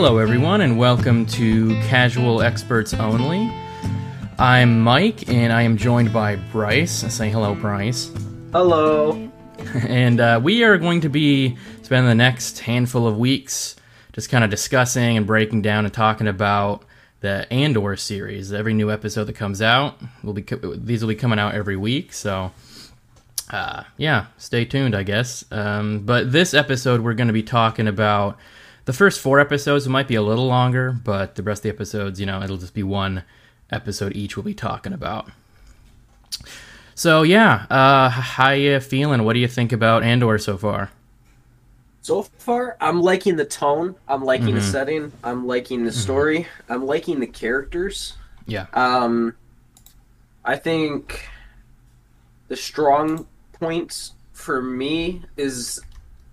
Hello, 0.00 0.18
everyone, 0.18 0.60
and 0.60 0.78
welcome 0.78 1.26
to 1.26 1.70
Casual 1.88 2.40
Experts 2.40 2.94
Only. 2.94 3.52
I'm 4.38 4.80
Mike, 4.80 5.28
and 5.28 5.52
I 5.52 5.62
am 5.62 5.76
joined 5.76 6.12
by 6.12 6.36
Bryce. 6.36 7.12
Say 7.12 7.30
hello, 7.30 7.56
Bryce. 7.56 8.12
Hello. 8.52 9.28
and 9.88 10.20
uh, 10.20 10.40
we 10.40 10.62
are 10.62 10.78
going 10.78 11.00
to 11.00 11.08
be 11.08 11.56
spending 11.82 12.08
the 12.08 12.14
next 12.14 12.60
handful 12.60 13.08
of 13.08 13.18
weeks 13.18 13.74
just 14.12 14.30
kind 14.30 14.44
of 14.44 14.50
discussing 14.50 15.16
and 15.16 15.26
breaking 15.26 15.62
down 15.62 15.84
and 15.84 15.92
talking 15.92 16.28
about 16.28 16.84
the 17.18 17.52
Andor 17.52 17.96
series. 17.96 18.52
Every 18.52 18.74
new 18.74 18.92
episode 18.92 19.24
that 19.24 19.34
comes 19.34 19.60
out 19.60 20.00
will 20.22 20.32
be 20.32 20.44
these 20.76 21.02
will 21.02 21.08
be 21.08 21.16
coming 21.16 21.40
out 21.40 21.56
every 21.56 21.76
week. 21.76 22.12
So, 22.12 22.52
uh, 23.50 23.82
yeah, 23.96 24.26
stay 24.36 24.64
tuned, 24.64 24.94
I 24.94 25.02
guess. 25.02 25.44
Um, 25.50 26.06
but 26.06 26.30
this 26.30 26.54
episode, 26.54 27.00
we're 27.00 27.14
going 27.14 27.26
to 27.26 27.34
be 27.34 27.42
talking 27.42 27.88
about 27.88 28.38
the 28.88 28.94
first 28.94 29.20
four 29.20 29.38
episodes. 29.38 29.86
Might 29.86 30.08
be 30.08 30.14
a 30.14 30.22
little 30.22 30.46
longer, 30.46 30.92
but 30.92 31.34
the 31.34 31.42
rest 31.42 31.58
of 31.58 31.62
the 31.64 31.68
episodes, 31.68 32.18
you 32.18 32.24
know, 32.24 32.42
it'll 32.42 32.56
just 32.56 32.72
be 32.72 32.82
one 32.82 33.22
episode 33.70 34.16
each. 34.16 34.34
We'll 34.34 34.44
be 34.44 34.54
talking 34.54 34.94
about. 34.94 35.30
So 36.94 37.22
yeah, 37.22 37.66
uh, 37.68 38.08
how 38.08 38.52
you 38.52 38.80
feeling? 38.80 39.24
What 39.24 39.34
do 39.34 39.40
you 39.40 39.46
think 39.46 39.72
about 39.72 40.04
Andor 40.04 40.38
so 40.38 40.56
far? 40.56 40.90
So 42.00 42.22
far, 42.38 42.78
I'm 42.80 43.02
liking 43.02 43.36
the 43.36 43.44
tone. 43.44 43.94
I'm 44.08 44.24
liking 44.24 44.46
mm-hmm. 44.46 44.54
the 44.54 44.62
setting. 44.62 45.12
I'm 45.22 45.46
liking 45.46 45.84
the 45.84 45.90
mm-hmm. 45.90 46.00
story. 46.00 46.38
Mm-hmm. 46.38 46.72
I'm 46.72 46.86
liking 46.86 47.20
the 47.20 47.26
characters. 47.26 48.14
Yeah. 48.46 48.68
Um, 48.72 49.34
I 50.46 50.56
think 50.56 51.28
the 52.48 52.56
strong 52.56 53.26
points 53.52 54.12
for 54.32 54.62
me 54.62 55.24
is 55.36 55.78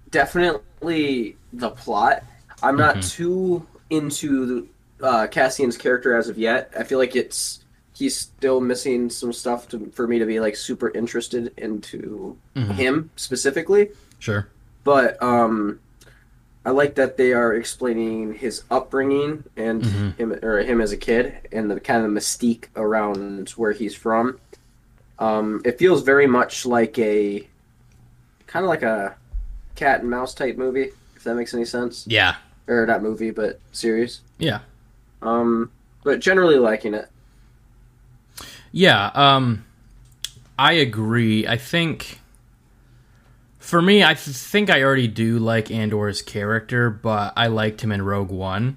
definitely 0.10 1.36
the 1.52 1.72
plot. 1.72 2.24
I'm 2.66 2.78
not 2.78 2.96
mm-hmm. 2.96 3.24
too 3.24 3.68
into 3.90 4.70
uh, 5.02 5.28
Cassian's 5.28 5.78
character 5.78 6.16
as 6.16 6.30
of 6.30 6.38
yet. 6.38 6.74
I 6.78 6.84
feel 6.84 6.98
like 6.98 7.16
it's 7.16 7.66
he's 7.96 8.18
still 8.18 8.60
missing 8.60 9.10
some 9.10 9.32
stuff 9.32 9.70
to, 9.70 9.92
for 9.94 10.08
me 10.08 10.20
to 10.20 10.26
be 10.26 10.40
like 10.40 10.56
super 10.56 10.90
interested 10.90 11.54
into 11.58 12.38
mm-hmm. 12.56 12.72
him 12.72 13.10
specifically. 13.16 13.90
Sure. 14.20 14.50
But 14.84 15.22
um 15.24 15.80
I 16.66 16.72
like 16.72 16.96
that 16.96 17.16
they 17.16 17.32
are 17.32 17.54
explaining 17.54 18.34
his 18.34 18.64
upbringing 18.72 19.44
and 19.56 19.84
mm-hmm. 19.84 20.10
him 20.12 20.32
or 20.44 20.60
him 20.60 20.82
as 20.82 20.92
a 20.92 20.98
kid 20.98 21.48
and 21.52 21.70
the 21.70 21.80
kind 21.80 22.04
of 22.04 22.12
mystique 22.12 22.66
around 22.76 23.50
where 23.52 23.72
he's 23.72 23.96
from. 23.96 24.40
Um 25.20 25.62
it 25.64 25.80
feels 25.80 26.04
very 26.04 26.28
much 26.28 26.66
like 26.66 27.00
a 27.00 27.48
kind 28.48 28.66
of 28.66 28.70
like 28.70 28.84
a 28.84 29.16
cat 29.76 30.02
and 30.02 30.10
mouse 30.10 30.34
type 30.34 30.58
movie 30.58 30.92
if 31.16 31.24
that 31.24 31.36
makes 31.36 31.54
any 31.54 31.66
sense. 31.66 32.06
Yeah. 32.08 32.36
Or 32.68 32.86
not 32.86 33.04
movie 33.04 33.32
but 33.32 33.60
series. 33.72 34.22
Yeah. 34.38 34.60
Um 35.22 35.72
but 36.04 36.20
generally 36.20 36.58
liking 36.58 36.94
it. 36.94 37.10
Yeah, 38.72 39.10
um, 39.14 39.64
I 40.60 40.74
agree. 40.74 41.48
I 41.48 41.56
think 41.56 42.20
for 43.58 43.82
me, 43.82 44.04
I 44.04 44.16
think 44.16 44.70
I 44.70 44.84
already 44.84 45.08
do 45.08 45.40
like 45.40 45.72
Andor's 45.72 46.22
character, 46.22 46.90
but 46.90 47.32
I 47.38 47.48
liked 47.48 47.82
him 47.82 47.94
in 47.94 48.02
Rogue 48.02 48.30
One. 48.30 48.76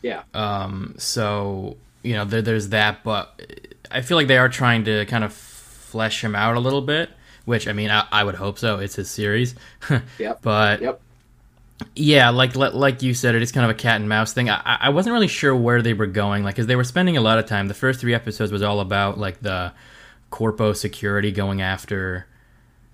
Yeah. 0.00 0.22
Um. 0.32 0.94
So 0.96 1.76
you 2.04 2.14
know, 2.14 2.24
there, 2.24 2.40
there's 2.40 2.68
that, 2.68 3.02
but 3.02 3.40
I 3.90 4.00
feel 4.02 4.16
like 4.16 4.28
they 4.28 4.38
are 4.38 4.48
trying 4.48 4.84
to 4.84 5.06
kind 5.06 5.24
of 5.24 5.32
flesh 5.32 6.22
him 6.22 6.36
out 6.36 6.56
a 6.56 6.60
little 6.60 6.82
bit. 6.82 7.10
Which 7.44 7.66
I 7.66 7.72
mean, 7.72 7.90
I, 7.90 8.06
I 8.12 8.22
would 8.22 8.36
hope 8.36 8.60
so. 8.60 8.78
It's 8.78 8.94
his 8.94 9.10
series. 9.10 9.56
yep. 10.18 10.38
But 10.40 10.80
yep. 10.80 11.00
Yeah, 11.94 12.30
like 12.30 12.56
like 12.56 13.02
you 13.02 13.14
said, 13.14 13.34
it 13.34 13.42
is 13.42 13.52
kind 13.52 13.64
of 13.64 13.70
a 13.70 13.78
cat 13.78 13.96
and 13.96 14.08
mouse 14.08 14.32
thing. 14.32 14.48
I, 14.50 14.78
I 14.80 14.88
wasn't 14.90 15.12
really 15.12 15.28
sure 15.28 15.54
where 15.54 15.82
they 15.82 15.94
were 15.94 16.06
going, 16.06 16.44
like, 16.44 16.54
because 16.54 16.66
they 16.66 16.76
were 16.76 16.84
spending 16.84 17.16
a 17.16 17.20
lot 17.20 17.38
of 17.38 17.46
time. 17.46 17.68
The 17.68 17.74
first 17.74 18.00
three 18.00 18.14
episodes 18.14 18.50
was 18.52 18.62
all 18.62 18.80
about 18.80 19.18
like 19.18 19.40
the 19.40 19.72
corpo 20.30 20.72
security 20.72 21.30
going 21.30 21.60
after 21.60 22.26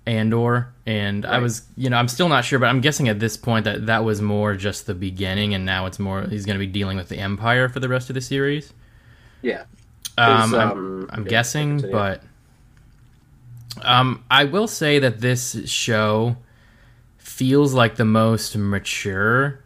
Andor, 0.05 0.73
and 0.85 1.23
right. 1.23 1.35
I 1.35 1.39
was, 1.39 1.63
you 1.77 1.89
know, 1.89 1.97
I'm 1.97 2.07
still 2.07 2.29
not 2.29 2.43
sure, 2.43 2.59
but 2.59 2.67
I'm 2.67 2.81
guessing 2.81 3.09
at 3.09 3.19
this 3.19 3.37
point 3.37 3.65
that 3.65 3.85
that 3.85 4.03
was 4.03 4.21
more 4.21 4.55
just 4.55 4.87
the 4.87 4.93
beginning, 4.93 5.53
and 5.53 5.65
now 5.65 5.85
it's 5.85 5.99
more 5.99 6.23
he's 6.23 6.45
going 6.45 6.57
to 6.59 6.65
be 6.65 6.71
dealing 6.71 6.97
with 6.97 7.09
the 7.09 7.17
Empire 7.17 7.69
for 7.69 7.79
the 7.79 7.89
rest 7.89 8.09
of 8.09 8.15
the 8.15 8.21
series. 8.21 8.73
Yeah, 9.41 9.63
um, 10.17 10.53
I'm, 10.53 10.55
um, 10.55 11.09
I'm 11.11 11.23
guessing, 11.23 11.79
but 11.91 12.23
um, 13.81 14.23
I 14.29 14.45
will 14.45 14.67
say 14.67 14.99
that 14.99 15.21
this 15.21 15.69
show 15.69 16.37
feels 17.39 17.73
like 17.73 17.95
the 17.95 18.03
most 18.03 18.57
mature, 18.57 19.63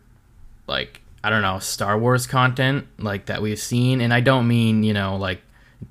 like 0.67 1.01
I 1.23 1.31
don't 1.31 1.41
know, 1.41 1.57
Star 1.57 1.97
Wars 1.97 2.27
content 2.27 2.85
like 2.99 3.25
that 3.25 3.41
we've 3.41 3.57
seen, 3.57 3.99
and 3.99 4.13
I 4.13 4.19
don't 4.19 4.47
mean 4.47 4.83
you 4.83 4.93
know 4.93 5.15
like 5.15 5.41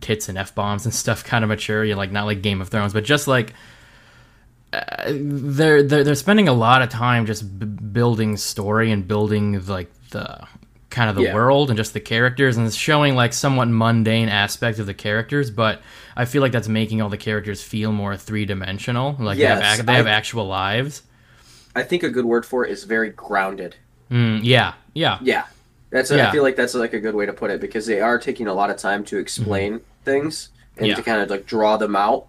tits 0.01 0.29
and 0.29 0.39
f 0.39 0.55
bombs 0.55 0.85
and 0.85 0.95
stuff 1.03 1.25
kind 1.25 1.43
of 1.43 1.49
mature. 1.49 1.85
You 1.85 1.95
know, 1.95 1.99
like 1.99 2.13
not 2.13 2.27
like 2.27 2.41
Game 2.41 2.61
of 2.61 2.69
Thrones, 2.69 2.93
but 2.93 3.03
just 3.03 3.27
like 3.27 3.53
uh, 4.73 5.07
they're, 5.09 5.83
they're 5.83 6.05
they're 6.05 6.15
spending 6.15 6.47
a 6.47 6.53
lot 6.53 6.83
of 6.83 6.89
time 6.89 7.27
just 7.27 7.59
b- 7.59 7.67
building 7.67 8.37
story 8.37 8.93
and 8.93 9.09
building 9.09 9.67
like 9.67 9.91
the 10.11 10.47
kind 10.89 11.11
of 11.11 11.17
the 11.17 11.23
yeah. 11.23 11.35
world 11.35 11.69
and 11.69 11.77
just 11.77 11.95
the 11.95 12.01
characters 12.01 12.57
and 12.59 12.73
showing 12.73 13.17
like 13.17 13.33
somewhat 13.33 13.67
mundane 13.67 14.29
aspects 14.29 14.79
of 14.79 14.85
the 14.85 14.93
characters 14.93 15.51
but 15.51 15.81
i 16.17 16.27
feel 16.27 16.43
like 16.43 16.53
that's 16.53 16.69
making 16.69 17.01
all 17.01 17.09
the 17.09 17.17
characters 17.17 17.63
feel 17.63 17.91
more 17.93 18.15
three-dimensional 18.15 19.17
like 19.19 19.39
yes, 19.39 19.59
they, 19.59 19.65
have, 19.65 19.87
they 19.87 19.95
have 19.95 20.07
actual 20.07 20.47
lives 20.47 21.03
I 21.75 21.83
think 21.83 22.03
a 22.03 22.11
good 22.11 22.25
word 22.25 22.45
for 22.45 22.65
it 22.65 22.71
is 22.71 22.85
very 22.85 23.11
grounded. 23.11 23.77
Mm, 24.11 24.41
yeah, 24.43 24.75
yeah, 24.95 25.19
yeah. 25.23 25.47
That's 25.91 26.11
a, 26.11 26.17
yeah. 26.17 26.29
I 26.29 26.33
feel 26.33 26.43
like 26.43 26.57
that's 26.57 26.75
like 26.75 26.95
a 26.95 27.01
good 27.01 27.15
way 27.15 27.27
to 27.27 27.33
put 27.33 27.51
it 27.51 27.61
because 27.61 27.87
they 27.87 28.01
are 28.01 28.19
taking 28.19 28.47
a 28.47 28.55
lot 28.55 28.71
of 28.71 28.77
time 28.79 29.05
to 29.05 29.19
explain 29.19 29.75
mm-hmm. 29.75 30.05
things 30.05 30.49
and 30.77 30.87
yeah. 30.87 30.95
to 30.95 31.03
kind 31.03 31.21
of 31.21 31.31
like 31.31 31.47
draw 31.47 31.77
them 31.77 31.95
out. 31.95 32.27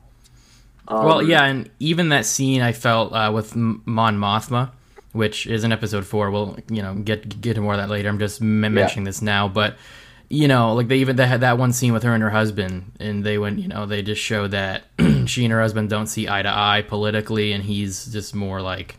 Um, 0.87 1.05
well, 1.05 1.23
yeah, 1.23 1.45
and 1.45 1.69
even 1.79 2.09
that 2.09 2.25
scene 2.25 2.61
I 2.61 2.73
felt 2.73 3.13
uh, 3.13 3.31
with 3.33 3.55
Mon 3.55 4.17
Mothma, 4.17 4.71
which 5.13 5.47
is 5.47 5.63
in 5.63 5.71
episode 5.71 6.05
four. 6.05 6.29
We'll 6.29 6.57
you 6.69 6.81
know 6.81 6.95
get 6.95 7.41
get 7.41 7.53
to 7.55 7.61
more 7.61 7.73
of 7.73 7.79
that 7.79 7.89
later. 7.89 8.09
I'm 8.09 8.19
just 8.19 8.41
m- 8.41 8.61
mentioning 8.61 9.05
yeah. 9.05 9.09
this 9.09 9.21
now, 9.21 9.47
but 9.47 9.77
you 10.29 10.47
know, 10.47 10.73
like 10.73 10.87
they 10.87 10.97
even 10.97 11.15
they 11.15 11.27
had 11.27 11.41
that 11.41 11.57
one 11.57 11.71
scene 11.71 11.93
with 11.93 12.03
her 12.03 12.13
and 12.13 12.23
her 12.23 12.31
husband, 12.31 12.91
and 12.99 13.23
they 13.23 13.37
went, 13.37 13.59
you 13.59 13.67
know, 13.67 13.85
they 13.85 14.01
just 14.01 14.21
show 14.21 14.47
that 14.47 14.83
she 15.25 15.45
and 15.45 15.53
her 15.53 15.61
husband 15.61 15.89
don't 15.89 16.07
see 16.07 16.27
eye 16.27 16.41
to 16.41 16.49
eye 16.49 16.83
politically, 16.85 17.53
and 17.53 17.63
he's 17.63 18.07
just 18.07 18.35
more 18.35 18.61
like 18.61 18.97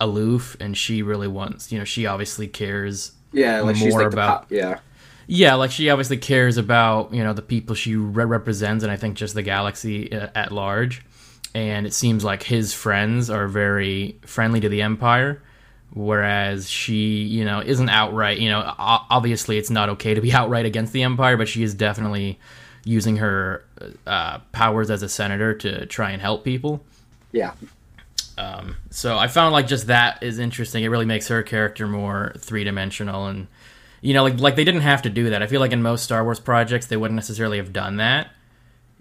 aloof 0.00 0.56
and 0.60 0.76
she 0.76 1.02
really 1.02 1.28
wants 1.28 1.72
you 1.72 1.78
know 1.78 1.84
she 1.84 2.06
obviously 2.06 2.46
cares 2.46 3.12
yeah 3.32 3.60
like 3.60 3.76
more 3.76 4.02
like 4.02 4.12
about 4.12 4.42
pop, 4.42 4.52
yeah. 4.52 4.78
Yeah 5.26 5.54
like 5.54 5.70
she 5.70 5.90
obviously 5.90 6.18
cares 6.18 6.56
about 6.56 7.12
you 7.14 7.24
know 7.24 7.32
the 7.32 7.42
people 7.42 7.74
she 7.74 7.96
re- 7.96 8.24
represents 8.24 8.84
and 8.84 8.92
i 8.92 8.96
think 8.96 9.16
just 9.16 9.34
the 9.34 9.42
galaxy 9.42 10.12
uh, 10.12 10.28
at 10.34 10.52
large. 10.52 11.02
And 11.54 11.86
it 11.86 11.94
seems 11.94 12.22
like 12.22 12.42
his 12.42 12.74
friends 12.74 13.30
are 13.30 13.48
very 13.48 14.18
friendly 14.26 14.60
to 14.60 14.68
the 14.68 14.82
empire 14.82 15.42
whereas 15.94 16.68
she 16.68 17.22
you 17.22 17.46
know 17.46 17.60
isn't 17.60 17.88
outright 17.88 18.38
you 18.38 18.50
know 18.50 18.74
obviously 18.78 19.56
it's 19.56 19.70
not 19.70 19.88
okay 19.88 20.12
to 20.12 20.20
be 20.20 20.32
outright 20.38 20.66
against 20.66 20.92
the 20.92 21.02
empire 21.02 21.38
but 21.38 21.48
she 21.48 21.62
is 21.62 21.72
definitely 21.72 22.38
using 22.84 23.16
her 23.16 23.64
uh, 24.06 24.38
powers 24.52 24.90
as 24.90 25.02
a 25.02 25.08
senator 25.08 25.54
to 25.54 25.86
try 25.86 26.10
and 26.10 26.22
help 26.22 26.44
people. 26.44 26.84
Yeah 27.32 27.52
um, 28.38 28.76
so 28.90 29.16
I 29.16 29.28
found 29.28 29.52
like 29.52 29.66
just 29.66 29.86
that 29.86 30.22
is 30.22 30.38
interesting. 30.38 30.84
It 30.84 30.88
really 30.88 31.06
makes 31.06 31.28
her 31.28 31.42
character 31.42 31.86
more 31.86 32.34
three 32.38 32.64
dimensional, 32.64 33.26
and 33.26 33.46
you 34.00 34.14
know, 34.14 34.22
like 34.22 34.38
like 34.38 34.56
they 34.56 34.64
didn't 34.64 34.82
have 34.82 35.02
to 35.02 35.10
do 35.10 35.30
that. 35.30 35.42
I 35.42 35.46
feel 35.46 35.60
like 35.60 35.72
in 35.72 35.82
most 35.82 36.04
Star 36.04 36.22
Wars 36.22 36.40
projects 36.40 36.86
they 36.86 36.96
wouldn't 36.96 37.16
necessarily 37.16 37.56
have 37.56 37.72
done 37.72 37.96
that, 37.96 38.30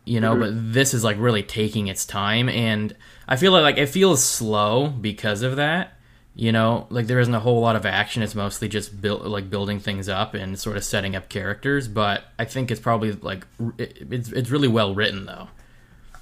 you 0.06 0.22
know. 0.22 0.32
Mm-hmm. 0.36 0.42
But 0.42 0.74
this 0.74 0.94
is 0.94 1.04
like 1.04 1.18
really 1.20 1.44
taking 1.44 1.88
its 1.88 2.06
time, 2.06 2.48
and 2.48 2.96
I 3.28 3.36
feel 3.36 3.52
like 3.52 3.64
like 3.64 3.78
it 3.78 3.88
feels 3.88 4.24
slow 4.24 4.88
because 4.88 5.42
of 5.42 5.58
that. 5.58 5.92
You 6.38 6.52
know, 6.52 6.88
like 6.90 7.08
there 7.08 7.20
isn't 7.20 7.34
a 7.34 7.40
whole 7.40 7.62
lot 7.62 7.78
of 7.78 7.86
action. 7.86 8.22
It's 8.22 8.36
mostly 8.36 8.68
just 8.68 9.02
build 9.02 9.26
like 9.26 9.50
building 9.50 9.80
things 9.80 10.10
up 10.10 10.34
and 10.34 10.60
sort 10.60 10.76
of 10.78 10.84
setting 10.84 11.16
up 11.16 11.30
characters. 11.30 11.88
But 11.88 12.24
I 12.38 12.46
think 12.46 12.72
it's 12.72 12.82
probably 12.82 13.14
like 13.14 13.46
it, 13.78 14.08
it's 14.12 14.32
it's 14.32 14.50
really 14.50 14.68
well 14.68 14.96
written 14.96 15.26
though. 15.26 15.50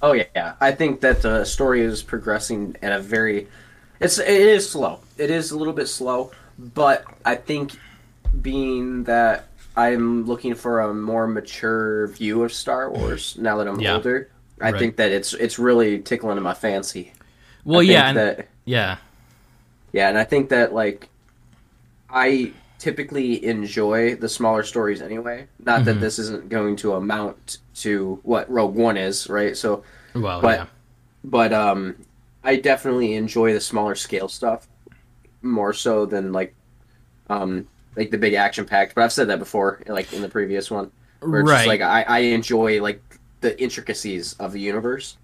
Oh 0.04 0.12
yeah, 0.12 0.26
yeah. 0.36 0.52
I 0.60 0.72
think 0.72 1.00
that 1.00 1.22
the 1.22 1.46
story 1.46 1.80
is 1.80 2.02
progressing 2.02 2.76
at 2.82 2.92
a 2.92 3.00
very 3.00 3.48
it's 4.00 4.18
it 4.18 4.28
is 4.28 4.68
slow. 4.68 5.00
It 5.16 5.30
is 5.30 5.50
a 5.50 5.56
little 5.56 5.72
bit 5.72 5.88
slow, 5.88 6.30
but 6.58 7.06
I 7.24 7.36
think 7.36 7.72
being 8.42 9.04
that 9.04 9.48
I'm 9.74 10.26
looking 10.26 10.56
for 10.56 10.80
a 10.80 10.92
more 10.92 11.26
mature 11.26 12.08
view 12.08 12.44
of 12.44 12.52
Star 12.52 12.90
Wars 12.90 13.34
now 13.40 13.56
that 13.56 13.66
I'm 13.66 13.80
yeah. 13.80 13.94
older, 13.94 14.28
I 14.60 14.72
right. 14.72 14.78
think 14.78 14.96
that 14.96 15.10
it's 15.10 15.32
it's 15.32 15.58
really 15.58 16.00
tickling 16.00 16.36
to 16.36 16.42
my 16.42 16.52
fancy. 16.52 17.12
Well, 17.64 17.82
yeah, 17.82 18.12
that, 18.12 18.48
yeah, 18.66 18.98
yeah, 19.92 20.10
and 20.10 20.18
I 20.18 20.24
think 20.24 20.50
that 20.50 20.74
like 20.74 21.08
I 22.10 22.52
typically 22.78 23.44
enjoy 23.44 24.14
the 24.16 24.28
smaller 24.28 24.62
stories 24.62 25.00
anyway. 25.00 25.46
Not 25.58 25.76
mm-hmm. 25.76 25.84
that 25.86 25.94
this 26.00 26.18
isn't 26.18 26.48
going 26.48 26.76
to 26.76 26.94
amount 26.94 27.58
to 27.76 28.20
what 28.22 28.50
Rogue 28.50 28.74
One 28.74 28.96
is, 28.96 29.28
right? 29.28 29.56
So, 29.56 29.84
well, 30.14 30.40
but, 30.40 30.58
yeah. 30.58 30.66
But 31.24 31.52
um, 31.52 31.96
I 32.42 32.56
definitely 32.56 33.14
enjoy 33.14 33.52
the 33.52 33.60
smaller 33.60 33.94
scale 33.94 34.28
stuff 34.28 34.68
more 35.42 35.74
so 35.74 36.06
than 36.06 36.32
like 36.32 36.54
um 37.28 37.68
like 37.96 38.10
the 38.10 38.18
big 38.18 38.34
action 38.34 38.64
packed. 38.64 38.94
But 38.94 39.04
I've 39.04 39.12
said 39.12 39.28
that 39.28 39.38
before, 39.38 39.82
like 39.86 40.12
in 40.12 40.22
the 40.22 40.28
previous 40.28 40.70
one, 40.70 40.90
where 41.20 41.40
it's 41.40 41.50
Right. 41.50 41.56
just 41.58 41.68
like 41.68 41.80
I, 41.80 42.02
I 42.02 42.18
enjoy 42.20 42.82
like 42.82 43.02
the 43.40 43.60
intricacies 43.62 44.34
of 44.34 44.52
the 44.52 44.60
universe. 44.60 45.16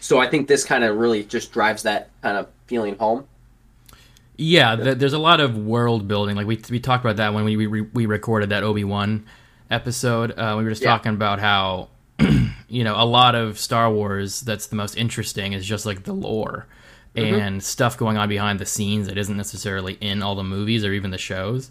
So 0.00 0.18
I 0.20 0.28
think 0.28 0.48
this 0.48 0.64
kind 0.64 0.84
of 0.84 0.96
really 0.96 1.24
just 1.24 1.52
drives 1.52 1.82
that 1.84 2.10
kind 2.22 2.36
of 2.36 2.48
feeling 2.66 2.96
home. 2.98 3.26
Yeah, 4.36 4.76
th- 4.76 4.98
there's 4.98 5.12
a 5.12 5.18
lot 5.18 5.40
of 5.40 5.56
world 5.56 6.08
building. 6.08 6.36
Like 6.36 6.46
we 6.46 6.60
we 6.70 6.80
talked 6.80 7.04
about 7.04 7.16
that 7.16 7.34
when 7.34 7.44
we 7.44 7.56
we, 7.66 7.80
we 7.82 8.06
recorded 8.06 8.50
that 8.50 8.62
Obi 8.64 8.84
Wan 8.84 9.26
episode. 9.70 10.32
Uh, 10.32 10.54
we 10.58 10.64
were 10.64 10.70
just 10.70 10.82
Yeah. 10.82 10.90
talking 10.90 11.12
about 11.14 11.38
how 11.38 11.88
you 12.68 12.82
know 12.84 12.94
a 13.00 13.04
lot 13.06 13.34
of 13.34 13.58
Star 13.58 13.90
Wars 13.92 14.40
that's 14.40 14.66
the 14.66 14.76
most 14.76 14.96
interesting 14.96 15.52
is 15.52 15.64
just 15.64 15.86
like 15.86 16.04
the 16.04 16.12
lore 16.12 16.66
Mm-hmm. 17.16 17.34
and 17.40 17.62
stuff 17.62 17.96
going 17.96 18.16
on 18.16 18.28
behind 18.28 18.58
the 18.58 18.66
scenes 18.66 19.06
that 19.06 19.16
isn't 19.16 19.36
necessarily 19.36 19.94
in 20.00 20.20
all 20.20 20.34
the 20.34 20.42
movies 20.42 20.84
or 20.84 20.92
even 20.92 21.12
the 21.12 21.18
shows. 21.18 21.70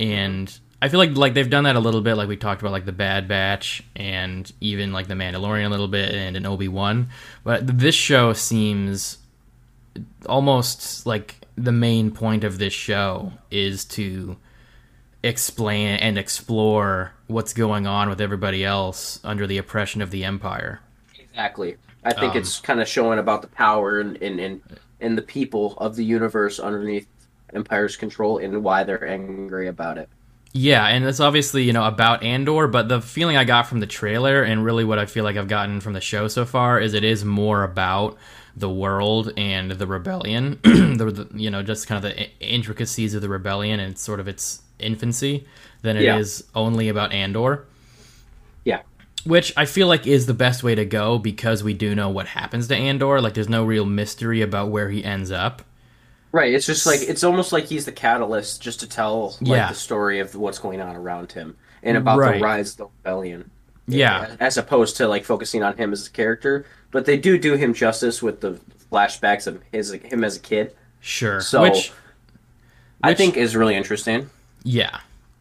And 0.00 0.52
I 0.82 0.88
feel 0.88 0.98
like 0.98 1.16
like 1.16 1.34
they've 1.34 1.48
done 1.48 1.62
that 1.64 1.76
a 1.76 1.78
little 1.78 2.00
bit, 2.00 2.16
like 2.16 2.26
we 2.26 2.36
talked 2.36 2.62
about, 2.62 2.72
like 2.72 2.84
the 2.84 2.90
Bad 2.90 3.28
Batch 3.28 3.84
and 3.94 4.52
even 4.60 4.92
like 4.92 5.06
the 5.06 5.14
Mandalorian 5.14 5.66
a 5.66 5.68
little 5.68 5.86
bit 5.86 6.12
and 6.12 6.36
an 6.36 6.46
Obi 6.46 6.66
Wan. 6.66 7.10
But 7.44 7.78
this 7.78 7.94
show 7.94 8.32
seems 8.32 9.18
almost 10.26 11.06
like 11.06 11.36
the 11.56 11.72
main 11.72 12.10
point 12.10 12.44
of 12.44 12.58
this 12.58 12.72
show 12.72 13.32
is 13.50 13.84
to 13.84 14.36
explain 15.22 15.96
and 15.96 16.18
explore 16.18 17.12
what's 17.26 17.52
going 17.52 17.86
on 17.86 18.08
with 18.08 18.20
everybody 18.20 18.64
else 18.64 19.20
under 19.24 19.46
the 19.46 19.58
oppression 19.58 20.02
of 20.02 20.10
the 20.10 20.24
empire. 20.24 20.80
Exactly. 21.18 21.76
I 22.04 22.12
think 22.12 22.34
Um, 22.34 22.38
it's 22.38 22.60
kind 22.60 22.80
of 22.80 22.88
showing 22.88 23.18
about 23.18 23.42
the 23.42 23.48
power 23.48 24.00
and, 24.00 24.20
and, 24.22 24.40
and, 24.40 24.62
and 25.00 25.16
the 25.16 25.22
people 25.22 25.74
of 25.78 25.96
the 25.96 26.04
universe 26.04 26.58
underneath 26.58 27.06
Empire's 27.52 27.96
control 27.96 28.38
and 28.38 28.64
why 28.64 28.84
they're 28.84 29.06
angry 29.06 29.68
about 29.68 29.98
it. 29.98 30.08
Yeah, 30.54 30.86
and 30.86 31.04
it's 31.06 31.20
obviously, 31.20 31.62
you 31.62 31.72
know, 31.72 31.84
about 31.86 32.22
Andor, 32.22 32.66
but 32.68 32.88
the 32.88 33.00
feeling 33.00 33.38
I 33.38 33.44
got 33.44 33.66
from 33.66 33.80
the 33.80 33.86
trailer 33.86 34.42
and 34.42 34.64
really 34.64 34.84
what 34.84 34.98
I 34.98 35.06
feel 35.06 35.24
like 35.24 35.36
I've 35.36 35.48
gotten 35.48 35.80
from 35.80 35.94
the 35.94 36.00
show 36.00 36.28
so 36.28 36.44
far 36.44 36.78
is 36.78 36.92
it 36.92 37.04
is 37.04 37.24
more 37.24 37.62
about 37.64 38.18
the 38.56 38.68
world 38.70 39.32
and 39.36 39.70
the 39.72 39.86
rebellion, 39.86 40.58
the, 40.62 41.26
the 41.30 41.38
you 41.38 41.50
know, 41.50 41.62
just 41.62 41.86
kind 41.86 42.04
of 42.04 42.10
the 42.14 42.28
intricacies 42.40 43.14
of 43.14 43.22
the 43.22 43.28
rebellion 43.28 43.80
and 43.80 43.98
sort 43.98 44.20
of 44.20 44.28
its 44.28 44.62
infancy 44.78 45.46
than 45.82 45.96
it 45.96 46.02
is 46.04 46.44
Yeah. 46.54 46.60
only 46.60 46.88
about 46.88 47.12
Andor. 47.12 47.64
Yeah. 48.64 48.82
Which 49.24 49.52
I 49.56 49.64
feel 49.66 49.86
like 49.86 50.06
is 50.06 50.26
the 50.26 50.34
best 50.34 50.62
way 50.62 50.74
to 50.74 50.84
go 50.84 51.18
because 51.18 51.62
we 51.64 51.74
do 51.74 51.94
know 51.94 52.08
what 52.10 52.26
happens 52.26 52.68
to 52.68 52.76
Andor. 52.76 53.20
Like, 53.20 53.34
there's 53.34 53.48
no 53.48 53.64
real 53.64 53.84
mystery 53.86 54.42
about 54.42 54.68
where 54.70 54.90
he 54.90 55.04
ends 55.04 55.30
up. 55.30 55.62
Right. 56.32 56.52
It's 56.54 56.66
just 56.66 56.86
like 56.86 57.00
it's 57.02 57.22
almost 57.24 57.52
like 57.52 57.64
he's 57.66 57.84
the 57.84 57.92
catalyst 57.92 58.62
just 58.62 58.80
to 58.80 58.88
tell 58.88 59.36
like 59.40 59.48
Yeah. 59.48 59.68
the 59.68 59.74
story 59.74 60.18
of 60.18 60.34
what's 60.34 60.58
going 60.58 60.80
on 60.80 60.96
around 60.96 61.32
him 61.32 61.56
and 61.82 61.96
about 61.96 62.18
Right. 62.18 62.38
the 62.38 62.44
rise 62.44 62.70
of 62.72 62.76
the 62.78 62.86
rebellion. 63.04 63.50
Yeah. 63.86 64.36
As 64.40 64.56
opposed 64.56 64.96
to 64.96 65.08
like 65.08 65.24
focusing 65.24 65.62
on 65.62 65.76
him 65.76 65.92
as 65.92 66.06
a 66.06 66.10
character, 66.10 66.64
but 66.92 67.04
they 67.06 67.16
do 67.16 67.36
do 67.38 67.54
him 67.56 67.74
justice 67.74 68.22
with 68.22 68.40
the 68.40 68.60
flashbacks 68.92 69.46
of 69.48 69.60
his 69.72 69.90
him 69.90 70.22
as 70.22 70.36
a 70.36 70.40
kid. 70.40 70.74
Sure. 71.00 71.40
So 71.40 71.62
which 71.62 71.92
I 73.02 73.14
think 73.14 73.36
is 73.36 73.56
really 73.56 73.74
interesting. 73.74 74.30
Yeah, 74.62 75.00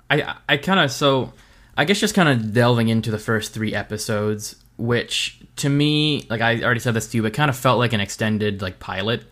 I 0.09 0.35
I 0.49 0.57
kind 0.57 0.79
of 0.79 0.91
so 0.91 1.33
I 1.77 1.85
guess 1.85 1.99
just 1.99 2.15
kind 2.15 2.27
of 2.29 2.53
delving 2.53 2.89
into 2.89 3.11
the 3.11 3.19
first 3.19 3.53
three 3.53 3.75
episodes, 3.75 4.55
which 4.77 5.39
to 5.57 5.69
me, 5.69 6.25
like 6.29 6.41
I 6.41 6.61
already 6.63 6.79
said 6.79 6.93
this 6.95 7.07
to 7.11 7.17
you, 7.17 7.23
but 7.23 7.33
kind 7.33 7.49
of 7.49 7.55
felt 7.55 7.77
like 7.77 7.93
an 7.93 7.99
extended 8.01 8.61
like 8.63 8.79
pilot 8.79 9.23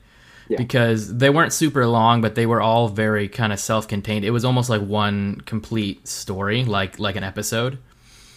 Yeah. 0.47 0.57
because 0.57 1.15
they 1.17 1.29
weren't 1.31 1.53
super 1.53 1.87
long, 1.87 2.21
but 2.21 2.35
they 2.35 2.45
were 2.45 2.61
all 2.61 2.87
very 2.89 3.27
kind 3.27 3.51
of 3.51 3.59
self-contained. 3.59 4.23
It 4.23 4.31
was 4.31 4.45
almost 4.45 4.69
like 4.69 4.81
one 4.81 5.41
complete 5.45 6.07
story, 6.07 6.63
like 6.65 6.99
like 6.99 7.15
an 7.15 7.23
episode. 7.23 7.79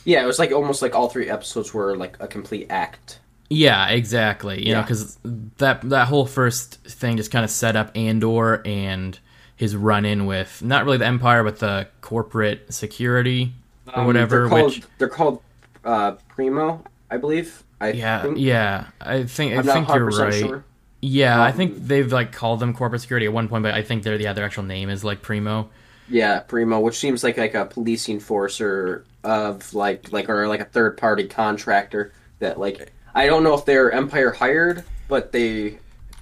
Yeah, 0.05 0.23
it 0.23 0.27
was 0.27 0.39
like 0.39 0.53
almost 0.53 0.81
like 0.83 0.95
all 0.95 1.09
three 1.09 1.29
episodes 1.29 1.75
were 1.75 1.97
like 1.97 2.17
a 2.19 2.27
complete 2.27 2.67
act. 2.71 3.19
Yeah, 3.55 3.89
exactly. 3.89 4.67
You 4.67 4.75
know, 4.75 4.83
because 4.83 5.19
that 5.59 5.83
that 5.91 6.09
whole 6.09 6.27
first 6.27 6.77
thing 6.85 7.17
just 7.17 7.31
kind 7.31 7.45
of 7.45 7.51
set 7.51 7.77
up 7.77 7.91
Andor 7.97 8.63
and 8.67 9.19
his 9.57 9.77
run-in 9.77 10.27
with 10.27 10.63
not 10.63 10.85
really 10.85 10.99
the 10.99 11.07
Empire, 11.07 11.45
but 11.45 11.59
the 11.59 11.89
corporate 12.01 12.73
security 12.73 13.53
or 13.95 14.03
Um, 14.03 14.07
whatever. 14.07 14.49
They're 14.49 14.49
called, 14.49 14.77
which 14.77 14.83
they're 14.99 15.09
called 15.09 15.43
uh, 15.85 16.13
Pre-Mor, 16.29 16.83
I 17.11 17.17
believe. 17.19 17.65
I 17.81 17.91
Yeah, 17.91 18.21
think. 18.21 18.39
yeah. 18.39 18.89
I 19.01 19.25
think 19.25 19.55
I 19.55 19.59
I'm 19.59 19.67
not 19.67 19.85
think 19.85 19.93
you're 19.93 20.11
100% 20.11 20.31
right. 20.31 20.33
sure. 20.33 20.67
Yeah, 21.01 21.43
I 21.43 21.51
Um, 21.51 21.53
think 21.53 21.77
they've 21.77 22.11
like 22.13 22.33
called 22.33 22.61
them 22.61 22.75
corporate 22.75 23.01
security 23.03 23.27
at 23.27 23.33
one 23.33 23.49
point, 23.49 23.63
but 23.65 23.75
I 23.75 23.83
think 23.83 24.05
their 24.05 24.21
yeah 24.21 24.33
their 24.33 24.45
actual 24.45 24.63
name 24.63 24.89
is 24.89 25.03
like 25.05 25.23
Pre-Mor. 25.23 25.69
Yeah, 26.07 26.41
Pre-Mor, 26.41 26.83
which 26.83 26.99
seems 26.99 27.23
like 27.25 27.37
like 27.39 27.55
a 27.55 27.67
policing 27.67 28.21
force 28.21 28.61
or 28.61 29.09
of 29.25 29.73
like 29.75 30.13
like 30.13 30.29
or 30.29 30.49
like 30.49 30.61
a 30.61 30.65
third 30.65 30.97
party 30.99 31.29
contractor 31.29 32.13
that 32.41 32.59
like 32.59 32.93
I 33.15 33.27
don't 33.27 33.45
know 33.45 33.55
if 33.55 33.65
they're 33.65 33.93
Empire 33.93 34.31
hired, 34.31 34.85
but 35.09 35.33
they 35.33 35.79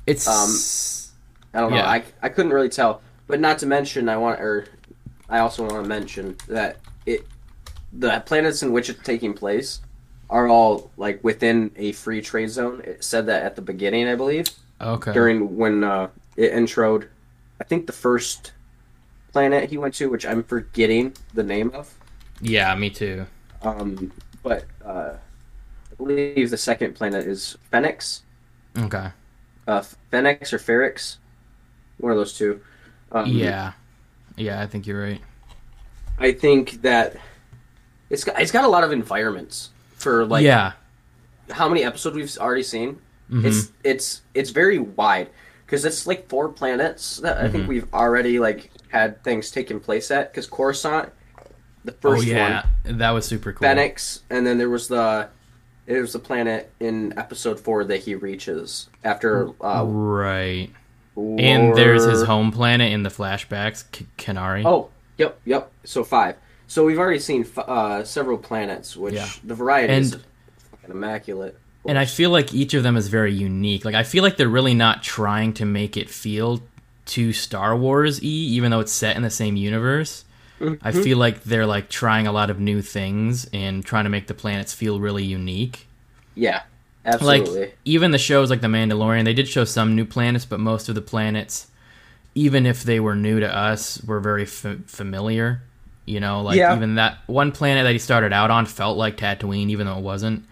It's 0.07 0.27
Um, 0.27 0.51
I 1.55 1.61
don't 1.61 1.71
know. 1.71 1.79
Yeah. 1.79 1.89
I, 1.89 2.05
I 2.23 2.29
couldn't 2.29 2.53
really 2.53 2.69
tell. 2.69 3.03
But 3.27 3.41
not 3.41 3.59
to 3.59 3.67
mention, 3.67 4.09
I 4.09 4.17
want 4.17 4.41
or 4.41 4.67
I 5.29 5.39
also 5.39 5.63
want 5.63 5.83
to 5.83 5.89
mention 5.89 6.37
that 6.49 6.79
it 7.07 7.27
the 7.93 8.23
planets 8.27 8.63
in 8.63 8.73
which 8.73 8.89
it's 8.89 9.03
taking 9.03 9.35
place 9.35 9.81
are 10.29 10.49
all 10.49 10.91
like 10.97 11.23
within 11.23 11.71
a 11.77 11.93
free 11.93 12.21
trade 12.21 12.51
zone. 12.51 12.83
It 12.85 13.05
said 13.05 13.27
that 13.27 13.43
at 13.43 13.57
the 13.57 13.63
beginning, 13.63 14.09
I 14.09 14.15
believe, 14.15 14.47
okay. 14.81 15.13
during 15.13 15.57
when 15.57 15.85
uh, 15.85 16.09
it 16.37 16.53
introed. 16.53 17.09
I 17.61 17.65
think 17.65 17.87
the 17.87 17.93
first 17.93 18.53
planet 19.33 19.69
he 19.69 19.77
went 19.79 19.95
to, 19.95 20.09
which 20.09 20.25
I'm 20.27 20.43
forgetting 20.43 21.15
the 21.35 21.43
name 21.43 21.71
of. 21.75 21.93
yeah, 22.41 22.75
me 22.75 22.91
too. 22.91 23.27
Um, 23.63 24.13
but 24.43 24.65
uh, 24.85 25.15
believe 26.05 26.51
the 26.51 26.57
second 26.57 26.95
planet 26.95 27.27
is 27.27 27.57
Phoenix. 27.71 28.23
Okay. 28.79 29.09
Uh, 29.67 29.83
Phoenix 30.11 30.53
or 30.53 30.59
Ferrix, 30.59 31.17
one 31.99 32.13
of 32.13 32.19
those 32.19 32.33
two. 32.37 32.61
Um, 33.13 33.27
Yeah, 33.27 33.73
yeah, 34.37 34.61
I 34.61 34.67
think 34.67 34.87
you're 34.87 35.01
right. 35.03 35.21
I 36.19 36.33
think 36.33 36.83
that 36.83 37.17
it's 38.11 38.25
got, 38.25 38.41
it's 38.41 38.53
got 38.53 38.65
a 38.65 38.69
lot 38.69 38.85
of 38.85 38.93
environments 38.93 39.71
for 39.95 40.25
like 40.25 40.45
yeah, 40.45 40.73
how 41.51 41.69
many 41.69 41.85
episodes 41.85 42.17
we've 42.17 42.39
already 42.39 42.63
seen. 42.63 42.99
Mhm. 43.31 43.45
It's 43.45 43.73
it's 43.85 44.23
it's 44.35 44.51
very 44.51 44.79
wide 44.79 45.31
because 45.67 45.85
it's 45.85 46.07
like 46.07 46.29
four 46.29 46.49
planets 46.49 47.19
that 47.19 47.39
I 47.39 47.43
Mm-hmm. 47.45 47.53
think 47.53 47.69
we've 47.69 47.95
already 47.95 48.39
like 48.39 48.71
had 48.89 49.23
things 49.23 49.51
taking 49.51 49.79
place 49.81 50.11
at. 50.11 50.33
Because 50.33 50.47
Coruscant, 50.47 51.11
the 51.85 51.93
oh 51.93 51.97
first 52.01 52.25
yeah, 52.27 52.65
one, 52.85 52.99
that 52.99 53.11
was 53.11 53.25
super 53.27 53.53
cool. 53.53 53.69
Phoenix, 53.69 54.23
and 54.31 54.47
then 54.47 54.59
there 54.59 54.71
was 54.71 54.89
the 54.89 55.29
it 55.91 56.01
was 56.01 56.13
the 56.13 56.19
planet 56.19 56.71
in 56.81 57.19
episode 57.19 57.59
four 57.61 57.85
that 57.85 57.99
he 58.01 58.15
reaches 58.15 58.89
after. 59.05 59.51
Uh, 59.63 59.85
right. 59.85 60.71
And 61.17 61.75
there's 61.77 62.05
his 62.05 62.23
home 62.23 62.53
planet 62.53 62.93
in 62.93 63.03
the 63.03 63.11
flashbacks, 63.11 63.85
K- 63.93 64.07
Kenari. 64.17 64.65
Oh, 64.65 64.89
yep, 65.19 65.39
yep. 65.45 65.71
So 65.85 66.05
five. 66.05 66.37
So 66.67 66.85
we've 66.85 66.99
already 66.99 67.19
seen 67.19 67.43
f- 67.43 67.59
uh, 67.59 68.05
several 68.05 68.39
planets, 68.39 68.97
which 68.97 69.15
Yeah. 69.15 69.29
the 69.45 69.55
variety 69.55 69.93
is 69.95 70.15
fucking 70.71 70.91
immaculate. 70.91 71.59
And 71.87 71.99
I 71.99 72.05
feel 72.05 72.31
like 72.31 72.55
each 72.55 72.75
of 72.75 72.83
them 72.83 72.97
is 72.97 73.09
very 73.09 73.33
unique. 73.33 73.85
Like 73.85 73.95
I 73.95 74.03
feel 74.05 74.23
like 74.23 74.37
they're 74.37 74.49
really 74.49 74.75
not 74.75 75.03
trying 75.03 75.53
to 75.55 75.65
make 75.65 75.97
it 75.97 76.09
feel 76.09 76.61
too 77.07 77.33
Star 77.33 77.77
Wars 77.77 78.21
y, 78.21 78.27
even 78.29 78.71
though 78.71 78.81
it's 78.81 78.93
set 78.93 79.17
in 79.17 79.23
the 79.23 79.31
same 79.31 79.57
universe. 79.57 80.25
I 80.83 80.93
feel 80.93 81.19
like 81.19 81.45
they're 81.45 81.67
like 81.67 81.91
trying 81.91 82.27
a 82.27 82.33
lot 82.33 82.51
of 82.51 82.59
new 82.61 82.83
things 82.83 83.47
and 83.53 83.85
trying 83.85 84.05
to 84.05 84.11
make 84.11 84.27
the 84.29 84.35
planets 84.35 84.73
feel 84.75 85.01
really 85.01 85.25
unique. 85.25 85.89
Yeah, 86.35 86.63
absolutely. 87.05 87.73
Like 87.73 87.79
even 87.85 88.11
the 88.13 88.19
shows 88.19 88.51
like 88.51 88.61
The 88.61 88.69
Mandalorian, 88.69 89.25
they 89.25 89.35
did 89.35 89.49
show 89.49 89.65
some 89.65 89.95
new 89.95 90.05
planets, 90.05 90.45
but 90.45 90.61
most 90.61 90.89
of 90.89 90.95
the 90.95 91.03
planets, 91.03 91.67
even 92.35 92.67
if 92.67 92.85
they 92.85 93.01
were 93.01 93.17
new 93.17 93.41
to 93.41 93.55
us, 93.57 94.03
were 94.05 94.21
very 94.21 94.45
f- 94.45 94.67
familiar. 94.87 95.63
You 96.07 96.21
know, 96.21 96.43
like 96.43 96.69
Yeah. 96.69 96.71
even 96.71 96.97
that 96.97 97.19
one 97.27 97.53
planet 97.53 97.85
that 97.85 97.93
he 97.93 97.99
started 97.99 98.33
out 98.33 98.51
on 98.51 98.67
felt 98.67 98.99
like 98.99 99.17
Tatooine, 99.19 99.71
even 99.71 99.87
though 99.87 99.99
it 99.99 100.05
wasn't. 100.05 100.47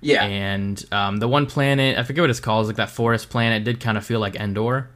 yeah, 0.00 0.30
And 0.30 0.84
um, 0.92 1.18
the 1.18 1.28
one 1.28 1.46
planet, 1.46 1.98
I 1.98 2.04
forget 2.04 2.22
what 2.22 2.30
it's 2.30 2.40
called, 2.40 2.66
like 2.68 2.76
that 2.76 2.90
forest 2.90 3.30
planet, 3.30 3.64
did 3.64 3.80
kind 3.80 3.98
of 3.98 4.06
feel 4.06 4.20
like 4.20 4.36
Endor. 4.36 4.90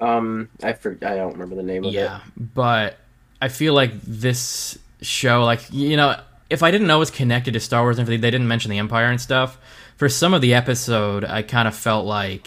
um, 0.00 0.48
I 0.62 0.72
for, 0.72 0.92
I 1.02 1.16
don't 1.16 1.32
remember 1.32 1.54
the 1.54 1.62
name 1.62 1.84
of 1.86 1.96
Yeah, 1.96 2.00
it. 2.00 2.14
Yeah, 2.14 2.20
but 2.36 2.98
I 3.42 3.48
feel 3.48 3.74
like 3.74 4.00
this 4.02 4.78
show, 5.00 5.44
like 5.44 5.60
you 5.72 5.96
know, 5.96 6.18
if 6.48 6.62
I 6.62 6.70
didn't 6.70 6.86
know 6.86 6.96
it 6.96 7.00
was 7.00 7.10
connected 7.10 7.52
to 7.54 7.60
Star 7.60 7.82
Wars 7.82 7.98
and 7.98 8.04
everything, 8.04 8.20
they 8.22 8.30
didn't 8.30 8.48
mention 8.48 8.70
the 8.70 8.78
Empire 8.78 9.06
and 9.06 9.20
stuff. 9.20 9.58
For 9.96 10.08
some 10.08 10.32
of 10.32 10.40
the 10.40 10.54
episode, 10.54 11.24
I 11.24 11.42
kind 11.42 11.66
of 11.68 11.74
felt 11.76 12.06
like, 12.06 12.46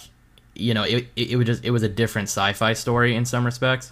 you 0.56 0.74
know, 0.74 0.84
it, 0.84 1.08
it, 1.16 1.32
it 1.32 1.36
was 1.36 1.46
just 1.46 1.66
it 1.66 1.72
was 1.72 1.84
a 1.84 1.90
different 1.90 2.30
sci-fi 2.30 2.74
story 2.74 3.16
in 3.16 3.26
some 3.26 3.46
respects. 3.46 3.92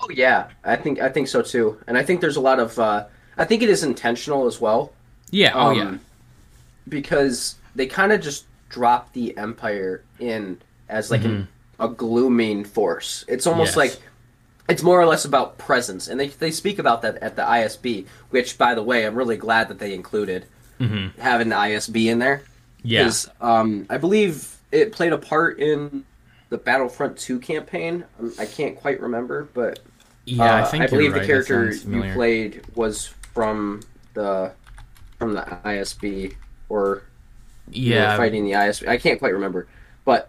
Oh 0.00 0.08
yeah, 0.10 0.48
I 0.64 0.76
think 0.76 1.00
I 1.00 1.08
think 1.08 1.26
so 1.28 1.42
too, 1.42 1.78
and 1.86 1.98
I 1.98 2.02
think 2.04 2.20
there's 2.20 2.36
a 2.36 2.40
lot 2.40 2.60
of. 2.60 2.78
Uh, 2.78 3.06
I 3.36 3.44
think 3.44 3.62
it 3.62 3.68
is 3.68 3.82
intentional 3.82 4.46
as 4.46 4.60
well. 4.60 4.92
Yeah. 5.30 5.52
Oh 5.54 5.70
um, 5.70 5.76
yeah. 5.76 5.96
because 6.88 7.56
they 7.74 7.86
kind 7.86 8.12
of 8.12 8.20
just 8.20 8.44
drop 8.68 9.12
the 9.12 9.36
Empire 9.36 10.02
in 10.18 10.58
as 10.88 11.10
like 11.10 11.24
an, 11.24 11.48
a 11.80 11.88
glooming 11.88 12.64
force. 12.64 13.24
It's 13.28 13.46
almost 13.46 13.72
Mm-hmm. 13.72 13.80
Yes. 13.80 13.94
like 13.96 14.02
it's 14.68 14.82
more 14.82 15.00
or 15.00 15.06
less 15.06 15.24
about 15.24 15.58
presence, 15.58 16.08
and 16.08 16.18
they 16.18 16.28
they 16.28 16.50
speak 16.50 16.78
about 16.78 17.02
that 17.02 17.16
at 17.18 17.36
the 17.36 17.42
ISB, 17.42 18.06
which 18.30 18.58
by 18.58 18.74
the 18.74 18.82
way, 18.82 19.06
I'm 19.06 19.14
really 19.14 19.36
glad 19.36 19.68
that 19.68 19.78
they 19.78 19.94
included 19.94 20.46
Mm-hmm. 20.78 21.18
having 21.22 21.48
the 21.48 21.56
ISB 21.56 22.08
in 22.10 22.18
there. 22.18 22.42
Yeah. 22.82 23.04
'Cause, 23.04 23.30
um, 23.40 23.86
I 23.88 23.96
believe 23.96 24.56
it 24.70 24.92
played 24.92 25.14
a 25.14 25.16
part 25.18 25.58
in 25.58 26.04
the 26.50 26.58
Battlefront 26.58 27.16
2 27.16 27.38
campaign. 27.38 28.04
Um, 28.20 28.32
I 28.38 28.44
can't 28.44 28.76
quite 28.76 29.00
remember, 29.00 29.48
but 29.54 29.78
Yeah, 30.26 30.42
I 30.54 30.60
uh, 30.60 30.66
think 30.66 30.82
I 30.84 30.86
believe 30.88 31.12
right. 31.14 31.22
the 31.22 31.26
character 31.26 31.72
you 31.72 32.12
played 32.12 32.62
was 32.74 33.06
from 33.32 33.80
the 34.12 34.52
from 35.18 35.32
the 35.32 35.42
ISB 35.64 36.34
or 36.68 37.02
you 37.70 37.90
were 37.92 37.96
Yeah, 37.96 38.16
fighting 38.18 38.44
the 38.44 38.52
ISB. 38.52 38.86
I 38.86 38.98
can't 38.98 39.18
quite 39.18 39.32
remember, 39.32 39.66
but 40.04 40.28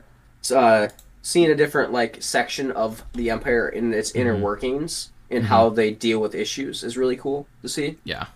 uh, 0.56 0.88
seeing 1.28 1.52
a 1.52 1.56
different 1.56 1.92
like 1.92 2.16
section 2.24 2.72
of 2.72 3.04
the 3.12 3.30
Empire 3.30 3.68
in 3.68 3.94
its 3.94 4.12
inner 4.12 4.34
Mhm. 4.34 4.40
workings 4.40 5.10
and 5.30 5.44
how 5.44 5.68
they 5.68 5.92
deal 5.92 6.20
with 6.22 6.34
issues 6.34 6.86
is 6.86 6.96
really 6.98 7.18
cool 7.18 7.46
to 7.62 7.68
see. 7.68 7.98
yeah, 8.06 8.28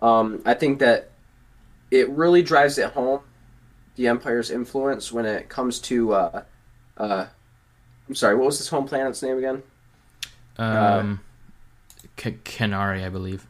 Um, 0.00 0.40
I 0.46 0.54
think 0.54 0.78
that 0.78 1.10
it 1.90 2.08
really 2.08 2.40
drives 2.42 2.78
it 2.78 2.92
home 2.92 3.22
the 3.96 4.06
Empire's 4.06 4.48
influence 4.48 5.10
when 5.10 5.26
it 5.26 5.48
comes 5.48 5.80
to. 5.80 6.12
Uh, 6.14 6.42
uh, 6.96 7.26
I'm 8.08 8.14
sorry, 8.14 8.36
what 8.36 8.46
was 8.46 8.58
this 8.58 8.68
home 8.68 8.86
planet's 8.86 9.22
name 9.24 9.36
again? 9.38 9.64
um, 10.56 11.20
K- 12.16 12.38
Kenari, 12.44 13.04
I 13.04 13.08
believe. 13.08 13.44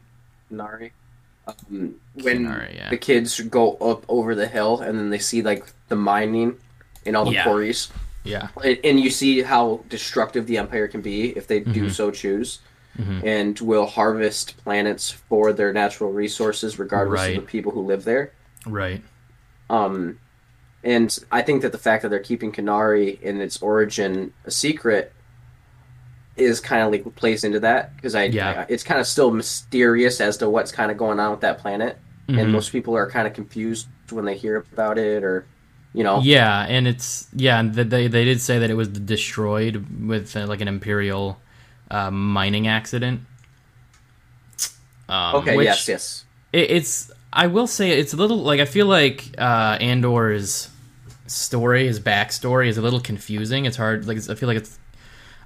Nari. 0.49 0.91
Um, 1.47 1.95
when 2.15 2.45
yeah. 2.73 2.89
the 2.89 2.97
kids 2.97 3.39
go 3.41 3.73
up 3.75 4.05
over 4.09 4.33
the 4.33 4.47
hill 4.47 4.79
and 4.81 4.97
then 4.97 5.11
they 5.11 5.19
see 5.19 5.43
like 5.43 5.67
the 5.87 5.95
mining 5.95 6.57
in 7.05 7.15
all 7.15 7.25
the 7.25 7.31
Yeah. 7.33 7.43
quarries, 7.43 7.89
Yeah, 8.23 8.49
and, 8.63 8.77
and 8.83 8.99
you 8.99 9.09
see 9.09 9.41
how 9.41 9.83
destructive 9.89 10.45
the 10.47 10.57
Empire 10.57 10.87
can 10.87 11.01
be 11.01 11.29
if 11.37 11.47
they 11.47 11.59
do 11.61 11.85
Mhm. 11.85 11.91
so 11.91 12.11
choose. 12.11 12.59
Mhm. 12.99 13.23
And 13.25 13.59
will 13.61 13.85
harvest 13.85 14.57
planets 14.63 15.09
for 15.09 15.53
their 15.53 15.71
natural 15.71 16.11
resources, 16.11 16.77
regardless 16.77 17.19
Right. 17.21 17.37
of 17.37 17.45
the 17.45 17.49
people 17.49 17.71
who 17.71 17.81
live 17.81 18.03
there. 18.03 18.31
right. 18.67 19.01
Um, 19.69 20.19
and 20.83 21.17
I 21.31 21.41
think 21.41 21.61
that 21.61 21.71
the 21.71 21.77
fact 21.77 22.01
that 22.03 22.09
they're 22.09 22.19
keeping 22.19 22.51
Kenari 22.51 23.19
in 23.21 23.39
its 23.39 23.61
origin 23.61 24.33
a 24.45 24.51
secret 24.51 25.13
is 26.35 26.59
kind 26.59 26.81
of 26.83 26.91
like 26.91 27.15
plays 27.15 27.43
into 27.43 27.59
that 27.61 27.95
because 27.95 28.13
I, 28.15 28.25
Yeah. 28.25 28.61
I- 28.61 28.65
it's 28.69 28.83
kind 28.83 28.99
of 28.99 29.07
still 29.07 29.31
mysterious 29.31 30.19
as 30.21 30.37
to 30.37 30.49
what's 30.49 30.71
kind 30.71 30.91
of 30.91 30.97
going 30.97 31.19
on 31.19 31.31
with 31.31 31.41
that 31.41 31.57
planet, 31.59 31.97
Mhm. 32.27 32.39
and 32.41 32.51
most 32.51 32.71
people 32.71 32.95
are 32.95 33.09
kind 33.09 33.25
of 33.27 33.33
confused 33.33 33.87
when 34.09 34.25
they 34.25 34.35
hear 34.35 34.57
about 34.73 34.97
it, 34.97 35.23
or 35.23 35.45
you 35.93 36.03
know, 36.03 36.23
Yeah, 36.23 36.65
and 36.67 36.87
it's 36.87 37.27
yeah, 37.33 37.59
and 37.59 37.73
they 37.73 38.07
they 38.07 38.25
did 38.25 38.41
say 38.41 38.59
that 38.59 38.69
it 38.69 38.73
was 38.73 38.89
destroyed 38.89 39.85
with 40.05 40.35
uh, 40.35 40.45
like 40.45 40.59
an 40.59 40.67
imperial 40.67 41.39
uh, 41.89 42.11
mining 42.11 42.67
accident. 42.67 43.21
Um, 45.09 45.43
okay, 45.43 45.57
yes, 45.57 45.87
yes, 45.87 46.25
it, 46.53 46.71
it's 46.71 47.11
I 47.33 47.47
will 47.47 47.67
say 47.67 47.91
it's 47.91 48.13
a 48.13 48.17
little 48.17 48.37
like 48.37 48.59
I 48.59 48.65
feel 48.65 48.87
like 48.87 49.25
uh, 49.37 49.77
Andor's 49.79 50.69
story, 51.27 51.87
his 51.87 51.99
backstory, 51.99 52.67
is 52.67 52.77
a 52.77 52.81
little 52.81 52.99
confusing. 52.99 53.65
It's 53.65 53.77
hard. 53.77 54.07
Like 54.07 54.17
it's, 54.17 54.29
I 54.29 54.35
feel 54.35 54.47
like 54.47 54.57
it's. 54.57 54.79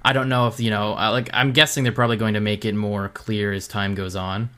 I 0.04 0.12
don't 0.12 0.28
know 0.28 0.48
if 0.48 0.60
you 0.60 0.70
know. 0.70 0.92
Like 0.92 1.30
I'm 1.32 1.52
guessing 1.52 1.84
they're 1.84 1.92
probably 1.92 2.16
going 2.16 2.34
to 2.34 2.40
make 2.40 2.64
it 2.64 2.74
more 2.74 3.08
clear 3.10 3.52
as 3.52 3.68
time 3.68 3.94
goes 3.94 4.16
on, 4.16 4.50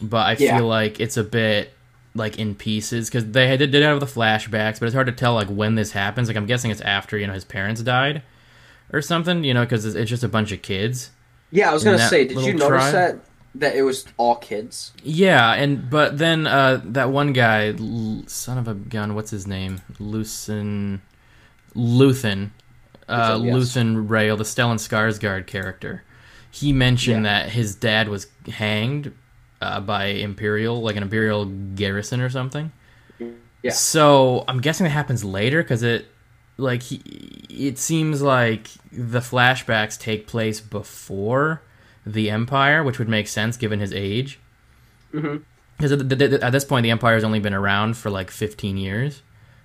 but 0.00 0.26
I 0.26 0.36
Yeah. 0.38 0.56
feel 0.56 0.66
like 0.66 1.00
it's 1.00 1.16
a 1.16 1.24
bit 1.24 1.74
like 2.14 2.38
in 2.38 2.54
pieces 2.54 3.08
because 3.08 3.26
they 3.30 3.48
had- 3.48 3.58
did 3.58 3.74
have 3.82 4.00
the 4.00 4.06
flashbacks, 4.06 4.78
but 4.78 4.86
it's 4.86 4.94
hard 4.94 5.06
to 5.06 5.12
tell 5.12 5.34
like 5.34 5.48
when 5.48 5.74
this 5.76 5.92
happens. 5.92 6.28
Like 6.28 6.36
I'm 6.36 6.46
guessing 6.46 6.70
it's 6.70 6.80
after 6.82 7.16
you 7.18 7.26
know 7.26 7.32
his 7.32 7.44
parents 7.44 7.80
died 7.82 8.22
or 8.92 9.00
something. 9.02 9.44
You 9.44 9.54
know, 9.54 9.62
because 9.64 9.84
it's, 9.86 9.96
it's 9.96 10.10
just 10.10 10.22
a 10.24 10.28
bunch 10.28 10.52
of 10.52 10.62
kids. 10.62 11.10
yeah. 11.50 11.70
I 11.70 11.74
was 11.74 11.84
gonna 11.84 11.98
say, 11.98 12.26
did 12.26 12.38
you 12.40 12.52
notice 12.54 12.90
tribe? 12.90 12.92
that 12.92 13.18
that 13.54 13.76
it 13.76 13.82
was 13.82 14.06
all 14.16 14.36
kids? 14.36 14.92
Yeah, 15.02 15.52
and 15.54 15.88
but 15.90 16.18
then 16.18 16.46
uh, 16.46 16.80
that 16.84 17.10
one 17.10 17.32
guy, 17.32 17.68
L- 17.78 18.24
son 18.26 18.58
of 18.58 18.66
a 18.68 18.74
gun, 18.74 19.14
what's 19.14 19.30
his 19.30 19.46
name? 19.46 19.80
Lucen, 20.00 21.00
Luthen, 21.74 22.50
uh, 23.08 23.40
yes. 23.42 23.54
Luthen 23.54 24.08
Rael, 24.08 24.36
the 24.36 24.44
Stellan 24.44 24.76
Skarsgård 24.76 25.46
character. 25.46 26.02
He 26.50 26.72
mentioned 26.72 27.24
Yeah. 27.24 27.44
that 27.44 27.52
his 27.52 27.74
dad 27.74 28.08
was 28.08 28.26
hanged 28.50 29.12
uh, 29.62 29.80
by 29.80 30.06
Imperial, 30.06 30.82
like 30.82 30.96
an 30.96 31.02
Imperial 31.02 31.44
garrison 31.46 32.20
or 32.20 32.28
something. 32.28 32.72
Yeah. 33.62 33.70
So 33.70 34.44
I'm 34.48 34.60
guessing 34.60 34.84
that 34.84 34.90
happens 34.90 35.24
later 35.24 35.62
because 35.62 35.82
it, 35.82 36.06
like, 36.56 36.82
he, 36.82 36.96
it 37.48 37.78
seems 37.78 38.20
like 38.20 38.68
the 38.90 39.20
flashbacks 39.20 39.98
take 39.98 40.26
place 40.26 40.60
before 40.60 41.62
the 42.04 42.28
Empire, 42.30 42.82
which 42.82 42.98
would 42.98 43.08
make 43.08 43.28
sense 43.28 43.56
given 43.56 43.78
his 43.78 43.92
age. 43.92 44.40
Because 45.12 45.92
at, 45.92 46.08
the- 46.08 46.40
at 46.42 46.50
this 46.50 46.64
point, 46.64 46.82
the 46.82 46.90
Empire 46.90 47.14
has 47.14 47.24
only 47.24 47.38
been 47.40 47.54
around 47.54 47.96
for 47.96 48.10
like 48.10 48.30
15 48.30 48.76
years. 48.76 49.22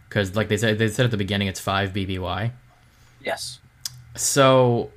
Because, 0.07 0.35
like 0.35 0.47
they 0.47 0.57
said, 0.57 0.77
they 0.77 0.87
said 0.87 1.05
at 1.05 1.11
the 1.11 1.17
beginning, 1.17 1.47
it's 1.47 1.59
five 1.59 1.91
BBY. 1.91 2.51
Yes. 3.23 3.59
So, 4.15 4.91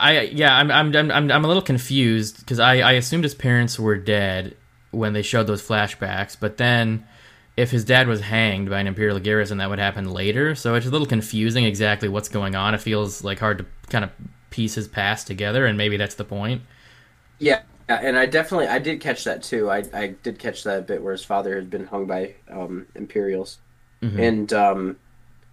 I 0.00 0.20
yeah, 0.22 0.56
I'm 0.56 0.70
I'm 0.70 0.94
I'm 0.96 1.10
I'm, 1.10 1.30
I'm 1.30 1.44
a 1.44 1.48
little 1.48 1.62
confused 1.62 2.40
because 2.40 2.58
I 2.58 2.78
I 2.78 2.92
assumed 2.92 3.24
his 3.24 3.34
parents 3.34 3.78
were 3.78 3.96
dead 3.96 4.56
when 4.90 5.12
they 5.12 5.22
showed 5.22 5.46
those 5.46 5.62
flashbacks, 5.62 6.36
but 6.38 6.56
then 6.56 7.06
if 7.56 7.70
his 7.70 7.84
dad 7.84 8.08
was 8.08 8.20
hanged 8.22 8.70
by 8.70 8.80
an 8.80 8.86
Imperial 8.86 9.18
garrison, 9.18 9.58
that 9.58 9.68
would 9.68 9.78
happen 9.78 10.10
later. 10.10 10.54
So 10.54 10.74
it's 10.74 10.86
a 10.86 10.90
little 10.90 11.06
confusing 11.06 11.64
exactly 11.64 12.08
what's 12.08 12.28
going 12.28 12.54
on. 12.54 12.74
It 12.74 12.80
feels 12.80 13.22
like 13.22 13.38
hard 13.38 13.58
to 13.58 13.66
kind 13.88 14.04
of 14.04 14.10
piece 14.50 14.74
his 14.74 14.88
past 14.88 15.26
together, 15.26 15.66
and 15.66 15.76
maybe 15.76 15.96
that's 15.96 16.14
the 16.14 16.24
point. 16.24 16.62
Yeah, 17.38 17.60
and 17.88 18.18
I 18.18 18.26
definitely 18.26 18.68
I 18.68 18.78
did 18.78 19.00
catch 19.00 19.24
that 19.24 19.42
too. 19.42 19.70
I 19.70 19.84
I 19.92 20.14
did 20.22 20.38
catch 20.38 20.64
that 20.64 20.86
bit 20.86 21.02
where 21.02 21.12
his 21.12 21.24
father 21.24 21.54
had 21.54 21.70
been 21.70 21.86
hung 21.86 22.06
by 22.06 22.34
um, 22.50 22.86
Imperials, 22.94 23.58
Mhm. 24.02 24.18
and 24.18 24.52
um, 24.52 24.96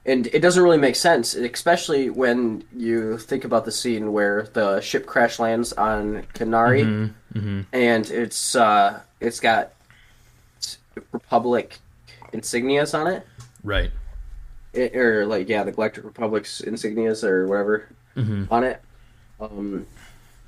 and 0.08 0.28
it 0.28 0.40
doesn't 0.40 0.64
really 0.64 0.78
make 0.78 0.96
sense, 0.96 1.36
especially 1.36 2.10
when 2.10 2.64
you 2.76 3.18
think 3.18 3.44
about 3.46 3.66
the 3.66 3.72
scene 3.72 4.14
where 4.14 4.44
the 4.54 4.80
ship 4.82 5.06
crash 5.06 5.38
lands 5.38 5.74
on 5.74 6.24
Kenari, 6.34 6.84
Mhm, 6.86 7.14
mhm. 7.36 7.66
and 7.74 8.10
it's 8.10 8.56
uh 8.56 9.00
it's 9.20 9.40
got 9.40 9.74
Republic 11.12 11.78
insignias 12.34 12.98
on 12.98 13.08
it, 13.08 13.26
Right. 13.64 13.92
it, 14.74 14.96
or 14.96 15.26
like 15.26 15.48
yeah, 15.50 15.64
the 15.64 15.72
Galactic 15.72 16.04
Republic's 16.04 16.62
insignias 16.66 17.24
or 17.24 17.48
whatever 17.48 17.88
hmm 18.16 18.46
on 18.50 18.64
it. 18.64 18.82
Um, 19.40 19.86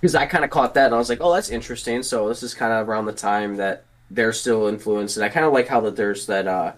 because 0.02 0.16
I 0.16 0.26
kind 0.26 0.46
of 0.46 0.50
caught 0.50 0.74
that 0.76 0.86
and 0.88 0.96
I 0.96 0.98
was 0.98 1.10
like, 1.10 1.20
oh, 1.22 1.34
that's 1.34 1.50
interesting. 1.50 2.02
So 2.04 2.30
this 2.30 2.42
is 2.42 2.54
kind 2.54 2.72
of 2.72 2.88
around 2.88 3.06
the 3.06 3.12
time 3.12 3.58
that 3.58 3.84
they're 4.10 4.32
still 4.34 4.68
influenced, 4.68 5.18
and 5.18 5.24
I 5.26 5.30
kind 5.30 5.46
of 5.46 5.52
like 5.54 5.68
how 5.68 5.82
that 5.82 5.96
there's 5.98 6.26
that 6.28 6.48
uh 6.48 6.72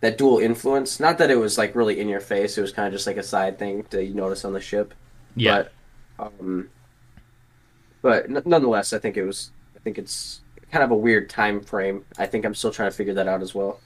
that 0.00 0.18
dual 0.18 0.38
influence. 0.38 1.00
Not 1.00 1.18
that 1.18 1.30
it 1.30 1.36
was 1.36 1.58
like 1.58 1.74
really 1.74 2.00
in 2.00 2.08
your 2.08 2.20
face; 2.20 2.58
it 2.58 2.62
was 2.62 2.72
kind 2.72 2.86
of 2.86 2.92
just 2.92 3.06
like 3.06 3.16
a 3.16 3.22
side 3.22 3.58
thing 3.58 3.86
that 3.90 4.04
you 4.04 4.14
notice 4.14 4.44
on 4.44 4.52
the 4.52 4.60
ship. 4.60 4.94
Yeah. 5.34 5.64
But, 6.18 6.32
um, 6.40 6.70
but 8.02 8.24
n- 8.24 8.42
nonetheless, 8.44 8.92
I 8.92 8.98
think 8.98 9.16
it 9.16 9.24
was. 9.24 9.50
I 9.74 9.78
think 9.80 9.98
it's 9.98 10.40
kind 10.72 10.84
of 10.84 10.90
a 10.90 10.96
weird 10.96 11.30
time 11.30 11.60
frame. 11.60 12.04
I 12.18 12.26
think 12.26 12.44
I'm 12.44 12.54
still 12.54 12.72
trying 12.72 12.90
to 12.90 12.96
figure 12.96 13.14
that 13.14 13.28
out 13.28 13.42
as 13.42 13.54
well. 13.54 13.80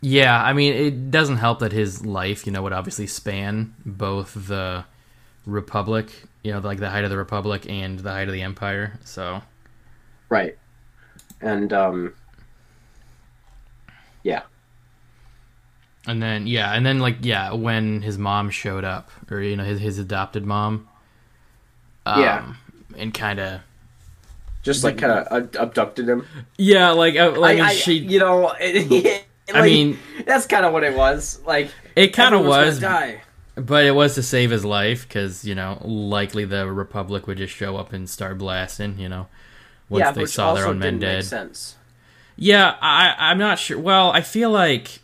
Yeah, 0.00 0.42
I 0.42 0.52
mean, 0.52 0.74
it 0.74 1.10
doesn't 1.12 1.36
help 1.36 1.60
that 1.60 1.70
his 1.70 2.04
life, 2.04 2.44
you 2.44 2.52
know, 2.52 2.62
would 2.62 2.72
obviously 2.72 3.06
span 3.06 3.74
both 3.86 4.34
the 4.48 4.84
Republic, 5.46 6.10
you 6.42 6.52
know, 6.52 6.58
like 6.58 6.78
the 6.80 6.90
height 6.90 7.04
of 7.04 7.10
the 7.10 7.16
Republic 7.16 7.66
and 7.68 8.00
the 8.00 8.10
height 8.10 8.26
of 8.26 8.34
the 8.34 8.42
Empire. 8.42 8.98
So, 9.04 9.42
Right. 10.28 10.56
And 11.40 11.72
um, 11.72 12.14
yeah. 14.22 14.42
And 16.06 16.22
then 16.22 16.46
yeah, 16.46 16.72
and 16.72 16.84
then 16.84 16.98
like 16.98 17.18
yeah, 17.22 17.52
when 17.52 18.02
his 18.02 18.18
mom 18.18 18.50
showed 18.50 18.84
up, 18.84 19.10
or 19.30 19.40
you 19.40 19.56
know, 19.56 19.64
his 19.64 19.80
his 19.80 19.98
adopted 19.98 20.44
mom, 20.44 20.88
um, 22.06 22.20
Yeah. 22.22 22.54
and 22.96 23.12
kind 23.14 23.38
of 23.38 23.60
Just 24.62 24.84
like 24.84 24.98
kind 24.98 25.12
of 25.12 25.54
abducted 25.56 26.08
him. 26.08 26.26
yeah, 26.58 26.90
like 26.90 27.16
uh, 27.16 27.32
like 27.32 27.58
I, 27.60 27.68
I- 27.68 27.74
she, 27.74 27.94
you 27.94 28.18
know, 28.18 28.52
it, 28.60 29.24
I 29.52 29.60
like, 29.60 29.64
mean, 29.64 29.98
that's 30.26 30.46
kind 30.46 30.64
of 30.64 30.72
what 30.72 30.84
it 30.84 30.94
was. 30.96 31.40
Like 31.46 31.70
it 31.96 32.08
kind 32.08 32.34
of 32.34 32.44
was, 32.44 32.80
die. 32.80 33.20
but 33.54 33.84
it 33.84 33.90
was 33.92 34.14
to 34.14 34.22
save 34.22 34.50
his 34.50 34.64
life 34.64 35.06
because 35.06 35.44
you 35.44 35.54
know, 35.54 35.78
likely 35.84 36.44
the 36.44 36.70
Republic 36.70 37.26
would 37.26 37.38
just 37.38 37.54
show 37.54 37.76
up 37.76 37.92
and 37.92 38.08
start 38.08 38.38
blasting, 38.38 38.98
you 38.98 39.08
know, 39.08 39.26
once 39.88 40.00
yeah, 40.04 40.12
they 40.12 40.26
saw 40.26 40.54
their 40.54 40.66
own 40.66 40.78
men 40.78 40.98
dead. 40.98 41.24
Sense. 41.24 41.76
Yeah, 42.36 42.76
I 42.80 43.14
I'm 43.18 43.38
not 43.38 43.58
sure. 43.58 43.78
Well, 43.78 44.10
I 44.10 44.22
feel 44.22 44.50
like 44.50 45.00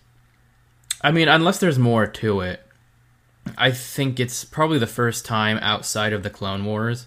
I 1.03 1.11
mean, 1.13 1.29
unless 1.29 1.59
there's 1.59 1.79
more 1.79 2.07
to 2.07 2.41
it, 2.41 2.61
I 3.57 3.71
think 3.71 4.19
it's 4.21 4.45
probably 4.45 4.79
the 4.79 4.87
first 4.87 5.25
time 5.25 5.59
outside 5.63 6.13
of 6.13 6.23
the 6.23 6.31
Clone 6.31 6.65
Wars 6.65 7.07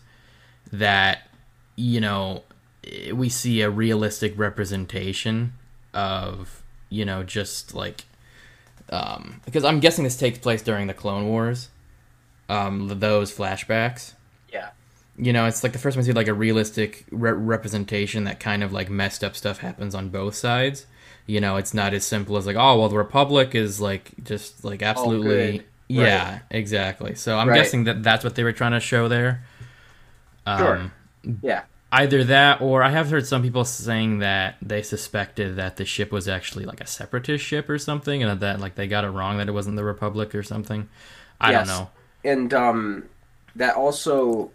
that 0.71 1.27
you 1.75 1.99
know 2.01 2.43
eh, 2.85 3.11
we 3.11 3.29
see 3.29 3.61
a 3.61 3.69
realistic 3.69 4.33
representation 4.37 5.53
of 5.93 6.63
you 6.89 7.03
know 7.05 7.23
just 7.23 7.75
like 7.75 8.05
um 8.89 9.41
because 9.45 9.63
I'm 9.65 9.79
guessing 9.81 10.03
this 10.03 10.15
takes 10.17 10.39
place 10.39 10.61
during 10.61 10.87
the 10.87 10.93
Clone 10.93 11.27
Wars 11.27 11.69
um 12.49 12.87
those 12.99 13.35
flashbacks 13.35 14.13
Yeah. 14.51 14.69
you 15.17 15.33
know, 15.33 15.45
it's 15.45 15.63
like 15.63 15.73
the 15.73 15.79
first 15.79 15.97
one 15.97 16.05
see 16.05 16.13
like 16.13 16.27
a 16.29 16.33
realistic 16.33 17.05
re- 17.11 17.31
representation 17.31 18.23
that 18.23 18.39
kind 18.39 18.63
of 18.63 18.71
like 18.73 18.89
messed 18.89 19.23
up 19.23 19.35
stuff 19.35 19.59
happens 19.59 19.93
on 19.93 20.09
both 20.09 20.35
sides. 20.35 20.85
You 21.27 21.39
know, 21.39 21.57
it's 21.57 21.73
not 21.73 21.93
as 21.93 22.05
simple 22.05 22.37
as 22.37 22.45
like, 22.45 22.55
oh, 22.55 22.79
well, 22.79 22.89
the 22.89 22.97
Republic 22.97 23.55
is 23.55 23.79
like 23.79 24.11
just 24.23 24.63
like 24.63 24.81
absolutely, 24.81 25.63
yeah, 25.87 26.33
right. 26.33 26.41
exactly. 26.49 27.15
So 27.15 27.37
I'm 27.37 27.49
right. 27.49 27.55
guessing 27.55 27.85
that 27.85 28.03
that's 28.03 28.23
what 28.23 28.35
they 28.35 28.43
were 28.43 28.51
trying 28.53 28.71
to 28.73 28.79
show 28.79 29.07
there. 29.07 29.43
Sure. 30.45 30.77
Um, 30.77 30.91
yeah. 31.41 31.63
Either 31.93 32.23
that, 32.23 32.61
or 32.61 32.83
I 32.83 32.89
have 32.89 33.09
heard 33.09 33.27
some 33.27 33.43
people 33.43 33.65
saying 33.65 34.19
that 34.19 34.55
they 34.61 34.81
suspected 34.81 35.57
that 35.57 35.75
the 35.75 35.83
ship 35.83 36.11
was 36.11 36.29
actually 36.29 36.65
like 36.65 36.79
a 36.79 36.87
separatist 36.87 37.43
ship 37.43 37.69
or 37.69 37.77
something, 37.77 38.23
and 38.23 38.39
that 38.39 38.59
like 38.61 38.75
they 38.75 38.87
got 38.87 39.03
it 39.03 39.09
wrong 39.09 39.37
that 39.37 39.49
it 39.49 39.51
wasn't 39.51 39.75
the 39.75 39.83
Republic 39.83 40.33
or 40.33 40.41
something. 40.41 40.87
I 41.39 41.51
yes. 41.51 41.67
don't 41.67 41.77
know. 41.77 41.89
And 42.23 42.53
um, 42.53 43.09
that 43.55 43.75
also, 43.75 44.51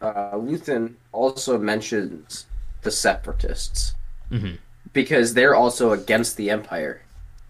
uh, 0.00 0.32
Luthen 0.32 0.94
also 1.12 1.58
mentions 1.58 2.46
the 2.82 2.90
separatists 2.90 3.94
mm-hmm. 4.30 4.54
Because 4.92 5.34
they're 5.34 5.54
also 5.54 5.92
against 5.92 6.36
the 6.36 6.50
Empire, 6.50 7.02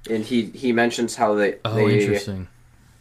and 0.09 0.25
he 0.25 0.47
he 0.47 0.73
mentions 0.73 1.17
how 1.17 1.35
they. 1.35 1.57
Oh, 1.65 1.75
they, 1.75 2.01
interesting. 2.01 2.49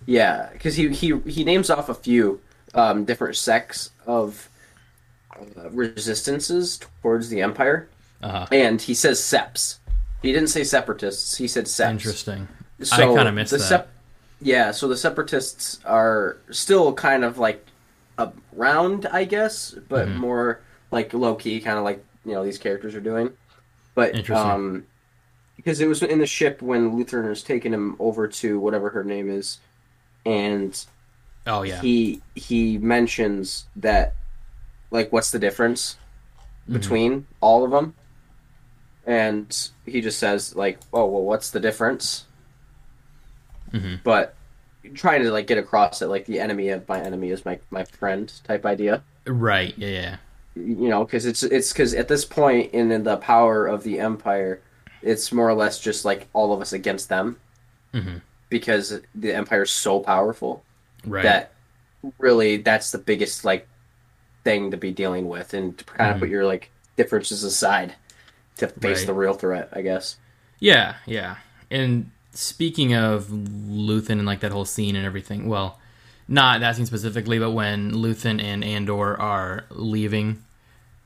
Yeah, 0.05 0.49
because 0.53 0.75
he 0.75 0.89
he 0.89 1.19
he 1.19 1.43
names 1.43 1.69
off 1.69 1.89
a 1.89 1.93
few 1.93 2.39
um, 2.73 3.05
different 3.05 3.35
sects 3.35 3.91
of 4.05 4.49
uh, 5.35 5.69
resistances 5.71 6.79
towards 7.01 7.29
the 7.29 7.41
empire, 7.41 7.89
uh-huh. 8.21 8.47
and 8.51 8.81
he 8.81 8.93
says 8.93 9.19
seps. 9.19 9.77
He 10.21 10.31
didn't 10.31 10.49
say 10.49 10.63
separatists. 10.63 11.37
He 11.37 11.47
said 11.47 11.65
seps. 11.65 11.91
Interesting. 11.91 12.47
So 12.81 13.13
I 13.13 13.15
kind 13.15 13.27
of 13.27 13.35
missed 13.35 13.51
that. 13.51 13.59
Sep- 13.59 13.89
yeah, 14.39 14.71
so 14.71 14.87
the 14.87 14.97
separatists 14.97 15.79
are 15.83 16.37
still 16.51 16.93
kind 16.93 17.23
of 17.23 17.37
like 17.37 17.65
around, 18.55 19.07
I 19.07 19.25
guess, 19.25 19.75
but 19.89 20.07
mm-hmm. 20.07 20.19
more 20.19 20.61
like 20.91 21.13
low 21.13 21.35
key, 21.35 21.59
kind 21.59 21.77
of 21.77 21.83
like 21.83 22.03
you 22.25 22.33
know 22.33 22.43
these 22.43 22.57
characters 22.57 22.95
are 22.95 23.01
doing. 23.01 23.31
But 23.97 24.29
um, 24.29 24.85
because 25.55 25.81
it 25.81 25.87
was 25.87 26.03
in 26.03 26.19
the 26.19 26.27
ship 26.27 26.61
when 26.61 26.91
Luthen 26.91 27.27
was 27.27 27.41
taking 27.41 27.73
him 27.73 27.95
over 27.97 28.27
to 28.27 28.59
whatever 28.59 28.91
her 28.91 29.03
name 29.03 29.27
is, 29.27 29.57
and 30.23 30.85
oh 31.47 31.63
yeah, 31.63 31.81
he 31.81 32.21
he 32.35 32.77
mentions 32.77 33.65
that 33.75 34.13
like 34.91 35.11
what's 35.11 35.31
the 35.31 35.39
difference 35.39 35.97
mm-hmm. 36.61 36.73
between 36.73 37.25
all 37.41 37.65
of 37.65 37.71
them 37.71 37.95
and 39.07 39.69
he 39.87 39.99
just 39.99 40.19
says 40.19 40.55
like 40.55 40.77
oh 40.93 41.07
well 41.07 41.23
what's 41.23 41.49
the 41.49 41.59
difference? 41.59 42.25
Mm-hmm. 43.73 43.95
but 44.03 44.35
trying 44.93 45.23
to 45.23 45.31
like 45.31 45.47
get 45.47 45.57
across 45.57 46.03
it 46.03 46.07
like 46.07 46.27
the 46.27 46.39
enemy 46.39 46.69
of 46.69 46.87
my 46.87 47.01
enemy 47.01 47.31
is 47.31 47.43
my 47.45 47.57
my 47.71 47.83
friend 47.83 48.31
type 48.43 48.63
idea. 48.63 49.01
Right 49.25 49.73
yeah 49.75 49.89
yeah 49.89 50.15
you 50.65 50.89
know 50.89 51.03
because 51.03 51.25
it's 51.25 51.43
it's 51.43 51.71
because 51.71 51.93
at 51.93 52.07
this 52.07 52.25
point 52.25 52.73
in, 52.73 52.91
in 52.91 53.03
the 53.03 53.17
power 53.17 53.67
of 53.67 53.83
the 53.83 53.99
empire 53.99 54.61
it's 55.01 55.31
more 55.31 55.47
or 55.47 55.53
less 55.53 55.79
just 55.79 56.05
like 56.05 56.27
all 56.33 56.53
of 56.53 56.61
us 56.61 56.73
against 56.73 57.09
them 57.09 57.37
mm-hmm. 57.93 58.17
because 58.49 59.01
the 59.15 59.33
empire 59.33 59.63
is 59.63 59.71
so 59.71 59.99
powerful 59.99 60.63
right 61.05 61.23
that 61.23 61.53
really 62.19 62.57
that's 62.57 62.91
the 62.91 62.97
biggest 62.97 63.45
like 63.45 63.67
thing 64.43 64.71
to 64.71 64.77
be 64.77 64.91
dealing 64.91 65.27
with 65.27 65.53
and 65.53 65.77
to 65.77 65.83
kind 65.83 66.11
of 66.11 66.17
mm. 66.17 66.19
put 66.21 66.29
your 66.29 66.45
like 66.45 66.71
differences 66.95 67.43
aside 67.43 67.95
to 68.57 68.67
face 68.67 68.99
right. 68.99 69.07
the 69.07 69.13
real 69.13 69.33
threat, 69.33 69.69
I 69.73 69.81
guess. 69.81 70.17
Yeah, 70.59 70.95
yeah. 71.05 71.37
And 71.69 72.11
speaking 72.33 72.93
of 72.93 73.25
Luthen 73.27 74.11
and 74.11 74.25
like 74.25 74.39
that 74.41 74.51
whole 74.51 74.65
scene 74.65 74.95
and 74.95 75.05
everything, 75.05 75.47
well, 75.47 75.79
not 76.27 76.59
that 76.59 76.75
scene 76.75 76.85
specifically, 76.85 77.39
but 77.39 77.51
when 77.51 77.91
Luthen 77.91 78.41
and 78.41 78.63
Andor 78.63 79.19
are 79.19 79.65
leaving 79.69 80.43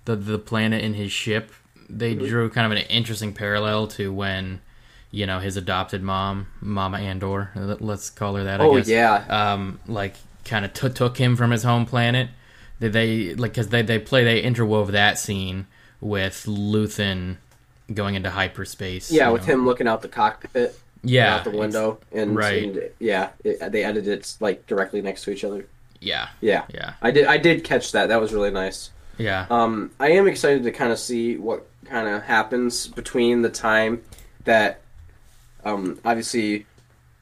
the 0.05 0.15
the 0.15 0.39
planet 0.39 0.83
in 0.83 0.93
his 0.93 1.11
ship, 1.11 1.51
they 1.89 2.15
drew 2.15 2.49
kind 2.49 2.71
of 2.71 2.77
an 2.77 2.85
interesting 2.87 3.33
parallel 3.33 3.87
to 3.87 4.13
when 4.13 4.61
you 5.11 5.25
know 5.25 5.39
his 5.39 5.57
adopted 5.57 6.01
mom, 6.01 6.47
Mama 6.61 6.99
Andor, 6.99 7.51
let's 7.55 8.09
call 8.09 8.35
her 8.35 8.43
that. 8.43 8.61
Oh 8.61 8.73
I 8.73 8.77
guess, 8.77 8.87
yeah. 8.87 9.25
Um, 9.29 9.79
like 9.87 10.15
kind 10.45 10.65
of 10.65 10.73
t- 10.73 10.89
took 10.89 11.17
him 11.17 11.35
from 11.35 11.51
his 11.51 11.63
home 11.63 11.85
planet 11.85 12.29
they, 12.81 12.89
they 12.89 13.35
like 13.35 13.51
because 13.51 13.69
they 13.69 13.83
they 13.83 13.99
play 13.99 14.23
they 14.23 14.41
interwove 14.41 14.87
that 14.87 15.17
scene 15.17 15.67
with 16.01 16.45
Luthen 16.47 17.37
going 17.93 18.15
into 18.15 18.31
hyperspace. 18.31 19.11
Yeah, 19.11 19.29
with 19.29 19.47
know. 19.47 19.53
him 19.53 19.65
looking 19.65 19.87
out 19.87 20.01
the 20.01 20.09
cockpit. 20.09 20.77
Yeah, 21.03 21.37
out 21.37 21.43
the 21.45 21.51
window, 21.51 21.99
and, 22.11 22.35
right. 22.35 22.63
And, 22.63 22.89
yeah, 22.99 23.29
it, 23.43 23.71
they 23.71 23.83
edited 23.83 24.19
it 24.19 24.35
like 24.39 24.67
directly 24.67 25.01
next 25.01 25.23
to 25.23 25.31
each 25.31 25.43
other. 25.43 25.65
Yeah, 25.99 26.29
yeah, 26.41 26.65
yeah. 26.73 26.93
I 27.01 27.11
did 27.11 27.25
I 27.25 27.37
did 27.37 27.63
catch 27.63 27.91
that. 27.91 28.07
That 28.07 28.19
was 28.19 28.33
really 28.33 28.51
nice. 28.51 28.89
Yeah. 29.17 29.45
Um, 29.49 29.91
I 29.99 30.11
am 30.11 30.27
excited 30.27 30.63
to 30.63 30.71
kind 30.71 30.91
of 30.91 30.99
see 30.99 31.37
what 31.37 31.67
kind 31.85 32.07
of 32.07 32.23
happens 32.23 32.87
between 32.87 33.41
the 33.41 33.49
time 33.49 34.01
that, 34.45 34.81
um, 35.63 35.99
obviously, 36.03 36.65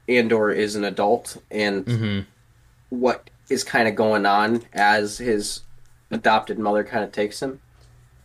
Andor 0.08 0.52
is 0.52 0.76
an 0.76 0.84
adult 0.84 1.38
and 1.52 1.86
mm-hmm. 1.86 2.20
what 2.90 3.30
is 3.50 3.64
kind 3.64 3.88
of 3.88 3.96
going 3.96 4.26
on 4.26 4.64
as 4.74 5.18
his 5.18 5.62
adopted 6.12 6.58
mother 6.60 6.84
kind 6.84 7.04
of 7.04 7.12
takes 7.12 7.42
him. 7.42 7.60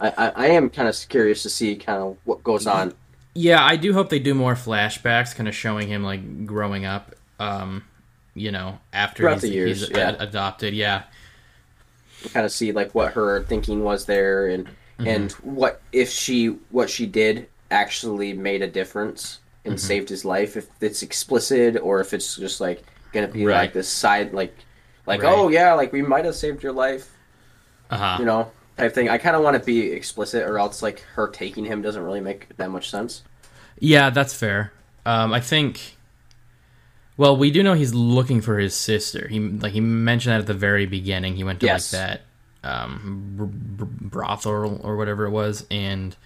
I, 0.00 0.08
I, 0.08 0.28
I 0.28 0.46
am 0.48 0.70
kind 0.70 0.88
of 0.88 0.96
curious 1.08 1.42
to 1.44 1.50
see 1.50 1.76
kind 1.76 2.02
of 2.02 2.16
what 2.24 2.42
goes 2.42 2.66
on. 2.66 2.94
Yeah, 3.34 3.64
I 3.64 3.76
do 3.76 3.92
hope 3.92 4.10
they 4.10 4.18
do 4.18 4.34
more 4.34 4.54
flashbacks, 4.54 5.34
kind 5.34 5.48
of 5.48 5.54
showing 5.54 5.88
him 5.88 6.04
like 6.04 6.46
growing 6.46 6.84
up. 6.84 7.14
Um, 7.40 7.84
you 8.34 8.52
know, 8.52 8.78
after 8.92 9.22
Throughout 9.24 9.42
he's, 9.42 9.50
years, 9.50 9.80
he's 9.80 9.90
yeah. 9.90 10.16
adopted. 10.18 10.74
Yeah, 10.74 11.04
kind 12.30 12.46
of 12.46 12.52
see 12.52 12.72
like 12.72 12.94
what 12.94 13.12
her 13.12 13.42
thinking 13.44 13.82
was 13.82 14.06
there, 14.06 14.48
and 14.48 14.66
mm-hmm. 14.66 15.06
and 15.06 15.32
what 15.32 15.82
if 15.92 16.10
she 16.10 16.46
what 16.70 16.90
she 16.90 17.06
did 17.06 17.48
actually 17.70 18.32
made 18.32 18.62
a 18.62 18.68
difference 18.68 19.40
and 19.64 19.74
mm-hmm. 19.74 19.86
saved 19.86 20.08
his 20.08 20.24
life. 20.24 20.56
If 20.56 20.68
it's 20.80 21.02
explicit 21.02 21.78
or 21.80 22.00
if 22.00 22.12
it's 22.12 22.36
just 22.36 22.60
like 22.60 22.84
gonna 23.14 23.28
be 23.28 23.46
right. 23.46 23.56
like 23.60 23.72
this 23.72 23.88
side 23.88 24.34
like 24.34 24.54
like 25.06 25.22
right. 25.22 25.32
oh 25.32 25.48
yeah 25.48 25.72
like 25.72 25.92
we 25.92 26.02
might 26.02 26.24
have 26.24 26.34
saved 26.34 26.62
your 26.62 26.72
life 26.72 27.10
uh-huh. 27.88 28.16
you 28.18 28.26
know 28.26 28.50
type 28.76 28.92
thing 28.92 29.08
i 29.08 29.16
kind 29.16 29.36
of 29.36 29.42
want 29.42 29.56
to 29.56 29.64
be 29.64 29.92
explicit 29.92 30.42
or 30.42 30.58
else 30.58 30.82
like 30.82 31.00
her 31.14 31.28
taking 31.28 31.64
him 31.64 31.80
doesn't 31.80 32.02
really 32.02 32.20
make 32.20 32.54
that 32.56 32.70
much 32.70 32.90
sense 32.90 33.22
yeah 33.78 34.10
that's 34.10 34.34
fair 34.34 34.72
um, 35.06 35.32
i 35.32 35.40
think 35.40 35.96
well 37.16 37.36
we 37.36 37.50
do 37.50 37.62
know 37.62 37.74
he's 37.74 37.94
looking 37.94 38.40
for 38.40 38.58
his 38.58 38.74
sister 38.74 39.28
he 39.28 39.38
like 39.38 39.72
he 39.72 39.80
mentioned 39.80 40.32
that 40.32 40.40
at 40.40 40.46
the 40.46 40.54
very 40.54 40.86
beginning 40.86 41.36
he 41.36 41.44
went 41.44 41.60
to 41.60 41.66
yes. 41.66 41.92
like 41.92 42.00
that 42.00 42.20
um, 42.64 43.34
br- 43.36 43.44
br- 43.44 44.08
brothel 44.08 44.80
or 44.82 44.96
whatever 44.96 45.26
it 45.26 45.30
was 45.30 45.66
and 45.70 46.16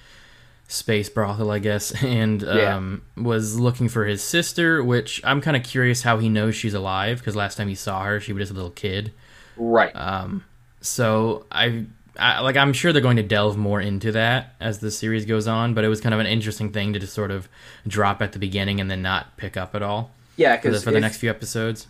space 0.69 1.09
brothel, 1.09 1.51
I 1.51 1.59
guess, 1.59 1.93
and 2.05 2.45
um, 2.45 3.03
yeah. 3.17 3.23
was 3.23 3.59
looking 3.59 3.89
for 3.89 4.05
his 4.05 4.23
sister. 4.23 4.85
Which 4.85 5.21
I'm 5.25 5.41
kind 5.41 5.57
of 5.57 5.65
curious 5.65 6.03
how 6.03 6.19
he 6.19 6.29
knows 6.29 6.55
she's 6.55 6.75
alive 6.75 7.19
because 7.19 7.35
last 7.35 7.57
time 7.57 7.69
he 7.69 7.75
saw 7.75 8.05
her, 8.05 8.21
she 8.21 8.33
was 8.33 8.43
just 8.43 8.53
a 8.53 8.55
little 8.55 8.71
kid. 8.71 9.13
Right. 9.57 9.95
Um. 9.95 10.45
So 10.81 11.47
I, 11.51 11.87
I, 12.17 12.41
like 12.41 12.57
I'm 12.57 12.73
sure 12.73 12.93
they're 12.93 13.03
going 13.03 13.17
to 13.17 13.23
delve 13.25 13.57
more 13.57 13.81
into 13.81 14.13
that 14.13 14.55
as 14.61 14.79
the 14.79 14.93
series 14.93 15.25
goes 15.25 15.49
on. 15.49 15.75
But 15.75 15.85
it 15.85 15.89
was 15.89 16.01
kind 16.01 16.15
of 16.15 16.21
an 16.21 16.27
interesting 16.27 16.71
thing 16.71 16.93
to 16.93 17.01
just 17.01 17.15
sort 17.15 17.33
of 17.33 17.49
drop 17.87 18.23
at 18.23 18.33
the 18.33 18.39
beginning 18.39 18.81
and 18.81 18.89
then 18.89 19.03
not 19.03 19.37
pick 19.37 19.57
up 19.57 19.75
at 19.75 19.83
all. 19.83 20.13
Yeah, 20.39 20.57
because 20.57 20.77
for, 20.77 20.79
the, 20.79 20.85
for 20.85 20.91
the 20.93 21.01
next 21.01 21.19
few 21.19 21.29
episodes. 21.29 21.89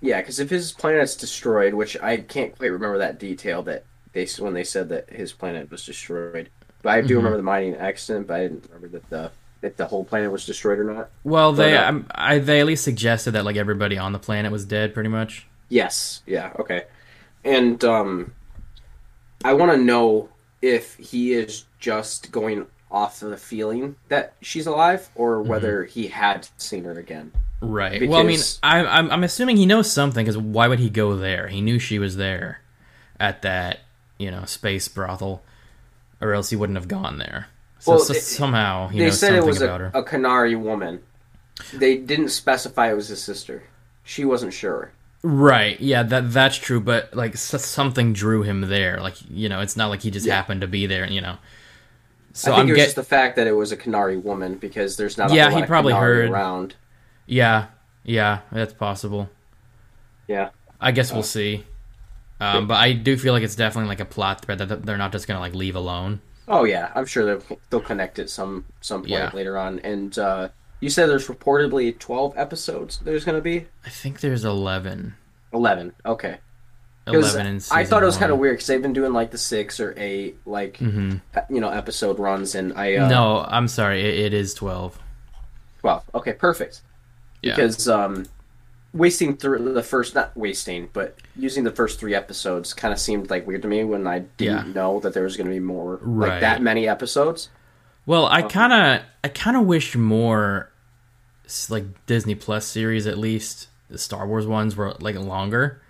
Yeah, 0.00 0.20
because 0.20 0.40
if 0.40 0.48
his 0.48 0.72
planet's 0.72 1.16
destroyed, 1.16 1.74
which 1.74 2.00
I 2.00 2.18
can't 2.18 2.56
quite 2.56 2.70
remember 2.70 2.98
that 2.98 3.18
detail 3.18 3.62
that 3.64 3.84
they 4.12 4.26
when 4.38 4.54
they 4.54 4.64
said 4.64 4.88
that 4.88 5.10
his 5.10 5.32
planet 5.32 5.70
was 5.70 5.84
destroyed. 5.84 6.48
But 6.82 6.90
I 6.90 7.00
do 7.00 7.08
mm-hmm. 7.08 7.16
remember 7.16 7.36
the 7.36 7.42
mining 7.42 7.74
accident, 7.74 8.28
but 8.28 8.36
I 8.36 8.42
didn't 8.44 8.64
remember 8.70 8.88
that 8.98 9.10
the 9.10 9.30
if 9.62 9.76
the 9.76 9.86
whole 9.86 10.04
planet 10.04 10.30
was 10.30 10.46
destroyed 10.46 10.78
or 10.78 10.84
not. 10.84 11.10
Well, 11.24 11.52
they 11.52 11.72
but, 11.72 11.94
uh, 11.94 12.00
I, 12.14 12.38
they 12.38 12.60
at 12.60 12.66
least 12.66 12.84
suggested 12.84 13.32
that 13.32 13.44
like 13.44 13.56
everybody 13.56 13.98
on 13.98 14.12
the 14.12 14.18
planet 14.18 14.52
was 14.52 14.64
dead, 14.64 14.94
pretty 14.94 15.10
much. 15.10 15.46
Yes. 15.68 16.22
Yeah. 16.26 16.52
Okay. 16.58 16.84
And 17.44 17.82
um, 17.84 18.32
I 19.44 19.54
want 19.54 19.72
to 19.72 19.78
know 19.78 20.30
if 20.62 20.96
he 20.96 21.32
is 21.32 21.64
just 21.78 22.30
going 22.30 22.66
off 22.90 23.22
of 23.22 23.30
the 23.30 23.36
feeling 23.36 23.96
that 24.08 24.34
she's 24.40 24.66
alive, 24.66 25.08
or 25.14 25.36
mm-hmm. 25.36 25.48
whether 25.48 25.84
mm-hmm. 25.84 25.92
he 25.92 26.08
had 26.08 26.48
seen 26.56 26.84
her 26.84 26.98
again. 26.98 27.32
Right. 27.60 28.00
Because... 28.00 28.08
Well, 28.08 28.20
I 28.20 28.24
mean, 28.24 28.40
I, 28.62 28.98
I'm 28.98 29.10
I'm 29.10 29.24
assuming 29.24 29.56
he 29.56 29.66
knows 29.66 29.90
something 29.92 30.24
because 30.24 30.38
why 30.38 30.68
would 30.68 30.78
he 30.78 30.90
go 30.90 31.16
there? 31.16 31.48
He 31.48 31.60
knew 31.60 31.78
she 31.78 31.98
was 31.98 32.16
there 32.16 32.60
at 33.18 33.42
that 33.42 33.80
you 34.18 34.30
know 34.30 34.44
space 34.44 34.88
brothel 34.88 35.42
or 36.20 36.32
else 36.32 36.50
he 36.50 36.56
wouldn't 36.56 36.78
have 36.78 36.88
gone 36.88 37.18
there. 37.18 37.48
So, 37.78 37.92
well, 37.92 38.00
so 38.00 38.14
it, 38.14 38.20
somehow 38.20 38.88
he 38.88 38.98
they 38.98 39.10
said 39.10 39.34
it 39.34 39.44
was 39.44 39.62
a, 39.62 39.90
a 39.94 40.02
Kenari 40.02 40.58
woman. 40.58 41.02
They 41.72 41.96
didn't 41.96 42.30
specify 42.30 42.90
it 42.90 42.94
was 42.94 43.08
his 43.08 43.22
sister. 43.22 43.64
She 44.04 44.24
wasn't 44.24 44.52
sure. 44.52 44.92
Right. 45.22 45.78
Yeah, 45.80 46.02
that 46.04 46.32
that's 46.32 46.56
true. 46.56 46.80
But 46.80 47.14
like 47.14 47.36
something 47.36 48.12
drew 48.12 48.42
him 48.42 48.62
there. 48.62 49.00
Like 49.00 49.16
you 49.30 49.48
know, 49.48 49.60
it's 49.60 49.76
not 49.76 49.88
like 49.88 50.02
he 50.02 50.10
just 50.10 50.26
yeah. 50.26 50.34
happened 50.34 50.62
to 50.62 50.66
be 50.66 50.86
there. 50.86 51.06
You 51.06 51.20
know. 51.20 51.38
So 52.32 52.52
I 52.52 52.56
think 52.56 52.62
I'm 52.62 52.68
it 52.68 52.72
was 52.72 52.76
get- 52.76 52.84
just 52.84 52.96
the 52.96 53.04
fact 53.04 53.36
that 53.36 53.46
it 53.46 53.52
was 53.52 53.72
a 53.72 53.76
Kenari 53.76 54.22
woman 54.22 54.56
because 54.56 54.96
there's 54.96 55.18
not. 55.18 55.32
yeah, 55.32 55.50
he 55.50 55.62
probably 55.64 55.92
heard 55.92 56.30
around. 56.30 56.74
Yeah. 57.26 57.66
Yeah, 58.04 58.40
that's 58.50 58.72
possible. 58.72 59.28
Yeah. 60.26 60.50
I 60.80 60.92
guess 60.92 61.10
uh, 61.10 61.14
we'll 61.14 61.22
see. 61.22 61.64
Um, 62.40 62.66
but 62.66 62.74
I 62.74 62.92
do 62.92 63.16
feel 63.18 63.34
like 63.34 63.42
it's 63.42 63.54
definitely 63.54 63.88
like 63.88 64.00
a 64.00 64.06
plot 64.06 64.40
thread 64.40 64.58
that 64.58 64.86
they're 64.86 64.96
not 64.96 65.12
just 65.12 65.28
gonna 65.28 65.40
like 65.40 65.54
leave 65.54 65.76
alone. 65.76 66.22
Oh 66.48 66.64
yeah, 66.64 66.90
I'm 66.94 67.04
sure 67.04 67.24
they'll 67.26 67.58
they'll 67.68 67.80
connect 67.80 68.18
it 68.18 68.30
some 68.30 68.64
some 68.80 69.02
point 69.02 69.10
yeah. 69.10 69.30
later 69.34 69.58
on. 69.58 69.78
And 69.80 70.18
uh, 70.18 70.48
you 70.80 70.88
said 70.88 71.10
there's 71.10 71.28
reportedly 71.28 71.98
12 71.98 72.38
episodes. 72.38 72.98
There's 73.04 73.24
gonna 73.24 73.42
be. 73.42 73.66
I 73.84 73.90
think 73.90 74.20
there's 74.20 74.44
11. 74.44 75.14
11. 75.52 75.92
Okay. 76.06 76.38
11 77.12 77.46
in 77.46 77.60
I 77.70 77.84
thought 77.84 78.02
it 78.02 78.06
was 78.06 78.16
kind 78.16 78.32
of 78.32 78.38
weird 78.38 78.54
because 78.54 78.66
they've 78.66 78.82
been 78.82 78.92
doing 78.92 79.12
like 79.12 79.30
the 79.30 79.38
six 79.38 79.80
or 79.80 79.94
eight 79.96 80.38
like 80.46 80.78
mm-hmm. 80.78 81.16
you 81.52 81.60
know 81.60 81.70
episode 81.70 82.18
runs, 82.18 82.54
and 82.54 82.72
I 82.74 82.96
uh, 82.96 83.08
no, 83.08 83.44
I'm 83.46 83.68
sorry, 83.68 84.00
it, 84.00 84.26
it 84.26 84.34
is 84.34 84.54
12. 84.54 84.98
12. 85.80 86.10
Okay, 86.14 86.32
perfect. 86.34 86.82
Yeah. 87.42 87.54
Because 87.54 87.88
um, 87.88 88.26
wasting 88.92 89.36
through 89.36 89.72
the 89.72 89.82
first 89.82 90.14
not 90.14 90.36
wasting 90.36 90.88
but 90.92 91.16
using 91.36 91.62
the 91.62 91.70
first 91.70 92.00
three 92.00 92.14
episodes 92.14 92.74
kind 92.74 92.92
of 92.92 92.98
seemed 92.98 93.30
like 93.30 93.46
weird 93.46 93.62
to 93.62 93.68
me 93.68 93.84
when 93.84 94.06
i 94.06 94.18
didn't 94.18 94.66
yeah. 94.66 94.72
know 94.72 94.98
that 95.00 95.14
there 95.14 95.22
was 95.22 95.36
going 95.36 95.46
to 95.46 95.52
be 95.52 95.60
more 95.60 96.00
right. 96.02 96.30
like 96.30 96.40
that 96.40 96.60
many 96.60 96.88
episodes 96.88 97.50
well 98.04 98.26
i 98.26 98.42
kind 98.42 98.72
of 98.72 99.06
i 99.22 99.28
kind 99.28 99.56
of 99.56 99.64
wish 99.64 99.94
more 99.94 100.72
like 101.68 101.84
disney 102.06 102.34
plus 102.34 102.66
series 102.66 103.06
at 103.06 103.16
least 103.16 103.68
the 103.88 103.98
star 103.98 104.26
wars 104.26 104.46
ones 104.46 104.74
were 104.74 104.94
like 105.00 105.16
longer 105.16 105.80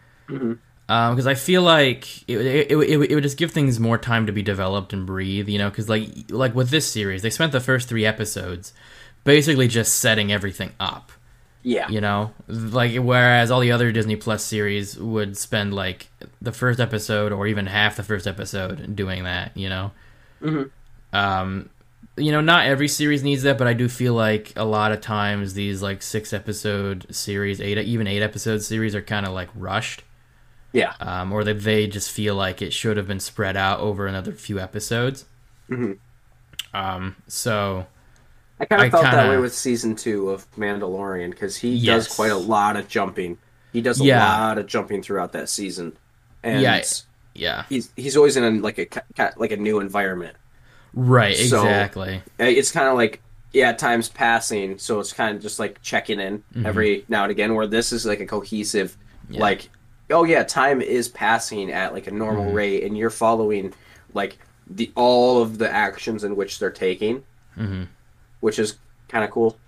because 0.91 1.19
mm-hmm. 1.19 1.29
um, 1.29 1.29
i 1.29 1.35
feel 1.35 1.63
like 1.63 2.29
it, 2.29 2.39
it, 2.39 2.71
it, 2.73 3.11
it 3.11 3.15
would 3.15 3.23
just 3.23 3.37
give 3.37 3.53
things 3.53 3.79
more 3.79 3.97
time 3.97 4.27
to 4.27 4.33
be 4.33 4.43
developed 4.43 4.93
and 4.93 5.07
breathe 5.07 5.49
you 5.49 5.59
know 5.59 5.71
because 5.71 5.89
like 5.89 6.09
like 6.31 6.55
with 6.55 6.71
this 6.71 6.91
series 6.91 7.23
they 7.23 7.31
spent 7.31 7.53
the 7.53 7.61
first 7.61 7.89
three 7.89 8.05
episodes 8.05 8.73
basically 9.23 9.69
just 9.69 9.97
setting 9.97 10.33
everything 10.33 10.73
up 10.81 11.13
yeah. 11.63 11.89
You 11.89 12.01
know, 12.01 12.33
like 12.49 12.97
whereas 12.97 13.51
all 13.51 13.61
the 13.61 13.73
other 13.73 13.93
Disney 13.93 14.17
Plus 14.17 14.43
series 14.43 14.99
would 14.99 15.37
spend 15.37 15.75
like 15.75 16.09
the 16.41 16.53
first 16.53 16.81
episode 16.81 17.33
or 17.33 17.47
even 17.47 17.67
half 17.67 17.97
the 17.97 18.03
first 18.03 18.27
episode 18.27 18.97
doing 18.97 19.25
that, 19.25 19.57
you 19.57 19.69
know. 19.69 19.93
hmm 20.41 20.63
Um 21.13 21.69
you 22.17 22.33
know, 22.33 22.41
not 22.41 22.67
every 22.67 22.89
series 22.89 23.23
needs 23.23 23.43
that, 23.43 23.57
but 23.57 23.67
I 23.67 23.73
do 23.73 23.89
feel 23.89 24.15
like 24.15 24.53
a 24.57 24.65
lot 24.65 24.93
of 24.93 25.01
times 25.01 25.55
these 25.55 25.81
like 25.81 26.03
6 26.03 26.33
episode 26.33 27.07
series, 27.15 27.61
8 27.61 27.79
even 27.79 28.07
8 28.07 28.23
episode 28.23 28.63
series 28.63 28.95
are 28.95 29.01
kind 29.03 29.27
of 29.27 29.33
like 29.33 29.49
rushed. 29.55 30.03
Yeah. 30.73 30.95
Um 31.01 31.33
or 31.33 31.45
that 31.45 31.61
they 31.61 31.87
just 31.87 32.11
feel 32.11 32.35
like 32.35 32.63
it 32.63 32.73
should 32.73 32.97
have 32.97 33.07
been 33.07 33.21
spread 33.21 33.57
out 33.57 33.81
over 33.81 34.07
another 34.07 34.33
few 34.33 34.59
episodes. 34.59 35.25
hmm 35.69 35.93
Um 36.73 37.17
so 37.27 37.87
I 38.61 38.67
kind 38.67 38.83
of 38.83 38.91
felt 38.91 39.05
kinda... 39.05 39.17
that 39.17 39.31
way 39.31 39.39
with 39.39 39.55
season 39.55 39.97
two 39.97 40.31
of 40.31 40.51
Mandalorian 40.53 41.31
because 41.31 41.57
he 41.57 41.71
yes. 41.71 42.07
does 42.07 42.15
quite 42.15 42.31
a 42.31 42.37
lot 42.37 42.77
of 42.77 42.89
jumping. 42.89 43.39
He 43.73 43.81
does 43.81 44.01
a 44.01 44.05
yeah. 44.05 44.27
lot 44.27 44.59
of 44.59 44.67
jumping 44.67 45.03
throughout 45.03 45.33
that 45.33 45.49
season, 45.49 45.97
and 46.43 46.61
yeah, 46.61 46.83
yeah, 47.35 47.65
he's 47.69 47.91
he's 47.97 48.17
always 48.17 48.37
in 48.37 48.45
a, 48.45 48.51
like 48.61 48.79
a 48.79 49.33
like 49.37 49.53
a 49.53 49.57
new 49.57 49.81
environment. 49.81 50.37
Right, 50.93 51.37
so 51.37 51.63
exactly. 51.63 52.23
It's 52.39 52.73
kind 52.73 52.89
of 52.89 52.97
like 52.97 53.23
yeah, 53.53 53.73
time's 53.73 54.09
passing, 54.09 54.77
so 54.79 55.01
it's 55.01 55.13
kind 55.13 55.37
of 55.37 55.43
just 55.43 55.59
like 55.59 55.81
checking 55.83 56.21
in 56.21 56.39
mm-hmm. 56.39 56.67
every 56.67 57.05
now 57.09 57.23
and 57.23 57.31
again. 57.31 57.55
Where 57.55 57.67
this 57.67 57.93
is 57.93 58.05
like 58.05 58.21
a 58.21 58.27
cohesive, 58.27 58.97
yeah. 59.29 59.41
like 59.41 59.71
oh 60.11 60.25
yeah, 60.25 60.43
time 60.43 60.81
is 60.81 61.09
passing 61.09 61.71
at 61.71 61.93
like 61.93 62.07
a 62.07 62.13
normal 62.13 62.47
mm-hmm. 62.47 62.55
rate, 62.55 62.85
and 62.85 62.97
you're 62.97 63.11
following 63.11 63.73
like 64.15 64.39
the 64.69 64.91
all 64.95 65.43
of 65.43 65.59
the 65.59 65.71
actions 65.71 66.25
in 66.25 66.37
which 66.37 66.59
they're 66.59 66.71
taking. 66.71 67.25
Mm-hmm 67.57 67.85
which 68.41 68.59
is 68.59 68.77
kind 69.09 69.25
of 69.25 69.31
cool. 69.31 69.59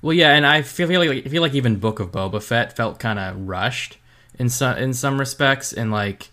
Well, 0.00 0.14
yeah, 0.14 0.34
and 0.34 0.46
I 0.46 0.62
feel 0.62 0.88
like 0.88 1.26
I 1.26 1.28
feel 1.28 1.42
like 1.42 1.54
even 1.54 1.78
Book 1.78 2.00
of 2.00 2.12
Boba 2.12 2.42
Fett 2.42 2.74
felt 2.76 2.98
kind 2.98 3.18
of 3.18 3.48
rushed 3.48 3.98
in 4.38 4.48
some 4.48 4.76
in 4.78 4.94
some 4.94 5.18
respects, 5.18 5.72
and 5.72 5.90
like 5.90 6.30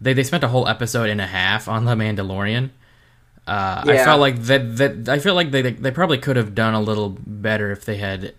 they 0.00 0.12
they 0.12 0.24
spent 0.24 0.44
a 0.44 0.48
whole 0.48 0.68
episode 0.68 1.08
and 1.08 1.20
a 1.20 1.26
half 1.26 1.68
on 1.68 1.84
the 1.84 1.94
Mandalorian. 1.94 2.70
Uh, 3.46 3.82
yeah. 3.86 3.92
I 3.92 4.04
felt 4.04 4.20
like 4.20 4.42
that 4.42 4.76
that 4.76 5.08
I 5.08 5.18
feel 5.18 5.34
like 5.34 5.50
they 5.50 5.62
they 5.62 5.90
probably 5.90 6.18
could 6.18 6.36
have 6.36 6.54
done 6.54 6.74
a 6.74 6.80
little 6.80 7.10
better 7.10 7.70
if 7.70 7.84
they 7.84 7.96
had 7.96 8.34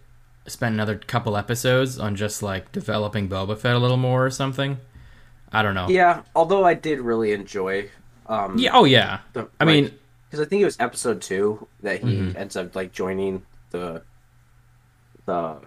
spent 0.47 0.73
another 0.73 0.97
couple 0.97 1.37
episodes 1.37 1.99
on 1.99 2.15
just 2.15 2.41
like 2.41 2.71
developing 2.71 3.29
Boba 3.29 3.57
Fett 3.57 3.75
a 3.75 3.79
little 3.79 3.97
more 3.97 4.25
or 4.25 4.29
something. 4.31 4.77
I 5.51 5.61
don't 5.61 5.75
know. 5.75 5.89
Yeah, 5.89 6.23
although 6.35 6.63
I 6.63 6.73
did 6.73 6.99
really 6.99 7.33
enjoy. 7.33 7.89
Um, 8.27 8.57
yeah. 8.57 8.71
Oh 8.73 8.85
yeah. 8.85 9.19
The, 9.33 9.49
I 9.59 9.65
like, 9.65 9.73
mean, 9.73 9.91
because 10.25 10.45
I 10.45 10.49
think 10.49 10.61
it 10.61 10.65
was 10.65 10.79
episode 10.79 11.21
two 11.21 11.67
that 11.81 12.01
he 12.01 12.15
mm-hmm. 12.15 12.37
ends 12.37 12.55
up 12.55 12.75
like 12.75 12.91
joining 12.93 13.43
the 13.71 14.01
the 15.25 15.57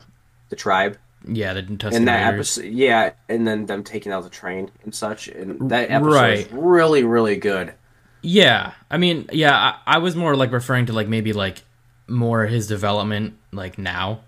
the 0.49 0.57
tribe. 0.57 0.99
Yeah, 1.27 1.55
the 1.55 1.63
Tusken 1.63 1.95
and 1.95 2.09
that 2.09 2.31
Raiders. 2.31 2.59
episode, 2.59 2.75
yeah, 2.75 3.13
and 3.29 3.47
then 3.47 3.67
them 3.67 3.83
taking 3.83 4.13
out 4.13 4.25
the 4.25 4.31
train 4.31 4.71
and 4.83 4.95
such, 4.95 5.29
and 5.29 5.71
that 5.71 5.91
episode 5.91 6.13
right. 6.13 6.49
really, 6.53 7.03
really 7.03 7.37
good. 7.37 7.73
Yeah, 8.21 8.73
I 8.91 8.99
mean, 8.99 9.29
yeah, 9.33 9.55
I, 9.55 9.97
I, 9.97 9.99
was 9.99 10.17
more 10.17 10.37
like 10.37 10.53
referring 10.53 10.87
to 10.87 10.93
like 10.93 11.09
maybe 11.09 11.33
like 11.33 11.63
more 12.09 12.45
his 12.47 12.67
development 12.67 13.39
like 13.53 13.79
now. 13.79 14.21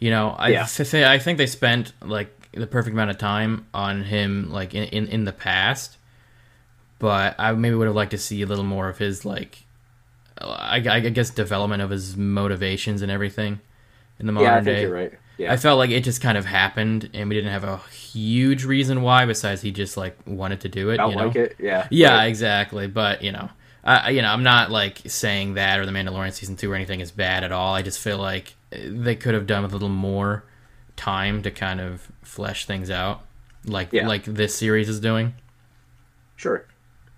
You 0.00 0.10
know, 0.10 0.30
I 0.30 0.48
yeah. 0.48 0.64
th- 0.64 0.94
I 0.94 1.18
think 1.18 1.38
they 1.38 1.46
spent 1.46 1.92
like 2.02 2.30
the 2.52 2.66
perfect 2.66 2.94
amount 2.94 3.10
of 3.10 3.18
time 3.18 3.66
on 3.72 4.02
him 4.02 4.50
like 4.50 4.74
in, 4.74 4.84
in, 4.84 5.06
in 5.08 5.24
the 5.24 5.32
past, 5.32 5.98
but 6.98 7.36
I 7.38 7.52
maybe 7.52 7.76
would 7.76 7.86
have 7.86 7.94
liked 7.94 8.10
to 8.12 8.18
see 8.18 8.42
a 8.42 8.46
little 8.46 8.64
more 8.64 8.88
of 8.88 8.98
his 8.98 9.24
like 9.24 9.64
I, 10.40 10.82
I 10.88 11.00
guess 11.00 11.30
development 11.30 11.82
of 11.82 11.90
his 11.90 12.16
motivations 12.16 13.02
and 13.02 13.12
everything 13.12 13.60
in 14.18 14.26
the 14.26 14.32
modern 14.32 14.48
yeah, 14.48 14.54
I 14.54 14.62
think 14.62 14.76
day. 14.76 14.80
You're 14.82 14.94
right. 14.94 15.12
Yeah. 15.38 15.52
I 15.52 15.56
felt 15.56 15.78
like 15.78 15.90
it 15.90 16.04
just 16.04 16.20
kind 16.20 16.36
of 16.36 16.44
happened, 16.44 17.08
and 17.14 17.28
we 17.28 17.34
didn't 17.34 17.52
have 17.52 17.64
a 17.64 17.78
huge 17.88 18.64
reason 18.64 19.00
why, 19.00 19.24
besides 19.24 19.62
he 19.62 19.70
just 19.70 19.96
like 19.96 20.16
wanted 20.26 20.60
to 20.60 20.68
do 20.68 20.90
it. 20.90 21.00
I 21.00 21.08
you 21.08 21.16
know? 21.16 21.26
like 21.26 21.36
it. 21.36 21.56
Yeah. 21.58 21.88
Yeah, 21.90 22.14
right. 22.14 22.26
exactly. 22.26 22.86
But 22.88 23.22
you 23.22 23.32
know, 23.32 23.48
I 23.82 24.10
you 24.10 24.22
know 24.22 24.28
I'm 24.28 24.42
not 24.42 24.70
like 24.70 25.00
saying 25.06 25.54
that 25.54 25.78
or 25.78 25.86
the 25.86 25.92
Mandalorian 25.92 26.32
season 26.32 26.56
two 26.56 26.70
or 26.70 26.74
anything 26.74 27.00
is 27.00 27.10
bad 27.10 27.44
at 27.44 27.52
all. 27.52 27.74
I 27.74 27.82
just 27.82 28.00
feel 28.00 28.18
like 28.18 28.54
they 28.70 29.16
could 29.16 29.34
have 29.34 29.46
done 29.46 29.62
with 29.62 29.72
a 29.72 29.74
little 29.74 29.88
more 29.88 30.44
time 30.96 31.42
to 31.42 31.50
kind 31.50 31.80
of 31.80 32.10
flesh 32.22 32.66
things 32.66 32.90
out, 32.90 33.22
like 33.64 33.92
yeah. 33.92 34.06
like 34.06 34.24
this 34.24 34.54
series 34.54 34.88
is 34.88 35.00
doing. 35.00 35.34
Sure. 36.36 36.66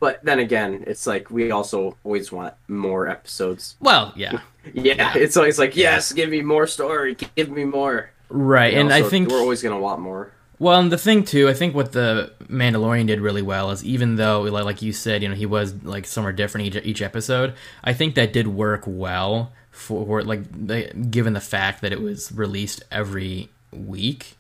But 0.01 0.25
then 0.25 0.41
again, 0.41 0.83
it's 0.87 1.07
like 1.07 1.31
we 1.31 1.51
also 1.51 1.97
always 2.03 2.33
want 2.33 2.55
more 2.67 3.09
episodes. 3.09 3.77
Well, 3.81 4.13
yeah. 4.17 4.41
yeah, 4.75 4.95
yeah, 4.95 5.13
it's 5.17 5.37
always 5.37 5.59
like, 5.59 5.77
yes, 5.77 6.13
give 6.13 6.31
me 6.31 6.43
more 6.43 6.67
story, 6.67 7.17
give 7.37 7.51
me 7.51 7.65
more. 7.65 8.11
Right, 8.29 8.73
you 8.73 8.77
know, 8.77 8.81
and 8.81 8.91
so 8.91 9.07
I 9.07 9.11
think 9.11 9.31
we're 9.31 9.41
always 9.41 9.63
gonna 9.63 9.79
want 9.79 10.01
more. 10.01 10.33
Well, 10.59 10.81
and 10.81 10.93
the 10.93 10.99
thing 10.99 11.25
too, 11.25 11.49
I 11.49 11.55
think 11.55 11.75
what 11.75 11.93
the 11.93 12.33
Mandalorian 12.45 13.09
did 13.09 13.21
really 13.21 13.43
well 13.43 13.73
is 13.73 13.85
even 13.85 14.17
though, 14.17 14.43
like 14.43 14.81
you 14.81 14.93
said, 14.93 15.23
you 15.23 15.29
know, 15.29 15.35
he 15.35 15.47
was 15.47 15.75
like 15.83 16.07
somewhere 16.07 16.33
different 16.33 16.69
each 16.69 16.85
each 16.85 17.03
episode. 17.03 17.55
I 17.83 17.93
think 17.93 18.15
that 18.15 18.33
did 18.33 18.47
work 18.47 18.85
well 18.87 19.53
for 19.73 20.23
like 20.23 21.11
given 21.11 21.33
the 21.33 21.41
fact 21.41 21.81
that 21.81 21.93
it 21.93 22.01
was 22.01 22.31
released 22.31 22.83
every 22.91 23.49
week 23.73 24.37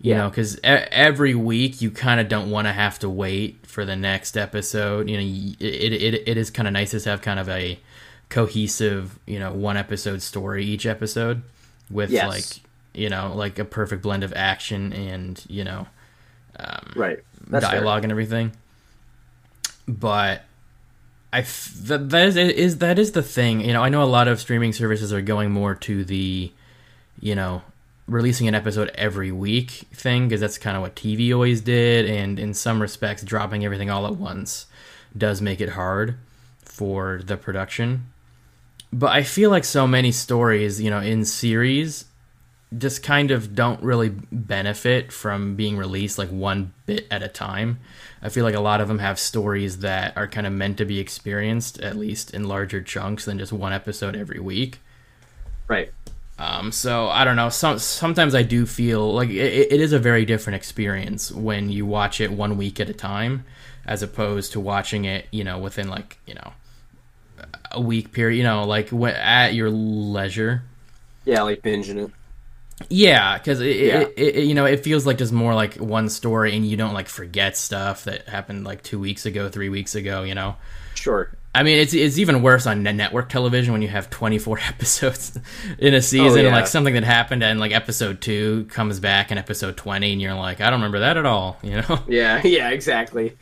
you 0.00 0.10
yeah. 0.10 0.18
know 0.18 0.30
because 0.30 0.58
every 0.64 1.34
week 1.34 1.82
you 1.82 1.90
kind 1.90 2.18
of 2.18 2.28
don't 2.28 2.50
want 2.50 2.66
to 2.66 2.72
have 2.72 2.98
to 2.98 3.08
wait 3.08 3.66
for 3.66 3.84
the 3.84 3.94
next 3.94 4.36
episode 4.36 5.08
you 5.08 5.16
know 5.16 5.54
it, 5.60 5.92
it, 5.92 6.28
it 6.28 6.36
is 6.36 6.50
kind 6.50 6.66
of 6.66 6.72
nice 6.72 6.90
to 6.90 7.08
have 7.08 7.20
kind 7.20 7.38
of 7.38 7.48
a 7.48 7.78
cohesive 8.30 9.18
you 9.26 9.38
know 9.38 9.52
one 9.52 9.76
episode 9.76 10.22
story 10.22 10.64
each 10.64 10.86
episode 10.86 11.42
with 11.90 12.10
yes. 12.10 12.26
like 12.26 12.64
you 12.94 13.10
know 13.10 13.34
like 13.34 13.58
a 13.58 13.64
perfect 13.64 14.02
blend 14.02 14.24
of 14.24 14.32
action 14.34 14.92
and 14.94 15.44
you 15.46 15.62
know 15.62 15.86
um, 16.58 16.92
right 16.96 17.18
That's 17.46 17.66
dialogue 17.66 18.00
fair. 18.00 18.04
and 18.04 18.12
everything 18.12 18.52
but 19.86 20.42
I 21.34 21.44
that, 21.82 22.10
that 22.10 22.28
is, 22.28 22.36
is 22.36 22.78
that 22.78 22.98
is 22.98 23.12
the 23.12 23.22
thing 23.22 23.60
you 23.60 23.72
know 23.72 23.82
I 23.82 23.88
know 23.88 24.02
a 24.02 24.06
lot 24.06 24.28
of 24.28 24.40
streaming 24.40 24.72
services 24.72 25.12
are 25.12 25.20
going 25.20 25.50
more 25.50 25.74
to 25.74 26.04
the 26.04 26.52
you 27.20 27.34
know 27.34 27.62
releasing 28.06 28.48
an 28.48 28.54
episode 28.54 28.90
every 28.94 29.32
week 29.32 29.70
thing 29.92 30.28
because 30.28 30.40
that's 30.40 30.58
kind 30.58 30.76
of 30.76 30.82
what 30.82 30.94
TV 30.94 31.34
always 31.34 31.60
did, 31.60 32.08
and 32.08 32.38
in 32.38 32.54
some 32.54 32.80
respects, 32.80 33.22
dropping 33.22 33.64
everything 33.64 33.90
all 33.90 34.06
at 34.06 34.16
once 34.16 34.66
does 35.16 35.40
make 35.40 35.60
it 35.60 35.70
hard 35.70 36.16
for 36.58 37.20
the 37.24 37.36
production. 37.36 38.06
But 38.92 39.12
I 39.12 39.22
feel 39.22 39.50
like 39.50 39.64
so 39.64 39.86
many 39.86 40.12
stories, 40.12 40.80
you 40.80 40.90
know, 40.90 41.00
in 41.00 41.24
series 41.24 42.04
just 42.76 43.02
kind 43.02 43.30
of 43.30 43.54
don't 43.54 43.82
really 43.82 44.08
benefit 44.08 45.12
from 45.12 45.54
being 45.54 45.76
released 45.76 46.18
like 46.18 46.30
one 46.30 46.72
bit 46.86 47.06
at 47.10 47.22
a 47.22 47.28
time. 47.28 47.78
I 48.22 48.28
feel 48.28 48.44
like 48.44 48.54
a 48.54 48.60
lot 48.60 48.80
of 48.80 48.88
them 48.88 48.98
have 48.98 49.18
stories 49.18 49.78
that 49.80 50.16
are 50.16 50.26
kind 50.26 50.46
of 50.46 50.52
meant 50.52 50.78
to 50.78 50.84
be 50.84 50.98
experienced, 50.98 51.80
at 51.80 51.96
least 51.96 52.32
in 52.32 52.48
larger 52.48 52.82
chunks 52.82 53.24
than 53.24 53.38
just 53.38 53.52
one 53.52 53.72
episode 53.72 54.16
every 54.16 54.40
week. 54.40 54.80
Right. 55.68 55.92
Um, 56.38 56.72
so 56.72 57.08
I 57.08 57.24
don't 57.24 57.36
know. 57.36 57.48
Some 57.48 57.78
sometimes 57.78 58.34
I 58.34 58.42
do 58.42 58.66
feel 58.66 59.12
like 59.12 59.28
it, 59.28 59.72
it 59.72 59.80
is 59.80 59.92
a 59.92 59.98
very 59.98 60.24
different 60.24 60.56
experience 60.56 61.30
when 61.30 61.68
you 61.68 61.86
watch 61.86 62.20
it 62.20 62.32
one 62.32 62.56
week 62.56 62.80
at 62.80 62.88
a 62.88 62.94
time, 62.94 63.44
as 63.86 64.02
opposed 64.02 64.52
to 64.52 64.60
watching 64.60 65.04
it, 65.04 65.26
you 65.30 65.44
know, 65.44 65.58
within 65.58 65.88
like 65.88 66.18
you 66.26 66.34
know 66.34 66.52
a 67.70 67.80
week 67.80 68.12
period. 68.12 68.36
You 68.36 68.42
know, 68.42 68.64
like 68.64 68.92
at 68.92 69.54
your 69.54 69.70
leisure. 69.70 70.62
Yeah, 71.24 71.42
like 71.42 71.62
binging 71.62 72.04
it. 72.06 72.10
Yeah, 72.88 73.38
because 73.38 73.60
it, 73.60 73.76
yeah. 73.76 74.00
It, 74.00 74.36
it, 74.36 74.44
you 74.44 74.54
know 74.54 74.64
it 74.64 74.82
feels 74.82 75.06
like 75.06 75.18
just 75.18 75.32
more 75.32 75.54
like 75.54 75.76
one 75.76 76.08
story, 76.08 76.56
and 76.56 76.66
you 76.66 76.76
don't 76.76 76.94
like 76.94 77.08
forget 77.08 77.56
stuff 77.56 78.04
that 78.04 78.28
happened 78.28 78.64
like 78.64 78.82
two 78.82 78.98
weeks 78.98 79.26
ago, 79.26 79.48
three 79.48 79.68
weeks 79.68 79.94
ago. 79.94 80.22
You 80.22 80.34
know. 80.34 80.56
Sure. 80.94 81.30
I 81.54 81.62
mean, 81.62 81.78
it's 81.78 81.94
it's 81.94 82.18
even 82.18 82.42
worse 82.42 82.66
on 82.66 82.82
network 82.82 83.28
television 83.28 83.72
when 83.72 83.80
you 83.80 83.88
have 83.88 84.10
24 84.10 84.58
episodes 84.68 85.38
in 85.78 85.94
a 85.94 86.02
season, 86.02 86.40
oh, 86.40 86.48
yeah. 86.48 86.54
like 86.54 86.66
something 86.66 86.94
that 86.94 87.04
happened 87.04 87.44
and 87.44 87.60
like 87.60 87.70
episode 87.72 88.20
two 88.20 88.64
comes 88.70 88.98
back 88.98 89.30
in 89.30 89.38
episode 89.38 89.76
20, 89.76 90.12
and 90.12 90.20
you're 90.20 90.34
like, 90.34 90.60
I 90.60 90.64
don't 90.70 90.80
remember 90.80 91.00
that 91.00 91.16
at 91.16 91.26
all, 91.26 91.58
you 91.62 91.76
know? 91.76 92.02
Yeah, 92.08 92.40
yeah, 92.44 92.70
exactly. 92.70 93.36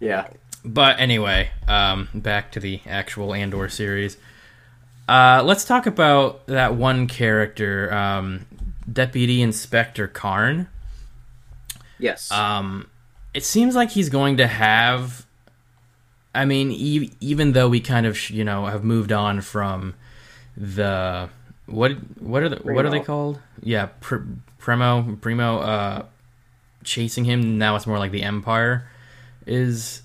Yeah. 0.00 0.28
But 0.64 1.00
anyway, 1.00 1.50
um, 1.66 2.10
back 2.14 2.52
to 2.52 2.60
the 2.60 2.80
actual 2.86 3.32
Andor 3.32 3.70
series. 3.70 4.18
Uh, 5.08 5.42
let's 5.44 5.64
talk 5.64 5.86
about 5.86 6.46
that 6.46 6.74
one 6.74 7.06
character, 7.06 7.92
um, 7.92 8.46
Deputy 8.90 9.42
Inspector 9.42 10.06
Karn. 10.08 10.68
Yes. 11.98 12.30
Um, 12.30 12.88
it 13.34 13.44
seems 13.44 13.74
like 13.74 13.90
he's 13.90 14.08
going 14.08 14.38
to 14.38 14.46
have 14.46 15.26
I 16.34 16.44
mean, 16.44 16.70
e- 16.70 17.10
even 17.20 17.52
though 17.52 17.68
we 17.68 17.80
kind 17.80 18.06
of 18.06 18.30
you 18.30 18.44
know 18.44 18.66
have 18.66 18.84
moved 18.84 19.12
on 19.12 19.40
from 19.40 19.94
the 20.56 21.28
what 21.66 21.92
what 22.20 22.42
are 22.42 22.48
the 22.48 22.56
Pre-Mor. 22.56 22.74
what 22.74 22.86
are 22.86 22.90
they 22.90 23.00
called? 23.00 23.40
Yeah, 23.62 23.88
pr- 24.00 24.18
Pre-Mor 24.58 25.16
Pre-Mor 25.20 25.62
uh, 25.62 26.06
chasing 26.84 27.24
him. 27.24 27.58
Now 27.58 27.76
it's 27.76 27.86
more 27.86 27.98
like 27.98 28.12
the 28.12 28.22
Empire 28.22 28.88
is 29.46 30.02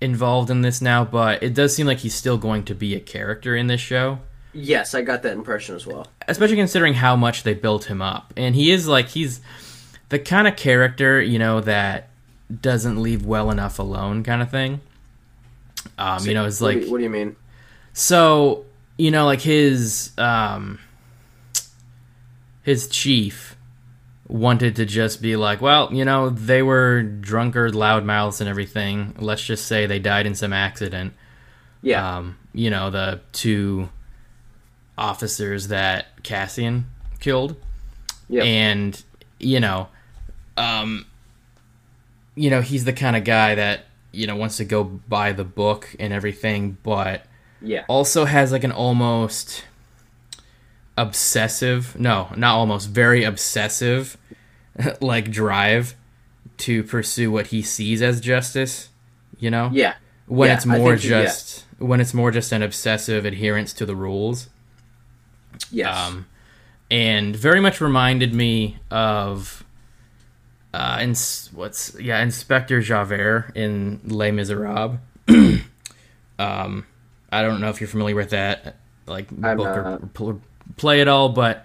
involved 0.00 0.50
in 0.50 0.62
this 0.62 0.80
now, 0.80 1.04
but 1.04 1.42
it 1.42 1.52
does 1.54 1.74
seem 1.74 1.86
like 1.86 1.98
he's 1.98 2.14
still 2.14 2.38
going 2.38 2.64
to 2.64 2.74
be 2.74 2.94
a 2.94 3.00
character 3.00 3.56
in 3.56 3.66
this 3.66 3.80
show. 3.80 4.20
Yes, 4.52 4.94
I 4.94 5.02
got 5.02 5.22
that 5.22 5.32
impression 5.32 5.76
as 5.76 5.86
well. 5.86 6.06
Especially 6.26 6.56
considering 6.56 6.94
how 6.94 7.16
much 7.16 7.44
they 7.44 7.54
built 7.54 7.84
him 7.84 8.02
up, 8.02 8.32
and 8.36 8.54
he 8.54 8.70
is 8.70 8.88
like 8.88 9.08
he's 9.08 9.40
the 10.08 10.18
kind 10.18 10.48
of 10.48 10.56
character 10.56 11.20
you 11.22 11.38
know 11.38 11.60
that 11.60 12.08
doesn't 12.60 13.00
leave 13.00 13.24
well 13.24 13.50
enough 13.50 13.78
alone, 13.78 14.22
kind 14.24 14.42
of 14.42 14.50
thing. 14.50 14.80
Um, 15.98 16.26
you 16.26 16.34
know, 16.34 16.46
it's 16.46 16.60
like 16.60 16.76
what 16.76 16.80
do 16.80 16.86
you, 16.86 16.92
what 16.92 16.98
do 16.98 17.04
you 17.04 17.10
mean? 17.10 17.36
So 17.92 18.64
you 18.98 19.10
know, 19.10 19.24
like 19.24 19.40
his 19.40 20.12
um, 20.18 20.78
his 22.62 22.88
chief 22.88 23.56
wanted 24.28 24.76
to 24.76 24.86
just 24.86 25.20
be 25.20 25.36
like, 25.36 25.60
well, 25.60 25.92
you 25.92 26.04
know, 26.04 26.30
they 26.30 26.62
were 26.62 27.02
drunkard, 27.02 27.72
loudmouths, 27.72 28.40
and 28.40 28.48
everything. 28.48 29.14
Let's 29.18 29.44
just 29.44 29.66
say 29.66 29.86
they 29.86 29.98
died 29.98 30.26
in 30.26 30.34
some 30.34 30.52
accident. 30.52 31.14
Yeah. 31.82 32.18
Um, 32.18 32.36
you 32.52 32.70
know, 32.70 32.90
the 32.90 33.20
two 33.32 33.88
officers 35.00 35.68
that 35.68 36.22
Cassian 36.22 36.86
killed. 37.18 37.56
Yeah. 38.28 38.44
And 38.44 39.02
you 39.38 39.58
know, 39.58 39.88
um, 40.56 41.06
you 42.36 42.50
know, 42.50 42.60
he's 42.60 42.84
the 42.84 42.92
kind 42.92 43.16
of 43.16 43.24
guy 43.24 43.56
that 43.56 43.86
you 44.12 44.26
know 44.26 44.36
wants 44.36 44.58
to 44.58 44.64
go 44.64 44.84
by 44.84 45.32
the 45.32 45.44
book 45.44 45.94
and 45.98 46.12
everything, 46.12 46.76
but 46.82 47.24
yeah, 47.60 47.84
also 47.88 48.24
has 48.26 48.52
like 48.52 48.64
an 48.64 48.72
almost 48.72 49.64
obsessive 51.00 51.98
no 51.98 52.28
not 52.36 52.56
almost 52.56 52.90
very 52.90 53.24
obsessive 53.24 54.18
like 55.00 55.30
drive 55.30 55.94
to 56.58 56.82
pursue 56.84 57.30
what 57.30 57.46
he 57.46 57.62
sees 57.62 58.02
as 58.02 58.20
justice 58.20 58.90
you 59.38 59.50
know 59.50 59.70
yeah 59.72 59.94
when 60.26 60.48
yeah, 60.48 60.56
it's 60.56 60.66
more 60.66 60.96
just 60.96 61.64
yeah. 61.80 61.86
when 61.86 62.00
it's 62.02 62.12
more 62.12 62.30
just 62.30 62.52
an 62.52 62.62
obsessive 62.62 63.24
adherence 63.24 63.72
to 63.72 63.86
the 63.86 63.96
rules 63.96 64.50
yes 65.70 65.96
um 65.96 66.26
and 66.90 67.36
very 67.36 67.60
much 67.60 67.80
reminded 67.80 68.34
me 68.34 68.78
of 68.90 69.64
uh, 70.72 70.98
ins- 71.00 71.50
what's 71.52 71.98
yeah, 71.98 72.22
Inspector 72.22 72.80
Javert 72.82 73.52
in 73.54 74.00
Les 74.04 74.30
Miserables. 74.30 74.98
um, 76.38 76.86
I 77.32 77.42
don't 77.42 77.60
know 77.60 77.68
if 77.68 77.80
you're 77.80 77.88
familiar 77.88 78.14
with 78.14 78.30
that, 78.30 78.76
like 79.06 79.28
I'm 79.42 79.56
book 79.56 79.66
or, 79.66 80.10
or 80.20 80.40
play 80.76 81.00
at 81.00 81.08
all, 81.08 81.30
but 81.30 81.64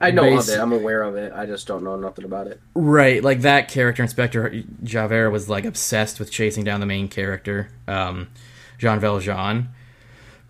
I 0.00 0.10
know 0.10 0.22
base- 0.22 0.48
of 0.48 0.54
it. 0.54 0.60
I'm 0.60 0.72
aware 0.72 1.02
of 1.02 1.16
it. 1.16 1.32
I 1.32 1.46
just 1.46 1.66
don't 1.66 1.84
know 1.84 1.96
nothing 1.96 2.24
about 2.24 2.46
it. 2.48 2.60
Right, 2.74 3.22
like 3.22 3.42
that 3.42 3.68
character, 3.68 4.02
Inspector 4.02 4.62
Javert, 4.82 5.30
was 5.30 5.48
like 5.48 5.64
obsessed 5.64 6.18
with 6.18 6.30
chasing 6.30 6.64
down 6.64 6.80
the 6.80 6.86
main 6.86 7.08
character, 7.08 7.70
um, 7.86 8.28
Jean 8.78 8.98
Valjean, 8.98 9.68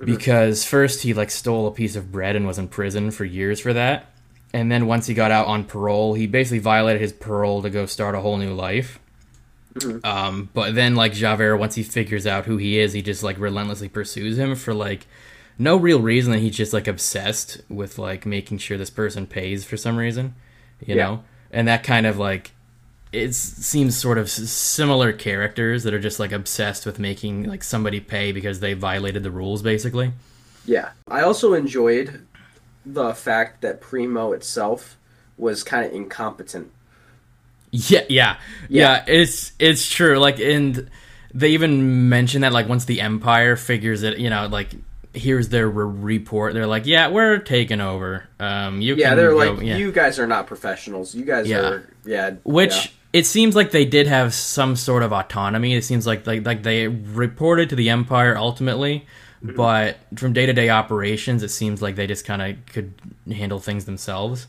mm-hmm. 0.01 0.07
because 0.07 0.65
first 0.65 1.03
he 1.03 1.15
like 1.15 1.31
stole 1.31 1.67
a 1.67 1.73
piece 1.73 1.97
of 1.97 2.11
bread 2.11 2.37
and 2.37 2.47
was 2.47 2.59
in 2.59 2.69
prison 2.69 3.11
for 3.11 3.25
years 3.25 3.61
for 3.61 3.73
that 3.73 4.11
and 4.53 4.71
then 4.71 4.87
once 4.87 5.07
he 5.07 5.15
got 5.15 5.31
out 5.31 5.47
on 5.47 5.65
parole, 5.65 6.15
he 6.15 6.27
basically 6.27 6.59
violated 6.59 7.01
his 7.01 7.13
parole 7.13 7.63
to 7.63 7.71
go 7.71 7.87
start 7.87 8.15
a 8.15 8.21
whole 8.21 8.37
new 8.37 8.53
life. 8.53 8.99
Mm-hmm. 9.75 10.05
Um, 10.05 10.51
but 10.53 10.75
then, 10.75 10.97
like 10.97 11.13
Javert, 11.13 11.59
once 11.59 11.77
he 11.77 11.85
figures 11.85 12.27
out 12.27 12.47
who 12.47 12.57
he 12.57 12.79
is, 12.79 12.93
he 12.93 13.03
just 13.03 13.23
like 13.23 13.39
relentlessly 13.39 13.89
pursues 13.89 14.39
him 14.39 14.57
for 14.57 14.75
like 14.75 15.07
no 15.59 15.77
real 15.77 16.01
reason. 16.01 16.33
That 16.33 16.41
he's 16.41 16.57
just 16.57 16.73
like 16.73 16.89
obsessed 16.89 17.61
with 17.69 17.97
like 17.97 18.27
making 18.27 18.59
sure 18.59 18.77
this 18.77 18.91
person 18.91 19.27
pays 19.27 19.65
for 19.65 19.77
some 19.77 19.97
reason, 19.97 20.35
you 20.85 20.97
yeah. 20.97 21.05
know. 21.05 21.25
And 21.53 21.69
that 21.69 21.85
kind 21.85 22.07
of 22.07 22.19
like 22.19 22.51
it 23.12 23.35
seems 23.35 23.96
sort 23.96 24.18
of 24.18 24.31
similar 24.31 25.12
characters 25.12 25.83
that 25.83 25.92
are 25.92 25.99
just 25.99 26.20
like 26.20 26.33
obsessed 26.33 26.87
with 26.87 26.99
making 26.99 27.44
like 27.44 27.64
somebody 27.64 28.01
pay 28.01 28.33
because 28.33 28.61
they 28.61 28.75
violated 28.75 29.23
the 29.23 29.31
rules, 29.31 29.62
basically. 29.62 30.12
Yeah, 30.64 30.90
I 31.09 31.23
also 31.23 31.55
enjoyed 31.55 32.27
the 32.87 33.14
fact 33.14 33.62
that 33.62 33.81
Pre-Mor 33.81 34.35
itself 34.35 34.96
was 35.37 35.64
kind 35.64 35.85
of 35.85 35.92
incompetent. 35.92 36.70
Yeah, 37.73 38.01
yeah, 38.09 38.37
yeah, 38.68 39.05
yeah. 39.05 39.05
It's 39.07 39.53
it's 39.59 39.88
true. 39.88 40.18
Like, 40.18 40.38
and 40.38 40.90
they 41.35 41.51
even 41.51 42.09
mention 42.09 42.42
that 42.42 42.53
like 42.53 42.68
once 42.68 42.85
the 42.85 43.01
Empire 43.01 43.57
figures 43.57 44.03
it, 44.03 44.18
you 44.18 44.31
know, 44.31 44.46
like 44.46 44.70
here's 45.14 45.49
their 45.49 45.68
re- 45.68 46.18
report. 46.18 46.55
They're 46.55 46.66
like, 46.66 46.87
yeah, 46.87 47.09
we're 47.09 47.38
taking 47.38 47.81
over. 47.81 48.29
Um, 48.38 48.81
you 48.81 48.94
yeah, 48.96 49.14
they're 49.14 49.31
go, 49.31 49.37
like, 49.37 49.61
yeah. 49.62 49.77
you 49.77 49.90
guys 49.92 50.18
are 50.18 50.27
not 50.27 50.46
professionals. 50.46 51.14
You 51.14 51.25
guys 51.25 51.49
yeah. 51.49 51.59
are 51.59 51.88
yeah. 52.05 52.31
Which. 52.44 52.92
It 53.12 53.27
seems 53.27 53.57
like 53.57 53.70
they 53.70 53.85
did 53.85 54.07
have 54.07 54.35
some 54.35 54.77
sort 54.77 55.03
of 55.03 55.12
autonomy. 55.12 55.75
It 55.75 55.85
seems 55.85 56.07
like 56.07 56.27
like 56.27 56.44
like 56.44 56.62
they 56.62 56.88
reported 56.88 57.68
to 57.70 57.77
the 57.77 57.90
Empire 57.90 58.37
ultimately 58.37 59.07
Mm-hmm. 59.44 59.57
But 59.57 59.96
from 60.16 60.33
day 60.33 60.46
to 60.46 60.53
day 60.53 60.68
operations, 60.68 61.42
it 61.42 61.49
seems 61.49 61.81
like 61.81 61.96
they 61.96 62.07
just 62.07 62.25
kind 62.25 62.42
of 62.42 62.66
could 62.66 62.92
handle 63.27 63.59
things 63.59 63.87
themselves. 63.87 64.46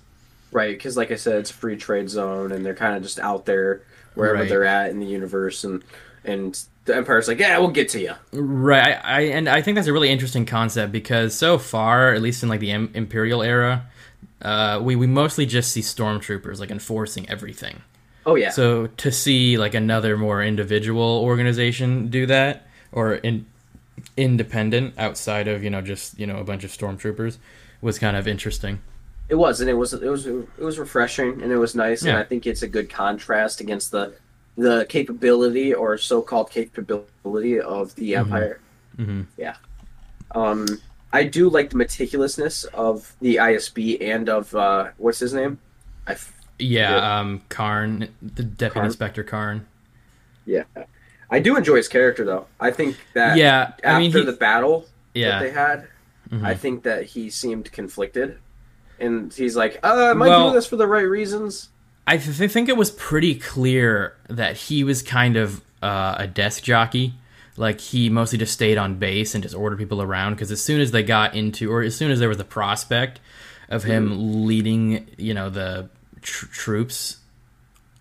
Right, 0.52 0.76
because 0.76 0.98
like 0.98 1.12
I 1.12 1.16
said, 1.16 1.38
it's 1.38 1.50
a 1.50 1.54
free 1.54 1.78
trade 1.78 2.10
zone, 2.10 2.52
and 2.52 2.66
they're 2.66 2.76
kind 2.76 2.98
of 2.98 3.04
just 3.04 3.20
out 3.20 3.46
there 3.46 3.84
wherever 4.16 4.40
right. 4.40 4.50
they're 4.50 4.66
at 4.66 4.90
in 4.90 5.00
the 5.00 5.06
universe, 5.06 5.64
and 5.64 5.82
and 6.26 6.62
the 6.84 6.96
Empire's 6.96 7.30
like, 7.30 7.40
yeah, 7.40 7.58
we'll 7.58 7.70
get 7.70 7.88
to 7.90 8.02
you. 8.02 8.14
Right, 8.34 8.82
I, 8.82 9.00
I 9.02 9.22
and 9.22 9.48
I 9.48 9.62
think 9.62 9.76
that's 9.76 9.88
a 9.88 9.94
really 9.94 10.10
interesting 10.10 10.46
concept 10.46 10.92
because 10.92 11.34
so 11.34 11.58
far, 11.58 12.14
at 12.14 12.22
least 12.22 12.44
in 12.44 12.50
like 12.50 12.60
the 12.60 12.72
Imperial 12.72 13.42
era, 13.42 13.86
uh, 14.42 14.82
we 14.84 14.98
we 14.98 15.08
mostly 15.08 15.46
just 15.46 15.72
see 15.72 15.82
stormtroopers 15.82 16.60
like 16.60 16.70
enforcing 16.70 17.30
everything. 17.30 17.82
Oh 18.26 18.36
yeah. 18.36 18.50
So 18.50 18.88
to 18.88 19.12
see 19.12 19.58
like 19.58 19.74
another 19.74 20.18
more 20.18 20.44
individual 20.44 21.22
organization 21.24 22.10
do 22.10 22.26
that, 22.28 22.68
or 22.92 23.16
in 23.16 23.46
independent 24.18 24.94
outside 24.98 25.48
of 25.48 25.64
you 25.64 25.70
know 25.70 25.82
just 25.82 26.20
you 26.20 26.28
know 26.28 26.38
a 26.38 26.44
bunch 26.44 26.64
of 26.64 26.72
stormtroopers 26.72 27.38
was 27.82 28.00
kind 28.00 28.16
of 28.16 28.28
interesting. 28.28 28.80
It 29.30 29.36
was, 29.36 29.62
and 29.62 29.70
it 29.70 29.74
was 29.74 29.94
it 29.94 30.10
was 30.10 30.28
it 30.28 30.60
was 30.60 30.78
refreshing, 30.78 31.42
and 31.42 31.52
it 31.52 31.58
was 31.58 31.74
nice, 31.74 32.04
yeah. 32.04 32.12
and 32.12 32.20
I 32.20 32.24
think 32.24 32.46
it's 32.46 32.62
a 32.62 32.68
good 32.68 32.90
contrast 32.90 33.62
against 33.62 33.92
the 33.92 34.14
the 34.58 34.86
capability 34.90 35.74
or 35.74 35.98
so-called 35.98 36.52
capability 36.52 37.60
of 37.60 37.96
the 37.96 38.12
mm-hmm. 38.12 38.20
Empire. 38.20 38.60
Mm-hmm. 38.98 39.22
Yeah, 39.38 39.56
um, 40.36 40.68
I 41.14 41.24
do 41.24 41.50
like 41.50 41.70
the 41.70 41.78
meticulousness 41.78 42.66
of 42.66 43.16
the 43.22 43.38
ISB 43.38 44.02
and 44.02 44.30
of 44.30 44.54
uh, 44.54 44.90
what's 44.98 45.20
his 45.20 45.34
name? 45.34 45.60
I 46.06 46.14
f- 46.14 46.34
yeah, 46.62 47.20
um, 47.20 47.42
Karn, 47.50 48.10
the 48.22 48.44
deputy 48.44 48.74
Karn? 48.74 48.86
inspector 48.86 49.24
Karn. 49.24 49.68
Yeah, 50.46 50.64
I 51.30 51.40
do 51.40 51.56
enjoy 51.56 51.78
his 51.78 51.88
character 51.88 52.26
though. 52.26 52.48
I 52.60 52.72
think 52.72 52.98
that 53.14 53.38
yeah, 53.38 53.74
after 53.84 53.88
I 53.88 54.00
mean, 54.00 54.12
he, 54.12 54.24
the 54.24 54.32
battle 54.32 54.88
yeah. 55.14 55.32
that 55.32 55.40
they 55.42 55.52
had, 55.52 55.88
mm-hmm. 56.30 56.46
I 56.46 56.56
think 56.56 56.84
that 56.84 57.06
he 57.06 57.30
seemed 57.30 57.72
conflicted, 57.72 58.38
and 59.00 59.34
he's 59.34 59.56
like, 59.56 59.80
uh, 59.84 60.12
"Am 60.12 60.22
I 60.22 60.28
well, 60.28 60.44
doing 60.44 60.56
this 60.56 60.68
for 60.68 60.76
the 60.76 60.88
right 60.88 61.02
reasons?" 61.08 61.70
I 62.08 62.18
th- 62.18 62.52
think 62.52 62.68
it 62.68 62.78
was 62.78 62.92
pretty 62.92 63.36
clear 63.36 64.16
that 64.28 64.58
he 64.58 64.84
was 64.84 65.02
kind 65.02 65.38
of 65.38 65.62
uh, 65.82 66.16
a 66.18 66.28
desk 66.28 66.64
jockey. 66.64 67.14
Like 67.58 67.80
he 67.80 68.10
mostly 68.10 68.38
just 68.38 68.54
stayed 68.54 68.78
on 68.78 68.96
base 68.96 69.36
and 69.36 69.44
just 69.44 69.56
ordered 69.56 69.78
people 69.78 70.02
around. 70.02 70.34
Because 70.34 70.52
as 70.52 70.62
soon 70.62 70.82
as 70.82 70.92
they 70.92 71.04
got 71.04 71.36
into, 71.36 71.72
or 71.72 71.82
as 71.82 71.96
soon 71.96 72.12
as 72.12 72.20
there 72.20 72.30
was 72.30 72.40
a 72.40 72.46
prospect 72.46 73.20
of 73.70 73.84
him 73.84 74.10
mm-hmm. 74.10 74.46
leading, 74.46 75.08
you 75.18 75.34
know, 75.34 75.50
the 75.50 75.90
tr- 76.22 76.48
troops 76.48 77.18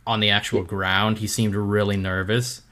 on 0.07 0.21
the 0.21 0.31
actual 0.31 0.63
ground, 0.63 1.19
he 1.19 1.27
seemed 1.27 1.55
really 1.55 1.97
nervous. 1.97 2.63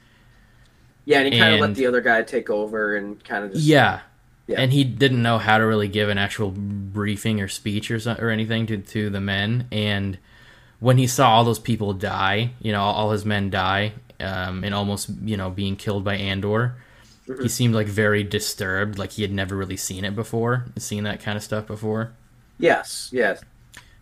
Yeah, 1.05 1.21
and 1.21 1.33
he 1.33 1.39
kind 1.39 1.55
of 1.55 1.61
let 1.61 1.75
the 1.75 1.87
other 1.87 2.01
guy 2.01 2.21
take 2.21 2.49
over 2.49 2.95
and 2.95 3.23
kind 3.23 3.45
of 3.45 3.53
just 3.53 3.63
yeah, 3.63 4.01
Yeah. 4.49 4.61
And 4.61 4.73
he 4.73 4.83
didn't 4.83 5.21
know 5.21 5.37
how 5.37 5.59
to 5.59 5.63
really 5.65 5.87
give 5.87 6.09
an 6.09 6.17
actual 6.17 6.51
briefing 6.51 7.39
or 7.39 7.47
speech 7.47 7.91
or 7.91 7.99
or 8.19 8.29
anything 8.29 8.65
to 8.67 8.77
to 8.77 9.09
the 9.09 9.21
men. 9.21 9.67
And 9.71 10.17
when 10.79 10.97
he 10.97 11.05
saw 11.05 11.31
all 11.31 11.43
those 11.43 11.59
people 11.59 11.93
die, 11.93 12.51
you 12.59 12.71
know, 12.71 12.81
all 12.81 13.11
his 13.11 13.25
men 13.25 13.51
die, 13.51 13.93
um, 14.19 14.63
and 14.63 14.73
almost 14.73 15.09
you 15.23 15.37
know 15.37 15.49
being 15.49 15.75
killed 15.75 16.03
by 16.03 16.15
Andor, 16.15 16.77
mm-hmm. 17.27 17.41
he 17.41 17.47
seemed 17.47 17.75
like 17.75 17.87
very 17.87 18.23
disturbed, 18.23 18.97
like 18.97 19.11
he 19.11 19.21
had 19.21 19.31
never 19.31 19.55
really 19.55 19.77
seen 19.77 20.03
it 20.03 20.15
before, 20.15 20.65
seen 20.77 21.03
that 21.03 21.21
kind 21.21 21.37
of 21.37 21.43
stuff 21.43 21.67
before. 21.67 22.11
Yes, 22.57 23.09
yes. 23.13 23.41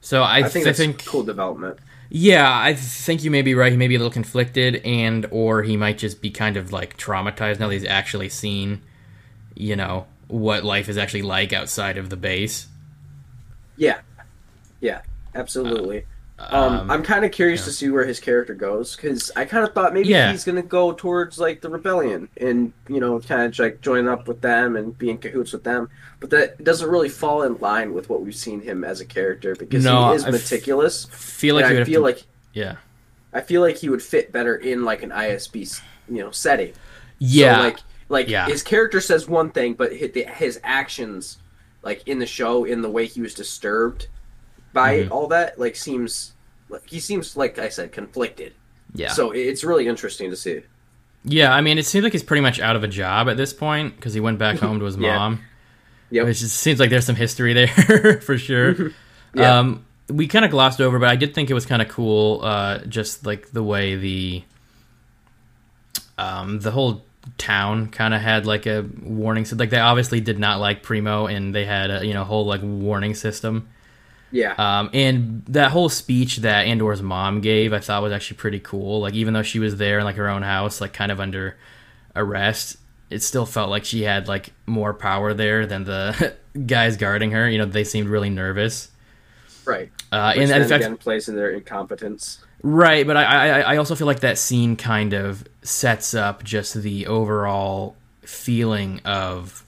So 0.02 0.24
I, 0.24 0.38
I 0.38 0.50
think 0.50 0.66
th- 0.66 0.76
think 0.76 1.06
cool 1.06 1.24
development. 1.24 1.80
Yeah, 2.10 2.50
I 2.50 2.74
think 2.74 3.24
you 3.24 3.32
may 3.32 3.42
be 3.42 3.54
right. 3.54 3.72
He 3.72 3.78
may 3.78 3.88
be 3.88 3.96
a 3.96 4.00
little 4.00 4.12
conflicted, 4.12 4.78
and 4.86 5.26
or 5.30 5.64
he 5.64 5.76
might 5.76 5.98
just 5.98 6.22
be 6.22 6.30
kind 6.30 6.56
of 6.56 6.72
like 6.72 6.98
traumatized 6.98 7.60
now 7.60 7.68
that 7.68 7.74
he's 7.74 7.86
actually 7.86 8.30
seen, 8.30 8.82
you 9.56 9.76
know, 9.76 10.08
what 10.28 10.64
life 10.64 10.88
is 10.88 10.98
actually 10.98 11.24
like 11.24 11.52
outside 11.52 11.98
of 11.98 12.10
the 12.10 12.16
base. 12.16 12.68
Yeah, 13.76 14.00
yeah, 14.80 15.02
absolutely. 15.36 16.06
Um, 16.40 16.74
um, 16.74 16.92
I'm 16.92 17.04
kind 17.04 17.26
of 17.26 17.32
curious 17.32 17.62
yeah. 17.62 17.66
to 17.66 17.72
see 17.72 17.90
where 17.90 18.06
his 18.06 18.20
character 18.20 18.54
goes 18.54 18.96
because 18.96 19.32
I 19.36 19.46
kind 19.46 19.68
of 19.68 19.74
thought 19.74 19.94
maybe 19.94 20.10
yeah. 20.10 20.32
he's 20.32 20.44
gonna 20.44 20.62
go 20.62 20.94
towards 20.94 21.40
like 21.40 21.62
the 21.62 21.70
rebellion 21.70 22.30
and 22.38 22.74
you 22.88 23.00
know 23.00 23.20
kind 23.20 23.42
of 23.42 23.58
like 23.58 23.82
join 23.82 24.08
up 24.08 24.28
with 24.28 24.40
them 24.42 24.76
and 24.76 24.96
be 24.96 25.10
in 25.10 25.18
cahoots 25.18 25.52
with 25.52 25.64
them, 25.64 25.90
but 26.20 26.30
that 26.30 26.64
doesn't 26.64 26.90
really 26.90 27.10
fall 27.10 27.42
in 27.42 27.58
line 27.58 27.92
with 27.92 28.08
what 28.10 28.22
we've 28.22 28.36
seen 28.36 28.62
him 28.62 28.84
as 28.84 29.02
a 29.02 29.06
character 29.06 29.56
because 29.56 29.84
no, 29.84 30.10
he 30.10 30.16
is 30.16 30.26
meticulous. 30.28 31.08
I 31.08 31.16
feel 31.16 31.56
like 31.56 31.66
I 31.66 31.84
feel 31.84 32.02
to, 32.02 32.06
like 32.06 32.24
yeah, 32.54 32.76
I 33.34 33.42
feel 33.42 33.62
like 33.62 33.78
he 33.78 33.90
would 33.90 34.04
fit 34.04 34.32
better 34.32 34.58
in 34.58 34.86
like 34.86 35.02
an 35.02 35.10
ISB 35.10 35.82
you 36.08 36.24
know 36.24 36.30
setting. 36.30 36.74
Yeah, 37.18 37.56
so, 37.56 37.62
like 37.64 37.78
like 38.10 38.28
yeah. 38.28 38.46
his 38.46 38.62
character 38.62 39.02
says 39.02 39.28
one 39.28 39.50
thing, 39.50 39.74
but 39.74 39.92
his 39.92 40.60
actions 40.64 41.40
like 41.82 42.08
in 42.08 42.20
the 42.20 42.28
show 42.28 42.64
in 42.64 42.84
the 42.84 42.90
way 42.92 43.08
he 43.08 43.22
was 43.22 43.34
disturbed 43.34 44.08
by 44.74 45.00
mm-hmm. 45.00 45.12
all 45.12 45.28
that 45.28 45.60
like 45.60 45.76
seems 45.76 46.34
like 46.70 46.88
he 46.90 47.00
seems 47.00 47.38
like 47.38 47.60
I 47.60 47.70
said 47.70 47.92
conflicted. 47.92 48.54
Yeah. 48.94 49.10
So 49.10 49.32
it's 49.32 49.64
really 49.64 49.88
interesting 49.88 50.30
to 50.30 50.36
see. 50.36 50.62
Yeah, 51.24 51.54
I 51.54 51.62
mean, 51.62 51.78
it 51.78 51.86
seems 51.86 52.04
like 52.04 52.14
he's 52.14 52.24
pretty 52.24 52.42
much 52.42 52.60
out 52.60 52.76
of 52.76 52.84
a 52.84 52.88
job 52.88 53.28
at 53.28 53.38
this 53.38 53.54
point 53.54 53.96
because 53.96 54.14
he 54.14 54.20
went 54.20 54.40
back 54.40 54.58
home 54.60 54.80
to 54.80 54.86
his 54.86 54.98
yeah. 54.98 55.18
mom. 55.18 55.42
Yeah. 56.10 56.24
Which 56.24 56.40
just 56.40 56.58
seems 56.58 56.80
like 56.80 56.90
there's 56.90 57.06
some 57.06 57.16
history 57.16 57.54
there 57.54 58.22
for 58.22 58.38
sure. 58.38 58.92
yeah. 59.34 59.60
Um, 59.60 59.86
we 60.10 60.28
kind 60.28 60.46
of 60.46 60.52
glossed 60.52 60.80
over, 60.80 61.00
but 61.00 61.10
I 61.10 61.18
did 61.18 61.36
think 61.36 61.50
it 61.50 61.54
was 61.54 61.66
kind 61.66 61.82
of 61.82 61.90
cool, 61.90 62.40
uh, 62.42 62.80
just 62.86 63.26
like 63.26 63.52
the 63.52 63.62
way 63.62 63.98
the 63.98 64.44
um, 66.18 66.62
the 66.62 66.72
whole 66.72 67.04
town 67.38 67.90
kind 67.90 68.14
of 68.14 68.22
had 68.22 68.46
like 68.46 68.66
a 68.66 68.86
warning. 69.02 69.44
So 69.44 69.58
like 69.58 69.70
they 69.70 69.80
obviously 69.80 70.22
did 70.22 70.40
not 70.40 70.62
like 70.62 70.82
Pre-Mor, 70.82 71.30
and 71.30 71.54
they 71.54 71.66
had 71.66 71.92
a 71.92 72.06
you 72.06 72.14
know 72.14 72.24
whole 72.24 72.46
like 72.46 72.62
warning 72.64 73.16
system. 73.16 73.68
Yeah. 74.32 74.54
Um, 74.58 74.90
and 74.94 75.44
that 75.48 75.72
whole 75.72 75.90
speech 75.90 76.38
that 76.38 76.68
Andor's 76.68 77.02
mom 77.02 77.42
gave, 77.42 77.74
I 77.74 77.80
thought 77.80 78.04
was 78.04 78.12
actually 78.12 78.38
pretty 78.38 78.60
cool. 78.60 79.02
Like 79.02 79.14
even 79.14 79.34
though 79.34 79.44
she 79.44 79.60
was 79.60 79.78
there 79.78 80.00
in 80.00 80.06
like 80.06 80.16
her 80.18 80.30
own 80.30 80.42
house, 80.42 80.82
like 80.82 80.94
kind 80.94 81.12
of 81.12 81.20
under 81.20 81.58
arrest, 82.16 82.78
it 83.10 83.24
still 83.24 83.46
felt 83.46 83.70
like 83.70 83.86
she 83.86 84.04
had 84.04 84.28
like 84.28 84.52
more 84.66 84.94
power 84.94 85.34
there 85.34 85.66
than 85.66 85.86
the 85.86 86.36
guys 86.66 86.98
guarding 86.98 87.32
her. 87.32 87.50
You 87.50 87.60
know, 87.60 87.66
they 87.66 87.84
seemed 87.84 88.10
really 88.10 88.30
nervous. 88.30 88.92
Right. 89.66 89.92
Uh, 90.12 90.34
Which 90.36 90.50
and 90.50 90.62
in 90.62 90.68
fact, 90.68 90.84
again 90.84 90.98
plays 90.98 91.30
in 91.30 91.36
their 91.36 91.52
incompetence. 91.52 92.44
Right, 92.64 93.06
but 93.06 93.16
I, 93.18 93.24
I 93.24 93.60
I 93.74 93.78
also 93.78 93.94
feel 93.94 94.08
like 94.08 94.22
that 94.22 94.38
scene 94.38 94.76
kind 94.78 95.14
of 95.14 95.48
sets 95.62 96.16
up 96.16 96.44
just 96.44 96.74
the 96.74 97.06
overall 97.06 97.96
feeling 98.22 99.00
of 99.06 99.64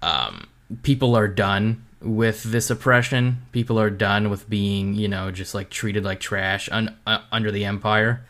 um, 0.00 0.46
people 0.82 1.16
are 1.16 1.26
done 1.26 1.84
with 2.00 2.42
this 2.44 2.70
oppression. 2.70 3.42
People 3.52 3.78
are 3.78 3.90
done 3.90 4.30
with 4.30 4.48
being, 4.48 4.94
you 4.94 5.08
know, 5.08 5.30
just 5.30 5.54
like 5.54 5.70
treated 5.70 6.04
like 6.04 6.20
trash 6.20 6.68
un- 6.70 6.96
uh, 7.06 7.20
under 7.32 7.50
the 7.50 7.64
empire. 7.64 8.24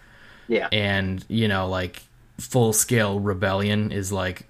Yeah. 0.47 0.69
And, 0.73 1.25
you 1.29 1.49
know, 1.49 1.69
like 1.69 2.03
full 2.39 2.73
scale 2.73 3.21
rebellion 3.21 3.93
is 3.93 4.11
like 4.13 4.47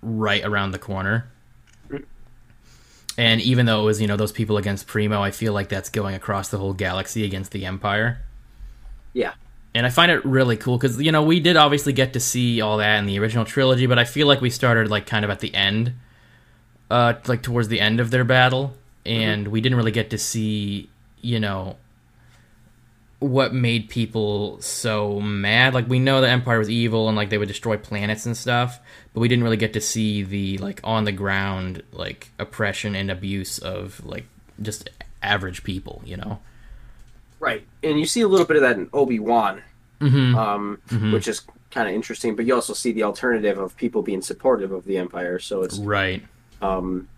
right 0.00 0.44
around 0.44 0.70
the 0.70 0.78
corner. 0.78 1.28
And 3.18 3.42
even 3.42 3.66
though 3.66 3.82
it 3.82 3.84
was, 3.84 4.00
you 4.00 4.06
know, 4.06 4.16
those 4.16 4.32
people 4.32 4.56
against 4.56 4.86
Pre-Mor, 4.86 5.18
I 5.18 5.32
feel 5.32 5.52
like 5.52 5.68
that's 5.68 5.90
going 5.90 6.14
across 6.14 6.48
the 6.48 6.56
whole 6.56 6.72
galaxy 6.72 7.24
against 7.24 7.52
the 7.52 7.66
empire. 7.66 8.22
Yeah. 9.12 9.34
And 9.74 9.84
I 9.84 9.90
find 9.90 10.10
it 10.10 10.24
really 10.24 10.56
cool 10.56 10.78
because, 10.78 11.00
you 11.00 11.12
know, 11.12 11.22
we 11.22 11.38
did 11.38 11.56
obviously 11.56 11.92
get 11.92 12.14
to 12.14 12.20
see 12.20 12.62
all 12.62 12.78
that 12.78 12.98
in 12.98 13.06
the 13.06 13.18
original 13.18 13.44
trilogy, 13.44 13.86
but 13.86 13.98
I 13.98 14.04
feel 14.04 14.26
like 14.26 14.40
we 14.40 14.48
started 14.48 14.88
like 14.88 15.06
kind 15.06 15.26
of 15.26 15.30
at 15.30 15.40
the 15.40 15.54
end 15.54 15.92
uh, 16.92 17.14
like 17.26 17.42
towards 17.42 17.68
the 17.68 17.80
end 17.80 18.00
of 18.00 18.10
their 18.10 18.22
battle, 18.22 18.74
and 19.06 19.44
mm-hmm. 19.44 19.52
we 19.52 19.62
didn't 19.62 19.78
really 19.78 19.92
get 19.92 20.10
to 20.10 20.18
see, 20.18 20.90
you 21.22 21.40
know, 21.40 21.76
what 23.18 23.54
made 23.54 23.88
people 23.88 24.60
so 24.60 25.18
mad. 25.18 25.72
Like 25.72 25.88
we 25.88 25.98
know 25.98 26.20
the 26.20 26.28
Empire 26.28 26.58
was 26.58 26.68
evil 26.68 27.08
and 27.08 27.16
like 27.16 27.30
they 27.30 27.38
would 27.38 27.48
destroy 27.48 27.78
planets 27.78 28.26
and 28.26 28.36
stuff, 28.36 28.78
but 29.14 29.20
we 29.20 29.28
didn't 29.28 29.42
really 29.42 29.56
get 29.56 29.72
to 29.72 29.80
see 29.80 30.22
the 30.22 30.58
like 30.58 30.80
on 30.84 31.04
the 31.04 31.12
ground 31.12 31.82
like 31.92 32.30
oppression 32.38 32.94
and 32.94 33.10
abuse 33.10 33.58
of 33.58 34.04
like 34.04 34.26
just 34.60 34.90
average 35.22 35.64
people, 35.64 36.02
you 36.04 36.18
know. 36.18 36.40
Right, 37.40 37.66
and 37.82 37.98
you 37.98 38.04
see 38.04 38.20
a 38.20 38.28
little 38.28 38.46
bit 38.46 38.56
of 38.56 38.62
that 38.62 38.76
in 38.76 38.90
Obi 38.92 39.18
Wan, 39.18 39.62
mm-hmm. 39.98 40.36
um, 40.36 40.78
mm-hmm. 40.88 41.12
which 41.12 41.26
is 41.26 41.40
kind 41.70 41.88
of 41.88 41.94
interesting. 41.94 42.36
But 42.36 42.44
you 42.44 42.54
also 42.54 42.74
see 42.74 42.92
the 42.92 43.02
alternative 43.04 43.56
of 43.58 43.76
people 43.78 44.02
being 44.02 44.20
supportive 44.20 44.72
of 44.72 44.84
the 44.84 44.98
Empire. 44.98 45.38
So 45.38 45.62
it's 45.62 45.78
right. 45.78 46.22
Um, 46.62 47.08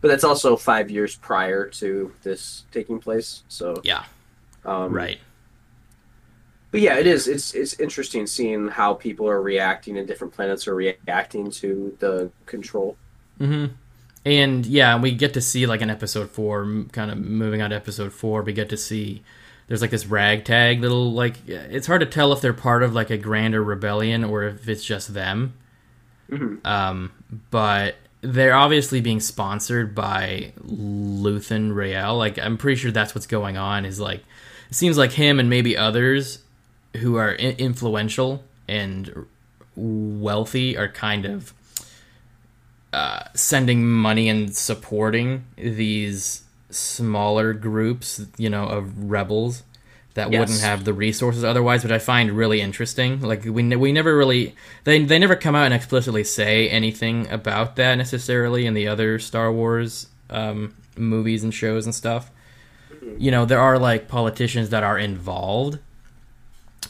but 0.00 0.08
that's 0.08 0.24
also 0.24 0.56
five 0.56 0.90
years 0.90 1.16
prior 1.16 1.66
to 1.66 2.12
this 2.22 2.64
taking 2.72 2.98
place. 2.98 3.42
So 3.48 3.80
yeah, 3.84 4.04
um, 4.64 4.92
right. 4.92 5.18
But 6.70 6.80
yeah, 6.80 6.98
it 6.98 7.06
is. 7.06 7.26
It's 7.26 7.54
it's 7.54 7.78
interesting 7.80 8.26
seeing 8.26 8.68
how 8.68 8.94
people 8.94 9.28
are 9.28 9.42
reacting 9.42 9.98
and 9.98 10.06
different 10.06 10.32
planets 10.32 10.68
are 10.68 10.74
reacting 10.74 11.50
to 11.52 11.96
the 11.98 12.30
control. 12.46 12.96
hmm 13.38 13.66
And 14.24 14.64
yeah, 14.64 14.98
we 14.98 15.12
get 15.12 15.34
to 15.34 15.40
see 15.40 15.66
like 15.66 15.80
in 15.80 15.90
episode 15.90 16.30
four, 16.30 16.84
kind 16.92 17.10
of 17.10 17.18
moving 17.18 17.60
on 17.60 17.70
to 17.70 17.76
episode 17.76 18.12
four, 18.12 18.42
we 18.42 18.52
get 18.52 18.68
to 18.70 18.76
see 18.76 19.22
there's 19.66 19.82
like 19.82 19.90
this 19.90 20.06
ragtag 20.06 20.80
little 20.80 21.12
like 21.12 21.46
it's 21.48 21.86
hard 21.86 22.00
to 22.00 22.06
tell 22.06 22.32
if 22.32 22.40
they're 22.40 22.52
part 22.52 22.82
of 22.82 22.94
like 22.94 23.10
a 23.10 23.18
grander 23.18 23.62
rebellion 23.62 24.24
or 24.24 24.44
if 24.44 24.68
it's 24.68 24.84
just 24.84 25.12
them. 25.12 25.54
Mm-hmm. 26.30 26.64
Um, 26.64 27.12
but 27.50 27.96
they're 28.22 28.54
obviously 28.54 29.00
being 29.00 29.20
sponsored 29.20 29.94
by 29.94 30.52
Luthen 30.64 31.74
Rael. 31.74 32.16
Like 32.16 32.38
I'm 32.38 32.56
pretty 32.58 32.76
sure 32.76 32.90
that's 32.90 33.14
what's 33.14 33.26
going 33.26 33.56
on. 33.56 33.84
Is 33.84 34.00
like 34.00 34.22
it 34.68 34.74
seems 34.74 34.98
like 34.98 35.12
him 35.12 35.40
and 35.40 35.48
maybe 35.48 35.76
others 35.76 36.42
who 36.98 37.16
are 37.16 37.34
influential 37.34 38.44
and 38.68 39.26
wealthy 39.76 40.76
are 40.76 40.88
kind 40.88 41.24
of 41.24 41.52
uh, 42.92 43.22
sending 43.34 43.86
money 43.86 44.28
and 44.28 44.54
supporting 44.54 45.44
these 45.56 46.42
smaller 46.70 47.52
groups, 47.52 48.26
you 48.36 48.50
know, 48.50 48.66
of 48.66 49.10
rebels 49.10 49.62
that 50.14 50.32
yes. 50.32 50.40
wouldn't 50.40 50.60
have 50.60 50.84
the 50.84 50.92
resources 50.92 51.44
otherwise, 51.44 51.82
which 51.82 51.92
I 51.92 51.98
find 51.98 52.32
really 52.32 52.60
interesting. 52.60 53.20
Like 53.20 53.44
we 53.44 53.62
ne- 53.62 53.76
we 53.76 53.92
never 53.92 54.16
really 54.16 54.54
they 54.84 55.02
they 55.02 55.18
never 55.18 55.36
come 55.36 55.54
out 55.54 55.66
and 55.66 55.74
explicitly 55.74 56.24
say 56.24 56.68
anything 56.68 57.28
about 57.30 57.76
that 57.76 57.96
necessarily 57.96 58.66
in 58.66 58.74
the 58.74 58.88
other 58.88 59.18
Star 59.18 59.52
Wars 59.52 60.08
um, 60.28 60.74
movies 60.96 61.44
and 61.44 61.54
shows 61.54 61.86
and 61.86 61.94
stuff. 61.94 62.30
Mm-hmm. 62.92 63.16
You 63.18 63.30
know, 63.30 63.44
there 63.44 63.60
are 63.60 63.78
like 63.78 64.08
politicians 64.08 64.70
that 64.70 64.82
are 64.82 64.98
involved 64.98 65.78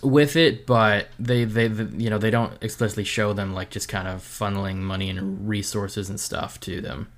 with 0.02 0.36
it, 0.36 0.66
but 0.66 1.08
they, 1.18 1.44
they 1.44 1.68
they 1.68 2.02
you 2.02 2.10
know 2.10 2.18
they 2.18 2.30
don't 2.30 2.54
explicitly 2.62 3.04
show 3.04 3.32
them 3.32 3.52
like 3.52 3.70
just 3.70 3.88
kind 3.88 4.08
of 4.08 4.22
funneling 4.22 4.76
money 4.76 5.10
and 5.10 5.48
resources 5.48 6.08
and 6.08 6.18
stuff 6.18 6.58
to 6.60 6.80
them. 6.80 7.08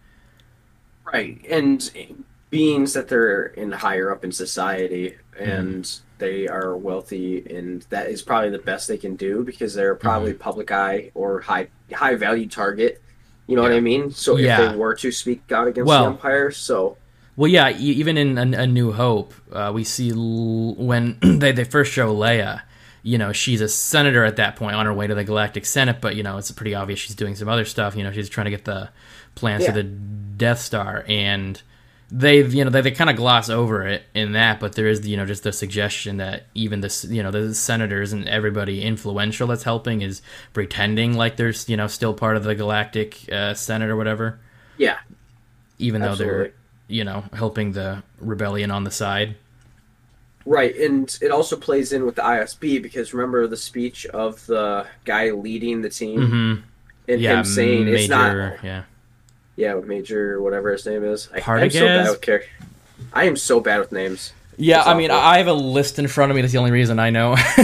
Right, 1.05 1.45
and 1.49 1.91
beings 2.53 2.93
that 2.93 3.09
they're 3.09 3.47
in 3.47 3.73
higher 3.73 4.13
up 4.13 4.25
in 4.25 4.31
society 4.31 5.17
and 5.41 5.85
mm. 5.85 6.01
they 6.19 6.47
are 6.47 6.77
wealthy 6.77 7.43
and 7.49 7.81
that 7.89 8.11
is 8.11 8.21
probably 8.21 8.51
the 8.51 8.59
best 8.59 8.87
they 8.87 8.99
can 8.99 9.17
do 9.17 9.43
because 9.43 9.73
they're 9.73 9.95
probably 9.95 10.35
mm. 10.35 10.39
public 10.39 10.71
eye 10.71 11.11
or 11.15 11.41
high 11.41 11.67
high 11.95 12.15
value 12.15 12.47
target 12.47 13.03
you 13.47 13.57
know 13.57 13.63
yeah. 13.63 13.69
what 13.69 13.75
i 13.75 13.81
mean 13.81 14.11
so 14.11 14.37
if 14.37 14.45
they 14.45 14.77
were 14.77 14.95
to 14.95 15.11
speak 15.11 15.51
out 15.51 15.67
against 15.67 15.89
well, 15.89 16.05
the 16.05 16.11
empire 16.11 16.51
so 16.51 16.99
well 17.37 17.51
yeah 17.51 17.71
even 17.71 18.19
in 18.19 18.37
a, 18.37 18.59
a 18.59 18.67
new 18.67 18.93
hope 18.93 19.33
uh, 19.53 19.73
we 19.75 19.83
see 19.83 20.11
l- 20.11 20.75
when 20.75 21.19
they, 21.23 21.53
they 21.53 21.65
first 21.65 21.91
show 21.91 22.15
leia 22.15 22.61
you 23.03 23.17
know 23.17 23.33
she's 23.33 23.63
a 23.63 23.69
senator 23.69 24.27
at 24.27 24.37
that 24.37 24.57
point 24.57 24.77
on 24.77 24.85
her 24.85 24.93
way 24.93 25.07
to 25.07 25.15
the 25.15 25.25
galactic 25.25 25.65
senate 25.65 26.03
but 26.03 26.17
you 26.17 26.23
know 26.23 26.37
it's 26.37 26.53
pretty 26.53 26.75
obvious 26.75 27.01
she's 27.01 27.17
doing 27.17 27.35
some 27.35 27.49
other 27.49 27.65
stuff 27.65 27.97
you 27.97 28.05
know 28.05 28.13
she's 28.13 28.29
trying 28.29 28.45
to 28.45 28.51
get 28.51 28.67
the 28.67 28.91
plans 29.37 29.63
yeah. 29.63 29.73
to 29.73 29.73
the 29.73 29.85
death 29.85 30.59
star 30.59 31.03
and 31.09 31.63
they 32.15 32.43
you 32.45 32.63
know 32.63 32.71
they, 32.71 32.83
they 32.83 32.91
kind 32.91 33.09
of 33.09 33.17
gloss 33.17 33.49
over 33.49 33.87
it 33.87 34.03
in 34.15 34.33
that 34.33 34.61
but 34.61 34.75
there 34.75 34.87
is 34.87 35.07
you 35.09 35.17
know 35.17 35.25
just 35.25 35.45
the 35.45 35.53
suggestion 35.53 36.19
that 36.19 36.45
even 36.55 36.83
this 36.83 37.05
you 37.07 37.23
know 37.23 37.31
the 37.31 37.55
senators 37.55 38.13
and 38.13 38.29
everybody 38.29 38.83
influential 38.83 39.47
that's 39.49 39.63
helping 39.63 40.03
is 40.03 40.21
pretending 40.53 41.15
like 41.15 41.39
there's 41.39 41.71
you 41.71 41.77
know 41.77 41.87
still 41.87 42.13
part 42.13 42.37
of 42.37 42.45
the 42.45 42.55
galactic 42.55 43.33
uh, 43.33 43.55
senate 43.55 43.89
or 43.89 43.97
whatever. 43.97 44.39
Yeah. 44.77 44.99
Even 45.79 46.03
Absolutely. 46.03 46.27
though 46.27 46.43
they're 46.43 46.53
you 46.89 47.05
know 47.05 47.25
helping 47.33 47.73
the 47.73 48.03
rebellion 48.21 48.71
on 48.71 48.85
the 48.85 48.91
side. 48.91 49.37
Right 50.45 50.77
and 50.77 51.17
it 51.23 51.31
also 51.31 51.57
plays 51.57 51.95
in 51.95 52.05
with 52.05 52.17
the 52.17 52.23
isb 52.23 52.83
because 52.83 53.15
remember 53.15 53.47
the 53.47 53.57
speech 53.57 54.05
of 54.07 54.45
the 54.47 54.87
guy 55.07 55.31
leading 55.31 55.81
the 55.81 55.89
team? 55.89 56.21
Mm-hmm. 56.21 56.63
and 57.09 57.21
yeah, 57.23 57.39
him 57.39 57.45
saying 57.45 57.87
major, 57.87 57.97
it's 57.97 58.09
not 58.11 58.63
yeah 58.63 58.83
yeah, 59.63 59.75
Major, 59.75 60.43
whatever 60.43 60.73
his 60.73 60.85
name 60.85 61.05
is. 61.05 61.29
I, 61.33 61.39
am 61.39 61.71
so 61.71 61.87
bad 61.87 62.11
with 62.11 62.43
I 63.13 63.25
am 63.27 63.37
so 63.37 63.61
bad 63.61 63.79
with 63.79 63.93
names. 63.93 64.33
Yeah, 64.57 64.83
I 64.83 64.95
mean, 64.95 65.13
I 65.13 65.39
have 65.39 65.47
a 65.47 65.53
list 65.53 66.01
in 66.01 66.09
front 66.09 66.33
of 66.33 66.37
me. 66.37 66.43
That's 66.43 66.53
the 66.53 66.59
only 66.59 66.73
reason 66.73 66.99
I 66.99 67.11
know. 67.11 67.37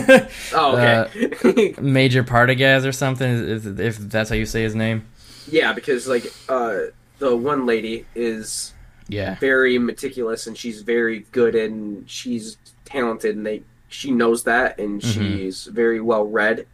oh, 0.55 0.77
okay. 0.77 1.75
uh, 1.75 1.81
Major 1.83 2.23
Partagaz 2.23 2.87
or 2.87 2.93
something, 2.93 3.79
if 3.81 3.99
that's 3.99 4.31
how 4.31 4.37
you 4.37 4.47
say 4.47 4.63
his 4.63 4.77
name. 4.77 5.07
Yeah, 5.51 5.73
because 5.73 6.07
like 6.07 6.33
uh, 6.49 6.79
the 7.19 7.37
one 7.37 7.67
lady 7.67 8.07
is 8.15 8.75
yeah 9.09 9.37
very 9.37 9.79
meticulous 9.79 10.47
and 10.47 10.57
she's 10.57 10.83
very 10.83 11.21
good 11.33 11.55
and 11.55 12.09
she's 12.09 12.59
talented 12.85 13.37
and 13.37 13.47
they 13.47 13.63
she 13.89 14.11
knows 14.11 14.45
that 14.45 14.79
and 14.79 15.01
mm-hmm. 15.01 15.11
she's 15.11 15.65
very 15.65 15.99
well 15.99 16.27
read 16.27 16.67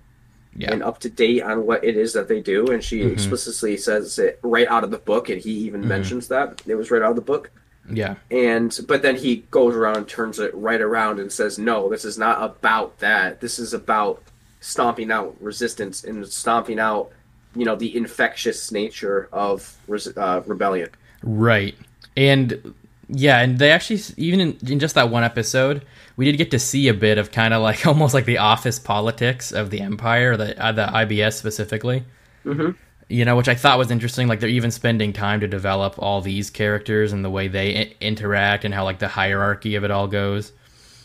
yeah. 0.56 0.72
and 0.72 0.82
up 0.82 1.00
to 1.00 1.10
date 1.10 1.42
on 1.42 1.66
what 1.66 1.84
it 1.84 1.96
is 1.96 2.12
that 2.12 2.28
they 2.28 2.40
do. 2.40 2.70
And 2.70 2.82
she 2.82 3.00
mm-hmm. 3.00 3.12
explicitly 3.12 3.76
says 3.76 4.18
it 4.18 4.38
right 4.42 4.68
out 4.68 4.84
of 4.84 4.90
the 4.90 4.98
book, 4.98 5.28
and 5.28 5.40
he 5.40 5.50
even 5.50 5.80
mm-hmm. 5.80 5.88
mentions 5.88 6.28
that 6.28 6.62
it 6.66 6.74
was 6.74 6.90
right 6.90 7.02
out 7.02 7.10
of 7.10 7.16
the 7.16 7.22
book. 7.22 7.50
Yeah. 7.90 8.16
And 8.30 8.78
but 8.88 9.02
then 9.02 9.16
he 9.16 9.44
goes 9.50 9.74
around 9.74 9.96
and 9.96 10.08
turns 10.08 10.38
it 10.38 10.54
right 10.54 10.80
around 10.80 11.20
and 11.20 11.30
says, 11.30 11.58
"No, 11.58 11.88
this 11.88 12.04
is 12.04 12.16
not 12.16 12.42
about 12.42 12.98
that. 13.00 13.40
This 13.40 13.58
is 13.58 13.74
about 13.74 14.22
stomping 14.60 15.10
out 15.10 15.36
resistance 15.40 16.04
and 16.04 16.26
stomping 16.26 16.78
out, 16.78 17.10
you 17.54 17.66
know, 17.66 17.76
the 17.76 17.94
infectious 17.94 18.72
nature 18.72 19.28
of 19.32 19.76
uh, 20.16 20.42
rebellion." 20.46 20.88
Right. 21.22 21.74
And 22.16 22.74
yeah, 23.08 23.40
and 23.40 23.58
they 23.58 23.70
actually 23.70 24.00
even 24.16 24.40
in, 24.40 24.58
in 24.66 24.78
just 24.78 24.94
that 24.94 25.10
one 25.10 25.24
episode, 25.24 25.84
we 26.16 26.24
did 26.24 26.36
get 26.36 26.50
to 26.52 26.58
see 26.58 26.88
a 26.88 26.94
bit 26.94 27.18
of 27.18 27.32
kind 27.32 27.54
of 27.54 27.62
like 27.62 27.86
almost 27.86 28.14
like 28.14 28.24
the 28.24 28.38
office 28.38 28.78
politics 28.78 29.52
of 29.52 29.70
the 29.70 29.80
empire, 29.80 30.36
the 30.36 30.60
uh, 30.62 30.72
the 30.72 30.86
IBS 30.86 31.34
specifically. 31.34 32.04
Mm-hmm. 32.44 32.70
You 33.08 33.24
know, 33.24 33.36
which 33.36 33.48
I 33.48 33.54
thought 33.54 33.78
was 33.78 33.90
interesting. 33.90 34.28
Like 34.28 34.40
they're 34.40 34.48
even 34.48 34.70
spending 34.70 35.12
time 35.12 35.40
to 35.40 35.48
develop 35.48 35.96
all 35.98 36.20
these 36.20 36.48
characters 36.50 37.12
and 37.12 37.24
the 37.24 37.30
way 37.30 37.48
they 37.48 37.78
I- 37.78 37.94
interact 38.00 38.64
and 38.64 38.72
how 38.72 38.84
like 38.84 38.98
the 38.98 39.08
hierarchy 39.08 39.74
of 39.74 39.84
it 39.84 39.90
all 39.90 40.08
goes. 40.08 40.52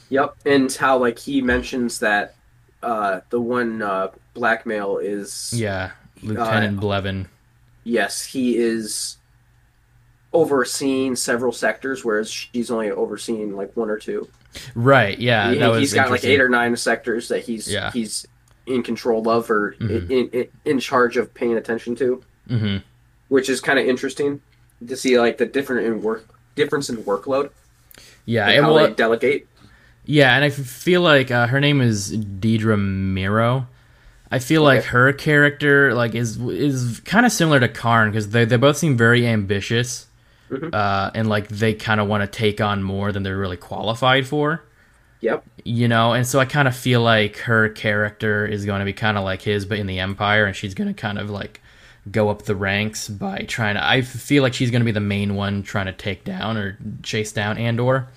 Yep, 0.09 0.35
and 0.45 0.71
how 0.73 0.97
like 0.97 1.19
he 1.19 1.41
mentions 1.41 1.99
that 1.99 2.35
uh, 2.81 3.21
the 3.29 3.39
one 3.39 3.81
uh, 3.81 4.09
blackmail 4.33 4.97
is 4.97 5.53
yeah 5.55 5.91
Lieutenant 6.23 6.77
uh, 6.77 6.81
Blevin. 6.81 7.27
Yes, 7.83 8.23
he 8.23 8.57
is 8.57 9.17
overseeing 10.33 11.15
several 11.15 11.51
sectors, 11.51 12.05
whereas 12.05 12.29
she's 12.31 12.69
only 12.69 12.91
overseeing 12.91 13.55
like 13.55 13.75
one 13.75 13.89
or 13.89 13.97
two. 13.97 14.27
Right. 14.75 15.17
Yeah. 15.19 15.51
He, 15.51 15.59
has 15.59 15.93
got 15.93 16.09
like 16.09 16.23
eight 16.23 16.41
or 16.41 16.49
nine 16.49 16.75
sectors 16.75 17.27
that 17.27 17.43
he's 17.43 17.71
yeah. 17.71 17.91
he's 17.91 18.27
in 18.65 18.83
control 18.83 19.27
of 19.29 19.49
or 19.49 19.75
mm-hmm. 19.79 20.11
in, 20.11 20.29
in, 20.29 20.47
in 20.65 20.79
charge 20.79 21.17
of 21.17 21.33
paying 21.33 21.57
attention 21.57 21.95
to, 21.97 22.23
mm-hmm. 22.49 22.77
which 23.27 23.49
is 23.49 23.61
kind 23.61 23.79
of 23.79 23.85
interesting 23.85 24.41
to 24.85 24.95
see 24.95 25.19
like 25.19 25.37
the 25.37 25.45
different 25.45 25.87
in 25.87 26.01
work 26.01 26.27
difference 26.55 26.89
in 26.89 26.97
workload. 26.97 27.51
Yeah, 28.25 28.47
and, 28.47 28.65
how 28.65 28.73
they 28.73 28.93
delegate. 28.93 29.47
Yeah, 30.05 30.35
and 30.35 30.43
I 30.43 30.49
feel 30.49 31.01
like 31.01 31.31
uh, 31.31 31.47
her 31.47 31.59
name 31.59 31.81
is 31.81 32.15
Dedra 32.15 32.77
Meero. 32.77 33.67
I 34.31 34.39
feel 34.39 34.61
okay. 34.67 34.77
like 34.77 34.85
her 34.85 35.11
character 35.13 35.93
like 35.93 36.13
is 36.13 36.37
is 36.37 36.99
kind 37.01 37.25
of 37.25 37.31
similar 37.31 37.59
to 37.59 37.67
Karn 37.67 38.11
because 38.11 38.29
they 38.29 38.45
they 38.45 38.57
both 38.57 38.77
seem 38.77 38.97
very 38.97 39.25
ambitious 39.25 40.07
mm-hmm. 40.49 40.69
uh, 40.73 41.11
and 41.13 41.29
like 41.29 41.47
they 41.47 41.73
kind 41.73 41.99
of 41.99 42.07
want 42.07 42.21
to 42.21 42.27
take 42.27 42.61
on 42.61 42.83
more 42.83 43.11
than 43.11 43.23
they're 43.23 43.37
really 43.37 43.57
qualified 43.57 44.27
for. 44.27 44.63
Yep. 45.21 45.43
You 45.65 45.87
know, 45.87 46.13
and 46.13 46.25
so 46.25 46.39
I 46.39 46.45
kind 46.45 46.67
of 46.67 46.75
feel 46.75 47.01
like 47.01 47.37
her 47.39 47.69
character 47.69 48.45
is 48.45 48.65
going 48.65 48.79
to 48.79 48.85
be 48.85 48.93
kind 48.93 49.17
of 49.17 49.23
like 49.23 49.41
his, 49.41 49.65
but 49.65 49.77
in 49.77 49.87
the 49.87 49.99
Empire, 49.99 50.45
and 50.45 50.55
she's 50.55 50.73
going 50.73 50.87
to 50.87 50.93
kind 50.93 51.19
of 51.19 51.29
like 51.29 51.61
go 52.09 52.29
up 52.29 52.43
the 52.43 52.55
ranks 52.55 53.09
by 53.09 53.39
trying 53.47 53.75
to. 53.75 53.85
I 53.85 54.01
feel 54.01 54.43
like 54.43 54.53
she's 54.53 54.71
going 54.71 54.81
to 54.81 54.85
be 54.85 54.91
the 54.91 54.99
main 54.99 55.35
one 55.35 55.63
trying 55.63 55.87
to 55.87 55.93
take 55.93 56.23
down 56.23 56.57
or 56.57 56.77
chase 57.03 57.31
down 57.31 57.57
Andor. 57.57 58.07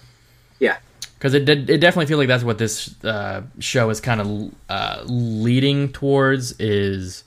Yeah. 0.61 0.78
Because 1.14 1.35
it, 1.35 1.49
it 1.49 1.80
definitely 1.80 2.07
feels 2.07 2.18
like 2.18 2.28
that's 2.28 2.45
what 2.45 2.59
this 2.59 3.03
uh, 3.05 3.43
show 3.59 3.91
is 3.91 4.01
kind 4.01 4.20
of 4.20 4.55
uh, 4.68 5.03
leading 5.07 5.93
towards 5.93 6.53
is 6.61 7.24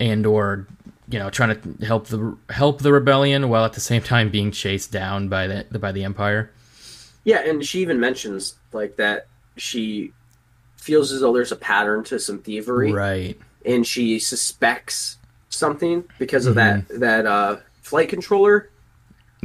Andor 0.00 0.66
you 1.08 1.18
know 1.18 1.30
trying 1.30 1.60
to 1.60 1.86
help 1.86 2.06
the 2.06 2.36
help 2.50 2.80
the 2.80 2.92
rebellion 2.92 3.48
while 3.48 3.64
at 3.64 3.74
the 3.74 3.80
same 3.80 4.02
time 4.02 4.30
being 4.30 4.50
chased 4.50 4.90
down 4.92 5.28
by 5.28 5.46
the 5.46 5.78
by 5.78 5.92
the 5.92 6.04
empire. 6.04 6.50
Yeah, 7.24 7.40
and 7.40 7.64
she 7.64 7.80
even 7.80 8.00
mentions 8.00 8.54
like 8.72 8.96
that 8.96 9.26
she 9.56 10.12
feels 10.76 11.12
as 11.12 11.20
though 11.20 11.32
there's 11.32 11.52
a 11.52 11.56
pattern 11.56 12.04
to 12.04 12.18
some 12.18 12.38
thievery, 12.38 12.92
right? 12.92 13.38
And 13.64 13.86
she 13.86 14.18
suspects 14.18 15.18
something 15.48 16.04
because 16.18 16.46
of 16.46 16.56
mm-hmm. 16.56 16.86
that 16.92 17.00
that 17.00 17.26
uh, 17.26 17.56
flight 17.82 18.08
controller, 18.08 18.70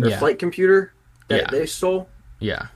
or 0.01 0.09
yeah. 0.09 0.19
flight 0.19 0.39
computer 0.39 0.93
that 1.27 1.41
yeah. 1.41 1.51
they 1.51 1.65
stole. 1.65 2.09
Yeah 2.39 2.67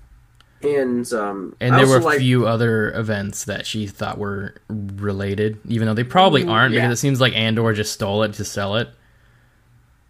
and 0.64 1.11
um, 1.14 1.55
and 1.59 1.76
there 1.76 1.88
were 1.88 1.97
a 1.97 2.03
like, 2.03 2.20
few 2.20 2.47
other 2.47 2.91
events 2.91 3.45
that 3.45 3.66
she 3.66 3.88
thought 3.88 4.18
were 4.18 4.55
related, 4.70 5.59
even 5.68 5.88
though 5.88 5.93
they 5.93 6.03
probably 6.03 6.43
mm, 6.43 6.49
aren't, 6.49 6.74
yeah. 6.74 6.82
because 6.82 6.97
it 6.97 7.01
seems 7.01 7.22
like 7.22 7.34
Andor 7.34 7.74
just 7.74 7.93
stole 7.93 8.24
it 8.24 8.34
to 8.34 8.45
sell 8.45 8.76
it, 8.78 8.89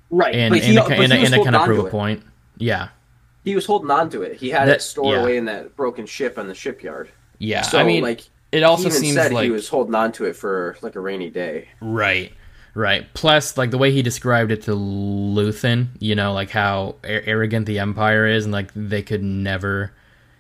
right? 0.10 0.34
And 0.34 0.56
and, 0.56 0.78
to, 0.78 0.84
and, 0.86 1.14
and 1.14 1.34
to 1.34 1.44
kind 1.44 1.56
of 1.56 1.66
prove 1.66 1.86
a 1.86 1.90
point. 1.90 2.24
Yeah, 2.58 2.90
he 3.44 3.56
was 3.56 3.66
holding 3.66 3.92
on 3.92 4.10
to 4.12 4.22
it. 4.22 4.38
He 4.38 4.50
had 4.50 4.68
that, 4.68 4.78
it 4.78 4.82
stored 4.82 5.16
yeah. 5.16 5.22
away 5.22 5.38
in 5.38 5.46
that 5.46 5.76
broken 5.76 6.06
ship 6.06 6.38
on 6.38 6.48
the 6.48 6.56
shipyard. 6.56 7.12
Yeah, 7.40 7.62
so, 7.62 7.80
I 7.80 7.84
mean, 7.84 8.04
like 8.04 8.22
it 8.52 8.64
also 8.64 8.90
seems 8.90 9.18
like 9.18 9.44
he 9.44 9.50
was 9.50 9.68
holding 9.68 9.96
on 9.96 10.12
to 10.14 10.26
it 10.26 10.36
for 10.36 10.78
like 10.82 10.96
a 10.96 11.00
rainy 11.00 11.30
day. 11.30 11.70
Right. 11.82 12.34
Right. 12.76 13.06
Plus, 13.14 13.56
like 13.56 13.70
the 13.70 13.78
way 13.78 13.92
he 13.92 14.02
described 14.02 14.52
it 14.52 14.64
to 14.64 14.72
Luthen, 14.72 15.90
you 16.00 16.16
know, 16.16 16.34
like 16.34 16.50
how 16.50 16.96
arrogant 17.04 17.68
the 17.68 17.78
Empire 17.78 18.26
is, 18.26 18.46
and 18.46 18.52
like 18.52 18.72
they 18.76 19.04
could 19.04 19.22
never 19.22 19.94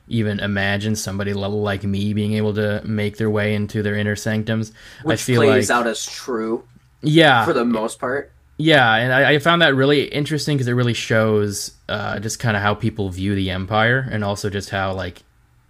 even 0.07 0.39
imagine 0.39 0.95
somebody 0.95 1.33
level 1.33 1.61
like 1.61 1.83
me 1.83 2.13
being 2.13 2.33
able 2.33 2.53
to 2.55 2.81
make 2.85 3.17
their 3.17 3.29
way 3.29 3.55
into 3.55 3.81
their 3.81 3.95
inner 3.95 4.15
sanctums. 4.15 4.71
Which 5.03 5.21
I 5.21 5.23
feel 5.23 5.41
plays 5.41 5.69
like, 5.69 5.79
out 5.79 5.87
as 5.87 6.05
true. 6.05 6.63
Yeah, 7.01 7.45
for 7.45 7.53
the 7.53 7.65
most 7.65 7.99
part. 7.99 8.31
Yeah, 8.57 8.95
and 8.95 9.11
I, 9.11 9.33
I 9.33 9.39
found 9.39 9.61
that 9.61 9.75
really 9.75 10.03
interesting 10.03 10.57
because 10.57 10.67
it 10.67 10.73
really 10.73 10.93
shows 10.93 11.71
uh, 11.89 12.19
just 12.19 12.39
kind 12.39 12.55
of 12.55 12.63
how 12.63 12.75
people 12.75 13.09
view 13.09 13.35
the 13.35 13.49
empire, 13.49 14.07
and 14.11 14.23
also 14.23 14.49
just 14.49 14.69
how 14.69 14.93
like 14.93 15.23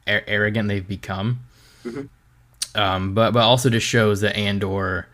ar- 0.08 0.24
arrogant 0.28 0.68
they've 0.68 0.88
become. 0.88 1.40
Mm-hmm. 1.86 2.80
Um, 2.80 3.14
but 3.14 3.32
but 3.32 3.44
also 3.44 3.70
just 3.70 3.88
shows 3.88 4.22
that 4.22 4.36
Andor. 4.36 5.08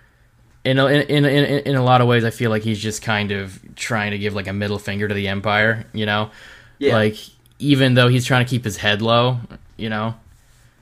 In 0.66 0.78
a, 0.78 0.88
in, 0.88 1.04
in, 1.04 1.26
in, 1.26 1.60
in 1.60 1.76
a 1.78 1.84
lot 1.84 2.02
of 2.02 2.08
ways, 2.08 2.26
I 2.26 2.32
feel 2.32 2.50
like 2.50 2.64
he's 2.64 2.82
just 2.82 3.02
kind 3.02 3.32
of 3.32 3.58
trying 3.76 4.12
to 4.12 4.18
give 4.18 4.34
like 4.34 4.48
a 4.48 4.54
middle 4.54 4.78
finger 4.78 5.08
to 5.08 5.14
the 5.14 5.30
Empire, 5.30 5.86
you 5.94 6.06
know? 6.06 6.32
Yeah. 6.80 6.96
Like 6.96 7.16
even 7.60 7.94
though 7.94 8.08
he's 8.08 8.26
trying 8.26 8.46
to 8.46 8.50
keep 8.50 8.64
his 8.64 8.78
head 8.78 9.02
low, 9.02 9.40
you 9.78 9.90
know. 9.90 10.16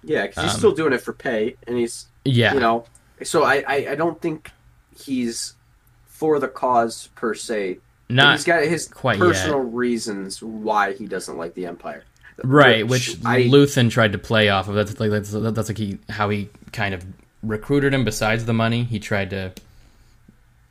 Yeah, 0.04 0.28
because 0.28 0.44
he's 0.44 0.54
um, 0.54 0.58
still 0.60 0.72
doing 0.72 0.94
it 0.94 1.02
for 1.02 1.12
pay, 1.12 1.56
and 1.68 1.76
he's 1.76 2.06
yeah, 2.24 2.54
you 2.54 2.60
know. 2.60 2.86
So 3.24 3.44
I, 3.44 3.64
I, 3.68 3.76
I 3.92 3.96
don't 3.96 4.22
think 4.22 4.52
he's 4.98 5.56
for 6.06 6.40
the 6.40 6.48
cause 6.48 7.10
per 7.16 7.34
se. 7.34 7.80
Not 8.10 8.34
he's 8.36 8.46
got 8.46 8.64
his 8.64 8.88
personal 8.88 9.64
yet. 9.64 9.74
reasons 9.74 10.42
why 10.42 10.94
he 10.94 11.08
doesn't 11.08 11.38
like 11.38 11.56
the 11.56 11.66
Empire. 11.66 12.04
Right, 12.44 12.88
which, 12.88 13.10
which 13.10 13.26
I, 13.26 13.44
Luthen 13.44 13.90
tried 13.90 14.12
to 14.12 14.18
play 14.18 14.50
off 14.50 14.68
of. 14.68 14.76
That's 14.76 15.00
like 15.00 15.10
that's 15.10 15.32
that's 15.32 15.70
like 15.70 15.78
he 15.78 15.98
how 16.08 16.30
he 16.30 16.50
kind 16.72 16.94
of 16.94 17.04
recruited 17.42 17.94
him. 17.94 18.06
Besides 18.06 18.46
the 18.46 18.54
money, 18.54 18.84
he 18.84 19.00
tried 19.00 19.32
to. 19.32 19.52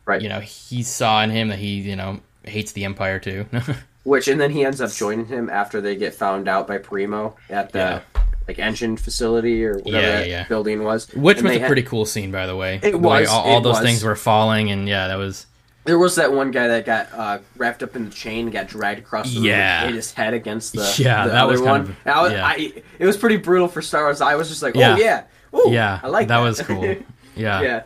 Right. 0.05 0.23
You 0.23 0.29
know, 0.29 0.39
he 0.39 0.85
saw 0.85 1.23
in 1.23 1.31
him 1.31 1.49
that 1.49 1.59
he 1.59 1.81
you 1.81 1.97
know 1.97 2.21
hates 2.45 2.73
the 2.73 2.85
Empire 2.85 3.19
too. 3.19 3.47
Which 4.07 4.29
and 4.29 4.41
then 4.41 4.53
he 4.53 4.65
ends 4.65 4.81
up 4.81 4.93
joining 4.93 5.27
him 5.27 5.51
after 5.51 5.81
they 5.81 5.97
get 5.97 6.15
found 6.15 6.47
out 6.47 6.69
by 6.69 6.79
Pre-Mor 6.79 7.35
at 7.51 7.73
the 7.73 7.79
yeah. 7.79 8.23
like 8.47 8.61
engine 8.61 8.97
facility 8.97 9.65
or 9.65 9.79
whatever 9.81 10.21
yeah, 10.21 10.23
yeah. 10.23 10.45
building 10.47 10.85
was. 10.85 11.13
Which 11.13 11.39
and 11.39 11.49
was 11.49 11.57
a 11.57 11.61
ha- 11.61 11.67
pretty 11.67 11.83
cool 11.83 12.07
scene, 12.07 12.31
by 12.31 12.47
the 12.47 12.55
way. 12.55 12.79
It 12.85 13.01
was. 13.01 13.27
all, 13.29 13.43
all 13.43 13.59
it 13.59 13.63
those 13.65 13.79
was. 13.79 13.85
things 13.85 14.05
were 14.05 14.15
falling, 14.15 14.71
and 14.71 14.89
yeah, 14.89 15.09
that 15.09 15.17
was. 15.17 15.47
There 15.87 15.99
was 15.99 16.15
that 16.15 16.33
one 16.33 16.53
guy 16.53 16.69
that 16.69 16.87
got 16.87 17.13
uh, 17.13 17.39
wrapped 17.57 17.83
up 17.83 17.97
in 17.97 18.05
the 18.05 18.13
chain, 18.13 18.45
and 18.45 18.53
got 18.53 18.69
dragged 18.69 19.01
across 19.01 19.35
the 19.35 19.41
yeah. 19.41 19.81
room, 19.81 19.89
hit 19.89 19.97
his 19.97 20.13
head 20.13 20.35
against 20.35 20.75
the 20.75 20.95
yeah 21.03 21.25
the 21.25 21.33
that 21.33 21.43
other 21.43 21.61
one. 21.65 21.81
Of, 21.81 21.97
I 22.07 22.23
was, 22.23 22.33
yeah. 22.33 22.47
I, 22.47 22.73
it 23.01 23.07
was 23.07 23.17
pretty 23.17 23.39
brutal 23.39 23.67
for 23.67 23.83
Star 23.83 24.05
Wars. 24.05 24.21
I 24.21 24.37
was 24.37 24.49
just 24.49 24.63
like, 24.63 24.77
oh 24.77 24.79
yeah, 24.79 24.97
yeah, 24.99 25.25
Ooh, 25.53 25.73
yeah, 25.73 25.99
I 26.01 26.07
like 26.07 26.29
that. 26.29 26.39
that. 26.39 26.45
was 26.45 26.61
cool. 26.63 26.97
Yeah, 27.35 27.61
yeah. 27.61 27.83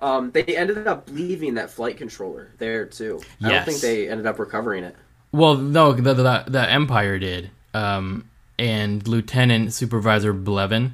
Um, 0.00 0.32
they 0.32 0.42
ended 0.42 0.86
up 0.86 1.08
leaving 1.10 1.54
that 1.54 1.70
flight 1.70 1.96
controller 1.96 2.52
there 2.58 2.84
too. 2.84 3.22
I 3.42 3.48
yes. 3.48 3.64
don't 3.64 3.72
think 3.72 3.80
they 3.80 4.10
ended 4.10 4.26
up 4.26 4.38
recovering 4.38 4.84
it. 4.84 4.94
Well, 5.32 5.56
no, 5.56 5.92
the 5.92 6.14
the, 6.14 6.44
the 6.46 6.70
Empire 6.70 7.18
did. 7.18 7.50
Um, 7.72 8.28
and 8.58 9.06
Lieutenant 9.06 9.72
Supervisor 9.72 10.34
Blevin, 10.34 10.92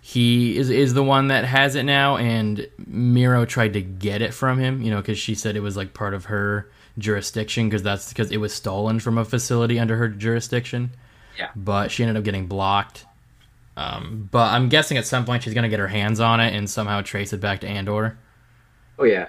he 0.00 0.56
is 0.56 0.70
is 0.70 0.94
the 0.94 1.04
one 1.04 1.28
that 1.28 1.44
has 1.44 1.74
it 1.74 1.84
now. 1.84 2.16
And 2.16 2.68
Meero 2.90 3.46
tried 3.46 3.74
to 3.74 3.82
get 3.82 4.22
it 4.22 4.34
from 4.34 4.58
him, 4.58 4.82
you 4.82 4.90
know, 4.90 4.98
because 4.98 5.18
she 5.18 5.34
said 5.34 5.56
it 5.56 5.60
was 5.60 5.76
like 5.76 5.94
part 5.94 6.14
of 6.14 6.26
her 6.26 6.68
jurisdiction 6.96 7.68
because 7.68 7.82
that's 7.82 8.08
because 8.08 8.30
it 8.30 8.38
was 8.38 8.52
stolen 8.52 8.98
from 9.00 9.18
a 9.18 9.24
facility 9.24 9.78
under 9.78 9.96
her 9.96 10.08
jurisdiction. 10.08 10.90
Yeah. 11.38 11.50
But 11.54 11.90
she 11.90 12.02
ended 12.02 12.16
up 12.16 12.24
getting 12.24 12.46
blocked. 12.46 13.04
Um, 13.76 14.28
but 14.32 14.52
I'm 14.52 14.68
guessing 14.68 14.96
at 14.98 15.06
some 15.06 15.24
point 15.24 15.44
she's 15.44 15.54
gonna 15.54 15.68
get 15.68 15.78
her 15.78 15.88
hands 15.88 16.18
on 16.18 16.40
it 16.40 16.52
and 16.52 16.68
somehow 16.68 17.02
trace 17.02 17.32
it 17.32 17.40
back 17.40 17.60
to 17.60 17.68
Andor. 17.68 18.18
Oh 18.98 19.04
yeah, 19.04 19.28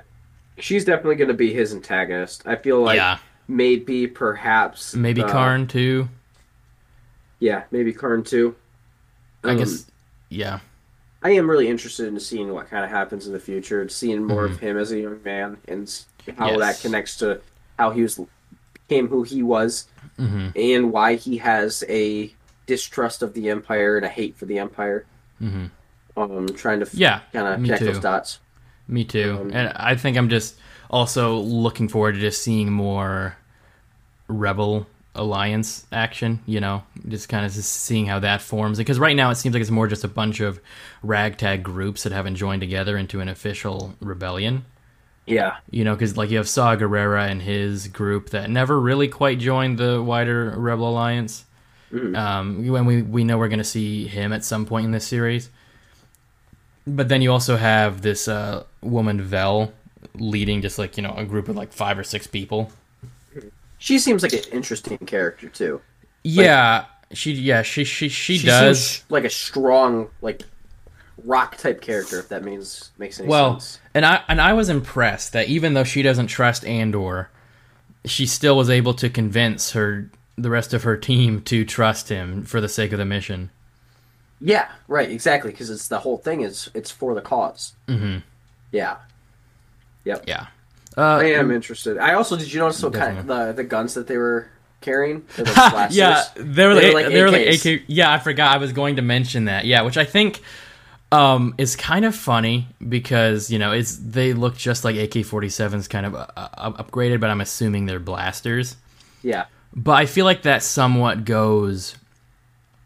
she's 0.58 0.86
definitely 0.86 1.16
going 1.16 1.28
to 1.28 1.34
be 1.34 1.54
his 1.54 1.74
antagonist. 1.74 2.44
I 2.46 2.56
feel 2.56 2.82
like 2.82 2.98
yeah, 2.98 3.20
maybe 3.50 4.08
perhaps 4.08 4.96
maybe 4.96 5.22
the- 5.22 5.28
Karn 5.28 5.68
too. 5.68 6.08
Yeah, 7.40 7.64
maybe 7.72 7.92
Karn 7.94 8.24
too. 8.24 8.56
I 9.44 9.52
Um, 9.52 9.58
guess. 9.58 9.86
Yeah. 10.30 10.60
I 11.22 11.32
am 11.32 11.50
really 11.50 11.68
interested 11.68 12.08
in 12.08 12.20
seeing 12.20 12.54
what 12.54 12.70
kind 12.70 12.86
of 12.86 12.92
happens 12.92 13.28
in 13.28 13.34
the 13.34 13.40
future, 13.40 13.88
seeing 13.90 14.24
more 14.24 14.44
Mm-hmm. 14.46 14.54
of 14.54 14.60
him 14.60 14.78
as 14.78 14.92
a 14.92 15.00
young 15.00 15.20
man, 15.24 15.58
and 15.68 15.92
how 16.38 16.52
Yes. 16.52 16.60
that 16.60 16.82
connects 16.82 17.18
to 17.18 17.42
how 17.78 17.92
he 17.92 18.04
was 18.04 18.20
became 18.88 19.08
who 19.08 19.24
he 19.24 19.44
was, 19.44 19.88
hmm 20.18 20.50
and 20.56 20.92
why 20.92 21.16
he 21.16 21.38
has 21.38 21.84
a 21.90 22.34
distrust 22.68 23.22
of 23.22 23.34
the 23.34 23.50
Empire 23.50 23.98
and 23.98 24.06
a 24.06 24.10
hate 24.10 24.36
for 24.38 24.46
the 24.46 24.60
Empire. 24.60 25.06
hmm 25.40 25.66
Um, 26.18 26.48
trying 26.50 26.82
to 26.82 26.90
Yeah. 26.94 27.22
kind 27.32 27.48
of 27.48 27.56
connect 27.62 27.80
too. 27.80 27.86
those 27.86 28.00
dots. 28.00 28.40
Me 28.88 29.04
too. 29.06 29.38
Um, 29.42 29.52
and 29.54 29.72
I 29.76 29.96
think 29.96 30.18
I'm 30.18 30.28
just 30.30 30.56
also 30.90 31.38
looking 31.38 31.88
forward 31.88 32.16
to 32.16 32.20
just 32.20 32.42
seeing 32.42 32.72
more 32.72 33.38
Rebel 34.30 34.88
Alliance 35.16 35.86
action, 35.92 36.40
you 36.46 36.62
know, 36.62 36.84
just 37.10 37.28
kind 37.28 37.46
of 37.46 37.52
just 37.52 37.70
seeing 37.74 38.06
how 38.06 38.20
that 38.20 38.42
forms. 38.42 38.78
Because 38.78 39.00
right 39.00 39.16
now 39.16 39.32
it 39.32 39.36
seems 39.36 39.54
like 39.54 39.62
it's 39.62 39.72
more 39.72 39.88
just 39.88 40.06
a 40.06 40.08
bunch 40.08 40.40
of 40.40 40.62
ragtag 41.04 41.64
groups 41.64 42.04
that 42.04 42.14
haven't 42.14 42.36
joined 42.36 42.62
together 42.62 42.96
into 42.98 43.20
an 43.20 43.28
official 43.28 43.96
rebellion. 44.00 44.66
Yeah, 45.26 45.58
You 45.70 45.84
know, 45.84 45.94
because 45.94 46.18
like 46.18 46.32
you 46.32 46.38
have 46.38 46.50
Saw 46.50 46.76
Gerrera 46.76 47.30
and 47.30 47.42
his 47.42 47.88
group 47.88 48.32
that 48.32 48.50
never 48.50 48.80
really 48.80 49.08
quite 49.08 49.38
joined 49.38 49.78
the 49.78 50.02
wider 50.02 50.52
Rebel 50.58 50.90
Alliance. 50.90 51.46
Mhm. 51.92 52.16
Um, 52.18 52.68
when 52.68 52.86
we 52.86 53.02
we 53.04 53.24
know 53.24 53.38
we're 53.38 53.48
going 53.48 53.60
to 53.60 53.64
see 53.64 54.08
him 54.08 54.32
at 54.34 54.44
some 54.46 54.66
point 54.66 54.86
in 54.86 54.92
this 54.92 55.06
series, 55.06 55.50
but 56.88 57.10
then 57.10 57.22
you 57.22 57.32
also 57.32 57.58
have 57.58 58.02
this 58.02 58.28
uh, 58.28 58.64
woman 58.82 59.22
Vel 59.22 59.72
leading 60.16 60.62
just 60.62 60.80
like 60.80 60.98
you 60.98 61.04
know 61.04 61.14
a 61.16 61.26
group 61.26 61.48
of 61.48 61.56
like 61.56 61.74
five 61.74 61.98
or 62.00 62.04
six 62.04 62.26
people. 62.26 62.72
She 63.80 63.98
seems 63.98 64.22
like 64.22 64.34
an 64.34 64.44
interesting 64.52 64.98
character 65.00 65.50
too. 65.50 65.82
Yeah, 66.24 66.86
she 67.12 67.32
yeah 67.32 67.64
she 67.64 67.84
she 67.84 68.10
she, 68.10 68.38
She 68.38 68.46
does. 68.46 69.04
like 69.10 69.24
a 69.24 69.30
strong, 69.30 70.10
like 70.22 70.44
rock 71.24 71.58
type 71.58 71.82
character. 71.82 72.20
If 72.20 72.30
that 72.30 72.44
means 72.44 72.92
makes 72.98 73.20
any 73.20 73.28
well, 73.30 73.60
sense. 73.60 73.80
and 73.96 74.06
I 74.06 74.22
and 74.28 74.40
I 74.40 74.54
was 74.54 74.70
impressed 74.70 75.34
that 75.34 75.48
even 75.48 75.74
though 75.74 75.84
she 75.86 76.02
doesn't 76.04 76.28
trust 76.28 76.64
Andor, 76.66 77.30
she 78.06 78.26
still 78.28 78.56
was 78.56 78.70
able 78.70 78.94
to 78.96 79.10
convince 79.10 79.72
her 79.72 80.10
the 80.38 80.50
rest 80.50 80.74
of 80.74 80.84
her 80.84 80.96
team 80.96 81.42
to 81.44 81.66
trust 81.66 82.10
him 82.10 82.44
for 82.44 82.62
the 82.62 82.70
sake 82.70 82.92
of 82.92 82.98
the 83.00 83.06
mission. 83.06 83.50
Yeah, 84.42 84.70
right, 84.88 85.10
exactly. 85.10 85.52
Because 85.52 85.70
it's 85.70 85.88
the 85.88 86.00
whole 86.00 86.18
thing 86.18 86.42
is 86.42 86.70
it's 86.74 86.92
for 86.92 87.16
the 87.16 87.22
cause. 87.22 87.74
hmm 87.88 88.18
Yeah, 88.72 88.98
Yep. 90.06 90.24
Yeah. 90.28 90.48
I 91.22 91.34
Uh, 91.34 91.40
am 91.40 91.52
interested. 91.52 91.98
I 91.98 92.14
also 92.14 92.36
did 92.38 92.52
you 92.52 92.60
notice 92.60 92.82
what 92.84 92.94
kind 92.94 93.18
of 93.18 93.28
the 93.28 93.54
the 93.54 93.64
guns 93.64 93.94
that 93.94 94.08
they 94.08 94.18
were 94.18 94.50
carrying? 94.82 95.24
Yeah, 95.90 96.24
they 96.36 96.66
were 96.68 96.76
They 96.76 96.94
like, 96.94 96.94
were 96.94 96.94
like 96.94 97.08
they 97.14 97.22
were 97.24 97.32
like. 97.32 97.66
AK. 97.66 97.84
Yeah, 97.88 98.12
I 98.12 98.20
forgot. 98.20 98.54
I 98.54 98.58
was 98.58 98.74
going 98.74 98.98
to 98.98 99.02
mention 99.02 99.46
that. 99.46 99.66
Yeah, 99.66 99.82
which 99.84 99.98
I 99.98 100.06
think 100.06 100.42
um, 101.12 101.56
is 101.58 101.76
kind 101.76 102.06
of 102.06 102.16
funny 102.16 102.68
because 102.88 103.50
you 103.52 103.60
know 103.60 103.72
it's 103.72 103.96
they 103.98 104.34
look 104.34 104.58
just 104.58 104.84
like 104.86 104.96
AK 104.96 105.26
47s, 105.26 105.90
kind 105.90 106.06
of 106.06 106.16
uh, 106.16 106.72
upgraded, 106.84 107.20
but 107.20 107.30
I'm 107.30 107.42
assuming 107.42 107.86
they're 107.86 108.00
blasters. 108.00 108.76
yeah, 109.22 109.46
But 109.76 109.94
I 109.94 110.06
feel 110.06 110.26
like 110.26 110.44
that 110.44 110.64
somewhat 110.64 111.26
goes 111.26 111.96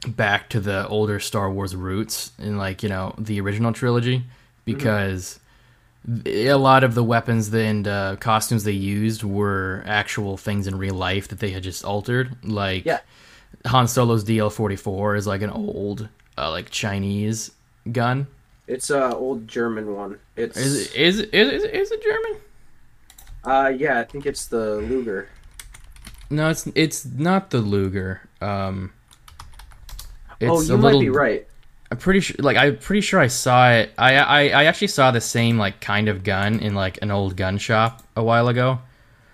back 0.08 0.50
to 0.50 0.60
the 0.60 0.88
older 0.88 1.20
Star 1.20 1.50
Wars 1.52 1.76
roots 1.76 2.32
in 2.38 2.58
like 2.58 2.84
you 2.84 2.90
know 2.90 3.16
the 3.18 3.40
original 3.42 3.72
trilogy 3.74 4.24
because 4.66 5.40
a 6.26 6.54
lot 6.56 6.84
of 6.84 6.96
the 6.96 7.04
weapons 7.04 7.54
and 7.54 7.88
uh, 7.88 8.16
costumes 8.18 8.64
they 8.64 8.72
used 8.72 9.24
were 9.24 9.84
actual 9.86 10.38
things 10.38 10.68
in 10.68 10.78
real 10.78 10.96
life 10.96 11.30
that 11.30 11.40
they 11.40 11.52
had 11.52 11.64
just 11.64 11.86
altered. 11.86 12.36
Like 12.44 12.86
Yeah. 12.86 13.00
Han 13.66 13.88
Solo's 13.88 14.24
DL44 14.26 15.18
is 15.18 15.28
like 15.28 15.42
an 15.42 15.50
old 15.50 16.10
uh, 16.38 16.52
like 16.52 16.70
Chinese 16.70 17.52
gun. 17.92 18.28
it's 18.68 18.90
a 18.90 19.16
old 19.16 19.48
German 19.48 19.94
one. 19.96 20.20
It's 20.36 20.58
Is 20.58 20.88
it, 20.88 20.96
is 20.96 21.20
it, 21.20 21.34
is 21.34 21.64
it, 21.64 21.74
is 21.74 21.92
it 21.92 22.04
German? 22.04 22.42
uh 23.46 23.72
yeah, 23.76 24.00
I 24.00 24.04
think 24.06 24.26
it's 24.26 24.48
the 24.48 24.78
Luger. 24.78 25.30
No, 26.30 26.50
it's 26.50 26.68
it's 26.76 27.06
not 27.06 27.50
the 27.52 27.60
Luger. 27.60 28.22
Um, 28.42 28.92
it's 30.40 30.50
oh, 30.52 30.62
you 30.62 30.78
might 30.78 30.84
little, 30.84 31.00
be 31.02 31.10
right. 31.10 31.48
I'm 31.92 31.98
pretty 31.98 32.22
sure. 32.22 32.36
Like 32.40 32.58
I'm 32.58 32.78
pretty 32.78 33.02
sure 33.02 33.20
I 33.20 33.28
saw 33.28 33.72
it. 33.72 33.92
I, 33.98 34.16
I 34.16 34.42
I 34.50 34.64
actually 34.66 34.88
saw 34.88 35.12
the 35.12 35.22
same 35.22 35.58
like 35.58 35.80
kind 35.80 36.10
of 36.10 36.24
gun 36.24 36.60
in 36.60 36.74
like 36.74 37.00
an 37.02 37.12
old 37.12 37.36
gun 37.38 37.58
shop 37.60 38.02
a 38.16 38.24
while 38.24 38.48
ago. 38.48 38.80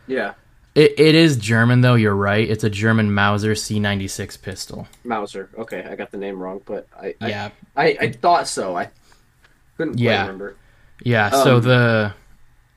Yeah, 0.07 0.33
It, 0.75 0.99
it 0.99 1.15
is 1.15 1.37
German 1.37 1.81
though. 1.81 1.93
You're 1.95 2.15
right. 2.15 2.49
It's 2.49 2.63
a 2.63 2.69
German 2.69 3.13
Mauser 3.13 3.53
C96 3.53 4.41
pistol. 4.41 4.87
Mauser. 5.03 5.49
Okay, 5.57 5.83
I 5.89 5.95
got 5.95 6.11
the 6.11 6.17
name 6.17 6.39
wrong, 6.41 6.61
but 6.65 6.87
I 6.99 7.15
I, 7.21 7.27
Yeah, 7.29 7.49
I, 7.77 7.97
I 8.01 8.11
thought 8.11 8.47
so. 8.47 8.75
I 8.75 8.89
couldn't 9.77 9.93
quite 9.93 10.01
Yeah. 10.03 10.21
remember. 10.23 10.55
yeah. 11.03 11.29
So 11.29 11.57
Um, 11.57 11.61
the 11.61 12.13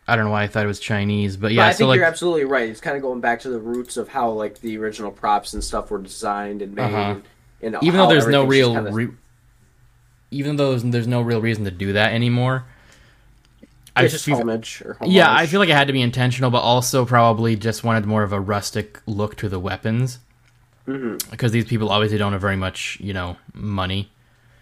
I 0.07 0.15
don't 0.17 0.27
know 0.27 0.31
why 0.31 0.43
I 0.43 0.47
thought 0.47 0.65
it 0.65 0.69
was 0.69 0.79
Chinese, 0.81 1.37
but 1.37 1.47
But 1.49 1.53
yeah. 1.55 1.67
I 1.67 1.73
so 1.73 1.79
think 1.79 1.89
like 1.89 1.97
you're 1.97 2.07
absolutely 2.07 2.45
right. 2.45 2.69
It's 2.69 2.81
kind 2.81 2.97
of 2.97 3.03
going 3.03 3.21
back 3.21 3.41
to 3.41 3.49
the 3.49 3.59
roots 3.61 3.97
of 3.97 4.09
how 4.09 4.31
like 4.31 4.61
the 4.61 4.77
original 4.79 5.11
props 5.11 5.55
and 5.55 5.65
stuff 5.65 5.91
were 5.91 5.99
designed 5.99 6.61
and 6.63 6.75
made. 6.75 6.85
Uh-huh. 6.85 6.97
And, 7.63 7.75
and 7.75 7.83
even 7.83 7.99
though 7.99 8.09
there's 8.09 8.27
no 8.29 8.45
real 8.45 8.75
kinda- 8.75 8.93
re- 8.93 9.09
even 10.33 10.57
though 10.57 10.71
there's, 10.71 10.83
there's 10.83 11.07
no 11.07 11.21
real 11.21 11.41
reason 11.41 11.65
to 11.65 11.71
do 11.71 11.93
that 11.93 12.13
anymore. 12.13 12.65
I 13.95 14.07
just 14.07 14.25
feel- 14.25 14.39
homage 14.39 14.83
or 14.85 14.97
Yeah, 15.05 15.33
I 15.33 15.47
feel 15.47 15.61
like 15.61 15.69
it 15.69 15.75
had 15.77 15.87
to 15.89 15.93
be 15.93 16.01
intentional, 16.03 16.51
but 16.51 16.61
also 16.61 17.05
probably 17.05 17.57
just 17.57 17.85
wanted 17.85 18.07
more 18.07 18.23
of 18.23 18.33
a 18.33 18.41
rustic 18.41 19.01
look 19.07 19.37
to 19.37 19.49
the 19.49 19.59
weapons. 19.61 20.19
Mhm. 20.89 21.31
Because 21.31 21.53
these 21.53 21.67
people 21.67 21.91
obviously 21.91 22.19
don't 22.19 22.33
have 22.33 22.41
very 22.41 22.57
much, 22.57 22.99
you 23.01 23.13
know, 23.13 23.37
money. 23.55 24.11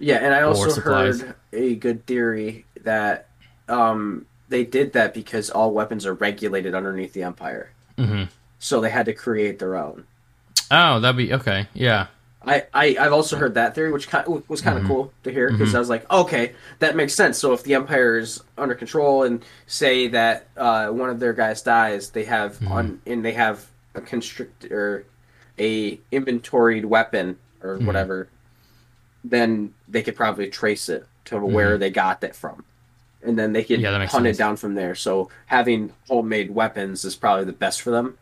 Yeah, 0.00 0.16
and 0.16 0.34
I 0.34 0.42
also 0.42 0.80
heard 0.80 1.34
a 1.52 1.74
good 1.76 2.06
theory 2.06 2.64
that 2.82 3.28
um, 3.68 4.26
they 4.48 4.64
did 4.64 4.94
that 4.94 5.14
because 5.14 5.48
all 5.50 5.72
weapons 5.72 6.04
are 6.06 6.14
regulated 6.14 6.74
underneath 6.74 7.12
the 7.12 7.22
Empire, 7.22 7.70
hmm 7.96 8.24
so 8.58 8.80
they 8.80 8.90
had 8.90 9.06
to 9.06 9.12
create 9.14 9.58
their 9.58 9.76
own. 9.76 10.04
Oh, 10.70 11.00
that'd 11.00 11.16
be 11.16 11.32
okay. 11.32 11.68
Yeah, 11.72 12.08
I, 12.46 12.64
I 12.72 12.96
I've 12.98 13.12
also 13.12 13.36
heard 13.36 13.54
that 13.54 13.74
theory, 13.74 13.92
which 13.92 14.08
kind 14.08 14.42
was 14.48 14.60
kind 14.62 14.76
of 14.76 14.84
mm-hmm. 14.84 14.92
cool 14.92 15.12
to 15.24 15.32
hear 15.32 15.50
because 15.50 15.68
mm-hmm. 15.68 15.76
I 15.76 15.78
was 15.78 15.90
like, 15.90 16.10
okay, 16.10 16.52
that 16.78 16.96
makes 16.96 17.14
sense. 17.14 17.38
So 17.38 17.52
if 17.52 17.62
the 17.62 17.74
Empire 17.74 18.18
is 18.18 18.42
under 18.56 18.74
control 18.74 19.24
and 19.24 19.44
say 19.66 20.08
that 20.08 20.48
uh, 20.56 20.88
one 20.88 21.10
of 21.10 21.20
their 21.20 21.34
guys 21.34 21.60
dies, 21.60 22.10
they 22.10 22.24
have 22.24 22.54
mm-hmm. 22.54 22.72
on 22.72 23.02
and 23.06 23.24
they 23.24 23.32
have 23.32 23.66
a 23.94 24.00
constrict 24.00 24.64
or 24.66 25.04
a 25.58 26.00
inventoried 26.10 26.86
weapon 26.86 27.38
or 27.62 27.76
whatever, 27.78 28.28
then 29.22 29.74
they 29.86 30.02
could 30.02 30.16
probably 30.16 30.48
trace 30.48 30.88
it 30.88 31.06
to 31.26 31.38
where 31.38 31.76
they 31.76 31.90
got 31.90 32.22
that 32.22 32.34
from. 32.34 32.64
And 33.22 33.38
then 33.38 33.52
they 33.52 33.64
could 33.64 33.80
Yeah, 33.80 33.98
hunt 33.98 34.10
sense. 34.10 34.26
it 34.26 34.38
down 34.38 34.56
from 34.56 34.74
there. 34.74 34.94
So 34.94 35.28
having 35.46 35.92
homemade 36.08 36.54
weapons 36.54 37.04
is 37.04 37.16
probably 37.16 37.44
the 37.44 37.52
best 37.52 37.82
for 37.82 37.90
them. 37.90 38.16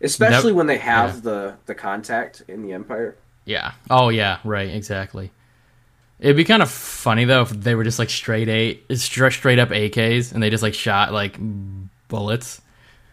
Especially 0.00 0.52
That- 0.52 0.56
when 0.56 0.66
they 0.66 0.78
have 0.78 1.14
yeah. 1.16 1.20
the 1.20 1.54
the 1.66 1.74
contact 1.74 2.42
in 2.48 2.62
the 2.62 2.72
Empire. 2.72 3.16
yeah. 3.44 3.72
Oh, 3.90 4.08
yeah. 4.10 4.38
Right. 4.44 4.68
Exactly. 4.74 5.30
It'd 6.20 6.36
be 6.36 6.44
kind 6.44 6.62
of 6.62 6.70
funny 6.70 7.24
though 7.24 7.42
if 7.42 7.50
they 7.50 7.74
were 7.76 7.84
just 7.84 7.98
like 8.00 8.10
straight 8.10 8.48
eight, 8.48 8.84
straight 8.98 9.32
straight 9.32 9.58
up 9.60 9.68
AKs, 9.70 10.32
and 10.32 10.42
they 10.42 10.50
just 10.50 10.62
like 10.64 10.74
shot 10.74 11.12
like 11.12 11.36
bullets. 12.08 12.60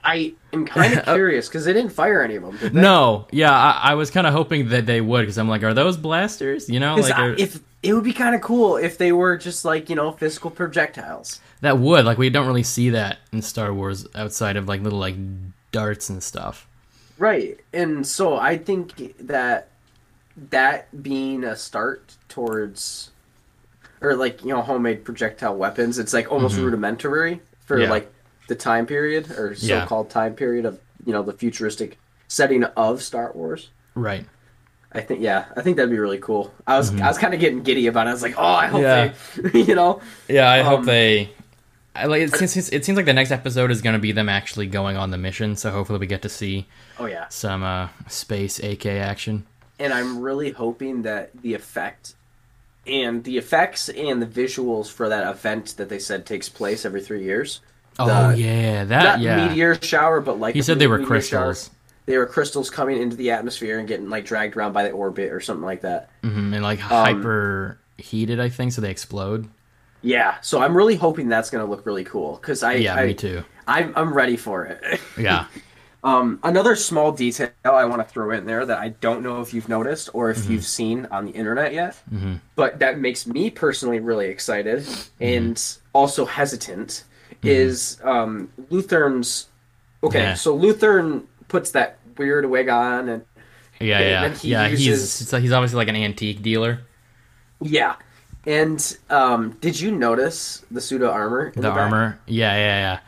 I 0.04 0.34
am 0.54 0.66
kind 0.68 0.94
of 0.98 1.04
curious 1.16 1.48
because 1.48 1.66
they 1.66 1.74
didn't 1.74 1.92
fire 1.92 2.22
any 2.22 2.36
of 2.36 2.44
them. 2.44 2.58
Did 2.58 2.74
they? 2.74 2.82
No, 2.82 3.28
yeah, 3.32 3.52
I, 3.52 3.92
I 3.92 3.94
was 3.96 4.12
kind 4.12 4.26
of 4.28 4.34
hoping 4.34 4.70
that 4.70 4.86
they 4.86 5.02
would 5.02 5.22
because 5.22 5.38
I'm 5.38 5.48
like, 5.50 5.64
are 5.64 5.74
those 5.74 5.98
blasters? 5.98 6.70
You 6.70 6.80
know, 6.80 6.96
like 6.96 7.14
I- 7.14 7.36
if 7.38 7.60
it 7.84 7.94
would 7.94 8.04
be 8.04 8.14
kind 8.14 8.34
of 8.36 8.42
cool 8.42 8.78
if 8.78 8.98
they 8.98 9.12
were 9.12 9.38
just 9.38 9.66
like 9.66 9.90
you 9.90 9.96
know 9.96 10.12
physical 10.12 10.50
projectiles. 10.52 11.40
that 11.62 11.78
would 11.78 12.06
like 12.06 12.18
we 12.18 12.30
don't 12.32 12.48
really 12.48 12.64
see 12.64 12.90
that 12.92 13.18
in 13.32 13.42
Star 13.44 13.72
Wars 13.74 14.08
outside 14.16 14.58
of 14.58 14.68
like 14.68 14.82
little 14.82 15.00
like 15.00 15.16
darts 15.72 16.10
and 16.10 16.24
stuff. 16.24 16.68
Right, 17.18 17.59
and 17.72 18.05
so 18.05 18.36
I 18.36 18.57
think 18.57 19.18
that 19.20 19.70
that 20.49 21.01
being 21.01 21.43
a 21.43 21.55
start 21.55 22.16
towards, 22.28 23.11
or 24.01 24.16
like 24.16 24.43
you 24.43 24.49
know 24.49 24.61
homemade 24.61 25.05
projectile 25.05 25.55
weapons, 25.55 25.97
it's 25.97 26.13
like 26.13 26.32
almost 26.32 26.57
rudimentary 26.57 27.41
for 27.66 27.76
Mm-hmm. 27.76 27.84
Yeah. 27.84 27.89
like 27.89 28.13
the 28.47 28.55
time 28.55 28.86
period 28.86 29.32
or 29.32 29.55
so-called 29.55 30.09
time 30.09 30.36
period 30.36 30.66
of 30.66 30.80
you 31.05 31.13
know 31.13 31.24
the 31.24 31.34
futuristic 31.34 31.97
setting 32.28 32.63
of 32.63 33.01
Star 33.01 33.32
Wars. 33.34 33.70
Right. 33.95 34.26
I 34.91 35.01
think 35.01 35.22
yeah, 35.22 35.45
I 35.55 35.61
think 35.61 35.76
that'd 35.76 35.91
be 35.91 35.99
really 35.99 36.20
cool. 36.20 36.53
I 36.66 36.78
was 36.78 36.89
mm-hmm. 36.89 37.03
I 37.03 37.07
was 37.07 37.18
kind 37.18 37.34
of 37.34 37.39
getting 37.39 37.63
giddy 37.63 37.88
about 37.88 38.07
it. 38.07 38.11
I 38.11 38.13
was 38.13 38.22
like, 38.22 38.36
oh, 38.38 38.43
I 38.43 38.68
hope 38.68 38.82
yeah. 38.82 39.13
they, 39.36 39.61
you 39.68 39.76
know. 39.76 40.01
Yeah, 40.30 40.49
I 40.49 40.61
um, 40.61 40.66
hope 40.68 40.86
they. 40.86 41.30
I 41.96 42.06
like 42.06 42.22
it 42.22 42.36
seems, 42.36 42.70
it 42.70 42.86
seems 42.86 42.96
like 42.96 43.06
the 43.06 43.14
next 43.14 43.32
episode 43.32 43.72
is 43.72 43.82
going 43.82 43.93
to 43.93 44.00
be 44.00 44.12
them 44.12 44.30
actually 44.30 44.68
going 44.68 44.98
on 44.98 45.12
the 45.12 45.18
mission. 45.18 45.56
So 45.56 45.72
hopefully 45.72 46.00
we 46.00 46.08
get 46.08 46.22
to 46.24 46.30
see. 46.30 46.68
Oh 47.00 47.06
yeah. 47.06 47.28
Some 47.30 47.64
uh, 47.64 47.89
space 48.08 48.60
AK 48.60 48.86
action. 48.86 49.46
And 49.80 49.93
I'm 49.93 50.20
really 50.20 50.52
hoping 50.52 51.04
that 51.04 51.32
the 51.41 51.54
effect 51.54 52.16
and 52.88 53.24
the 53.24 53.38
effects 53.38 53.89
and 53.89 54.22
the 54.22 54.28
visuals 54.28 54.91
for 54.91 55.10
that 55.10 55.28
event 55.30 55.76
that 55.78 55.89
they 55.89 56.00
said 56.00 56.26
takes 56.26 56.50
place 56.50 56.86
every 56.86 57.02
three 57.02 57.24
years. 57.24 57.62
Oh 57.98 58.32
the, 58.32 58.38
yeah, 58.38 58.84
that 58.84 59.20
yeah. 59.22 59.48
meteor 59.48 59.82
shower, 59.82 60.20
but 60.20 60.39
like 60.39 60.54
he 60.54 60.62
said 60.62 60.80
they 60.80 60.88
were 60.88 61.04
crystals. 61.04 61.66
Shower 61.66 61.76
they 62.06 62.18
were 62.18 62.26
crystals 62.26 62.70
coming 62.70 63.02
into 63.02 63.16
the 63.16 63.32
atmosphere 63.32 63.80
and 63.80 63.88
getting 63.88 64.10
like 64.10 64.26
dragged 64.26 64.56
around 64.56 64.74
by 64.74 64.84
the 64.84 64.91
orbit 64.91 65.32
or 65.32 65.39
something 65.41 65.66
like 65.66 65.82
that. 65.82 66.10
Mm-hmm, 66.24 66.54
and 66.54 66.64
like 66.64 66.80
um, 66.84 66.89
hyper 66.89 67.80
heated, 67.98 68.39
I 68.39 68.50
think, 68.50 68.74
so 68.74 68.82
they 68.82 68.91
explode. 68.91 69.48
Yeah, 70.06 70.36
so 70.41 70.62
I'm 70.62 70.78
really 70.78 70.95
hoping 70.95 71.30
that's 71.30 71.49
going 71.49 71.66
to 71.66 71.70
look 71.70 71.86
really 71.88 72.03
cool 72.03 72.38
because 72.39 72.62
I 72.62 72.74
yeah 72.76 72.93
I, 72.93 73.08
me 73.08 73.14
too. 73.16 73.43
I'm 73.68 73.91
I'm 73.95 74.14
ready 74.14 74.38
for 74.38 74.66
it. 74.66 75.01
yeah. 75.18 75.47
Um, 76.03 76.39
another 76.43 76.76
small 76.76 77.12
detail 77.12 77.49
I 77.64 77.86
want 77.86 78.08
to 78.08 78.14
throw 78.14 78.30
in 78.30 78.45
there 78.45 78.64
that 78.64 78.78
I 78.78 78.89
don't 78.89 79.24
know 79.24 79.41
if 79.41 79.51
you've 79.51 79.68
noticed 79.68 80.12
or 80.14 80.30
if 80.30 80.38
mm-hmm. 80.38 80.51
you've 80.51 80.66
seen 80.66 81.08
on 81.10 81.26
the 81.26 81.32
internet 81.32 81.74
yet, 81.74 81.99
mm-hmm. 82.14 82.36
but 82.56 82.78
that 82.78 82.99
makes 82.99 83.26
me 83.26 83.49
personally 83.49 83.99
really 83.99 84.28
excited 84.28 84.82
mm-hmm. 84.82 85.24
and 85.24 85.78
also 85.93 86.26
hesitant 86.26 87.06
mm-hmm. 87.32 87.47
is 87.47 87.99
um, 88.03 88.49
Luthen's. 88.70 89.47
Okay, 90.03 90.20
yeah. 90.20 90.34
so 90.36 90.56
Luthern 90.56 91.24
puts 91.47 91.72
that 91.72 91.97
weird 92.16 92.45
wig 92.45 92.70
on 92.70 93.10
and 93.10 93.26
yeah, 93.80 93.99
yeah, 93.99 94.30
he 94.36 94.49
yeah. 94.49 94.68
Uses... 94.68 95.18
He's 95.18 95.32
he's 95.32 95.51
obviously 95.51 95.78
like 95.78 95.88
an 95.88 95.95
antique 95.95 96.43
dealer. 96.43 96.82
Yeah, 97.60 97.95
and 98.46 98.98
um, 99.10 99.58
did 99.62 99.80
you 99.80 99.91
notice 99.91 100.64
the 100.72 100.82
pseudo 100.82 101.10
armor? 101.10 101.52
The, 101.52 101.62
the 101.62 101.70
armor, 101.70 102.20
yeah, 102.28 102.56
yeah, 102.56 102.80
yeah. 102.80 103.00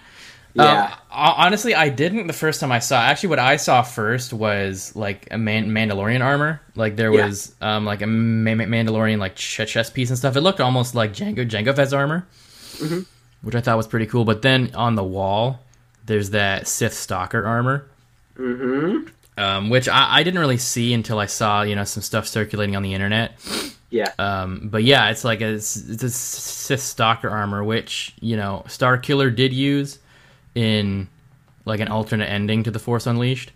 Yeah. 0.58 0.86
Um, 0.86 1.00
honestly, 1.12 1.76
I 1.76 1.90
didn't 1.90 2.26
the 2.26 2.34
first 2.34 2.60
time 2.60 2.72
I 2.72 2.80
saw. 2.80 3.00
Actually, 3.00 3.30
what 3.30 3.40
I 3.40 3.58
saw 3.58 3.84
first 3.84 4.34
was 4.34 4.96
like 4.96 5.28
a 5.30 5.38
Man- 5.38 5.70
Mandalorian 5.70 6.24
armor. 6.24 6.62
Like 6.76 6.96
there 6.96 7.12
was 7.12 7.56
yeah. 7.62 7.78
um 7.78 7.86
like 7.86 8.02
a 8.02 8.08
Ma- 8.08 8.52
Mandalorian 8.52 9.20
like 9.20 9.36
chest 9.36 9.94
piece 9.94 10.10
and 10.10 10.18
stuff. 10.18 10.36
It 10.36 10.42
looked 10.42 10.60
almost 10.60 10.96
like 10.96 11.14
Jango 11.14 11.48
Jango 11.48 11.76
Fett's 11.76 11.94
armor, 11.94 12.28
mm-hmm. 12.78 13.02
which 13.44 13.56
I 13.56 13.62
thought 13.62 13.78
was 13.78 13.88
pretty 13.88 14.08
cool. 14.08 14.26
But 14.26 14.42
then 14.42 14.74
on 14.74 14.96
the 14.96 15.04
wall, 15.04 15.60
there's 16.06 16.32
that 16.32 16.68
Sith 16.68 16.94
Stalker 16.94 17.46
armor. 17.46 17.88
Mm-hmm. 18.36 19.10
Um, 19.40 19.70
which 19.70 19.88
I, 19.88 20.18
I 20.18 20.24
didn't 20.24 20.40
really 20.40 20.58
see 20.58 20.92
until 20.94 21.20
I 21.20 21.28
saw 21.28 21.62
you 21.62 21.76
know 21.76 21.84
some 21.84 22.02
stuff 22.02 22.28
circulating 22.28 22.76
on 22.76 22.82
the 22.82 22.96
internet. 22.96 23.34
Yeah. 23.98 24.12
Um, 24.20 24.70
but 24.70 24.84
yeah, 24.84 25.10
it's 25.10 25.24
like 25.24 25.42
a, 25.42 25.54
it's 25.54 25.76
a 25.76 26.10
Sith 26.10 26.82
Stalker 26.82 27.30
armor, 27.30 27.64
which 27.64 28.14
you 28.20 28.38
know 28.38 28.64
Starkiller 28.68 29.36
did 29.36 29.54
use 29.54 30.00
in 30.56 31.08
like 31.66 31.80
an 31.80 31.88
alternate 31.88 32.28
ending 32.28 32.64
to 32.64 32.72
The 32.72 32.80
Force 32.80 33.08
Unleashed, 33.08 33.52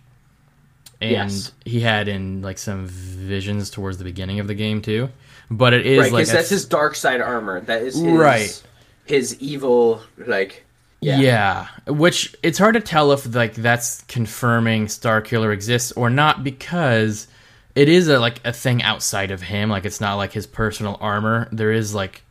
and 1.00 1.12
yes. 1.12 1.52
he 1.64 1.80
had 1.80 2.08
in 2.08 2.42
like 2.42 2.58
some 2.58 2.88
visions 2.88 3.70
towards 3.70 3.98
the 3.98 4.04
beginning 4.04 4.40
of 4.40 4.48
the 4.48 4.56
game 4.56 4.82
too. 4.82 5.10
But 5.50 5.74
it 5.74 5.86
is 5.86 6.00
right, 6.00 6.12
like 6.12 6.28
that's 6.28 6.50
his 6.50 6.66
dark 6.66 6.96
side 6.96 7.22
armor. 7.22 7.62
That 7.62 7.84
is 7.84 7.96
his, 7.96 8.04
right. 8.04 8.64
His 9.06 9.40
evil 9.40 10.02
like 10.18 10.66
yeah. 11.02 11.20
yeah. 11.20 11.68
Which 11.88 12.36
it's 12.42 12.58
hard 12.58 12.76
to 12.76 12.82
tell 12.82 13.12
if 13.12 13.34
like 13.34 13.56
that's 13.56 14.02
confirming 14.04 14.86
Starkiller 14.86 15.54
exists 15.54 15.92
or 15.94 16.10
not 16.10 16.44
because 16.44 17.28
it 17.76 17.90
is 17.90 18.08
a 18.08 18.20
like 18.20 18.42
a 18.46 18.54
thing 18.54 18.84
outside 18.84 19.32
of 19.32 19.42
him. 19.42 19.70
Like 19.70 19.86
it's 19.86 20.02
not 20.02 20.16
like 20.16 20.34
his 20.34 20.48
personal 20.48 20.98
armor. 21.00 21.48
There 21.52 21.72
is 21.72 21.94
like 21.94 22.24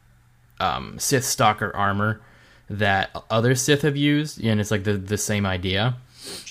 um, 0.58 0.98
Sith 0.98 1.24
Stalker 1.24 1.74
armor 1.74 2.20
that 2.68 3.10
other 3.30 3.54
Sith 3.54 3.82
have 3.82 3.96
used, 3.96 4.42
and 4.44 4.60
it's 4.60 4.70
like 4.70 4.84
the 4.84 4.94
the 4.94 5.18
same 5.18 5.46
idea. 5.46 5.96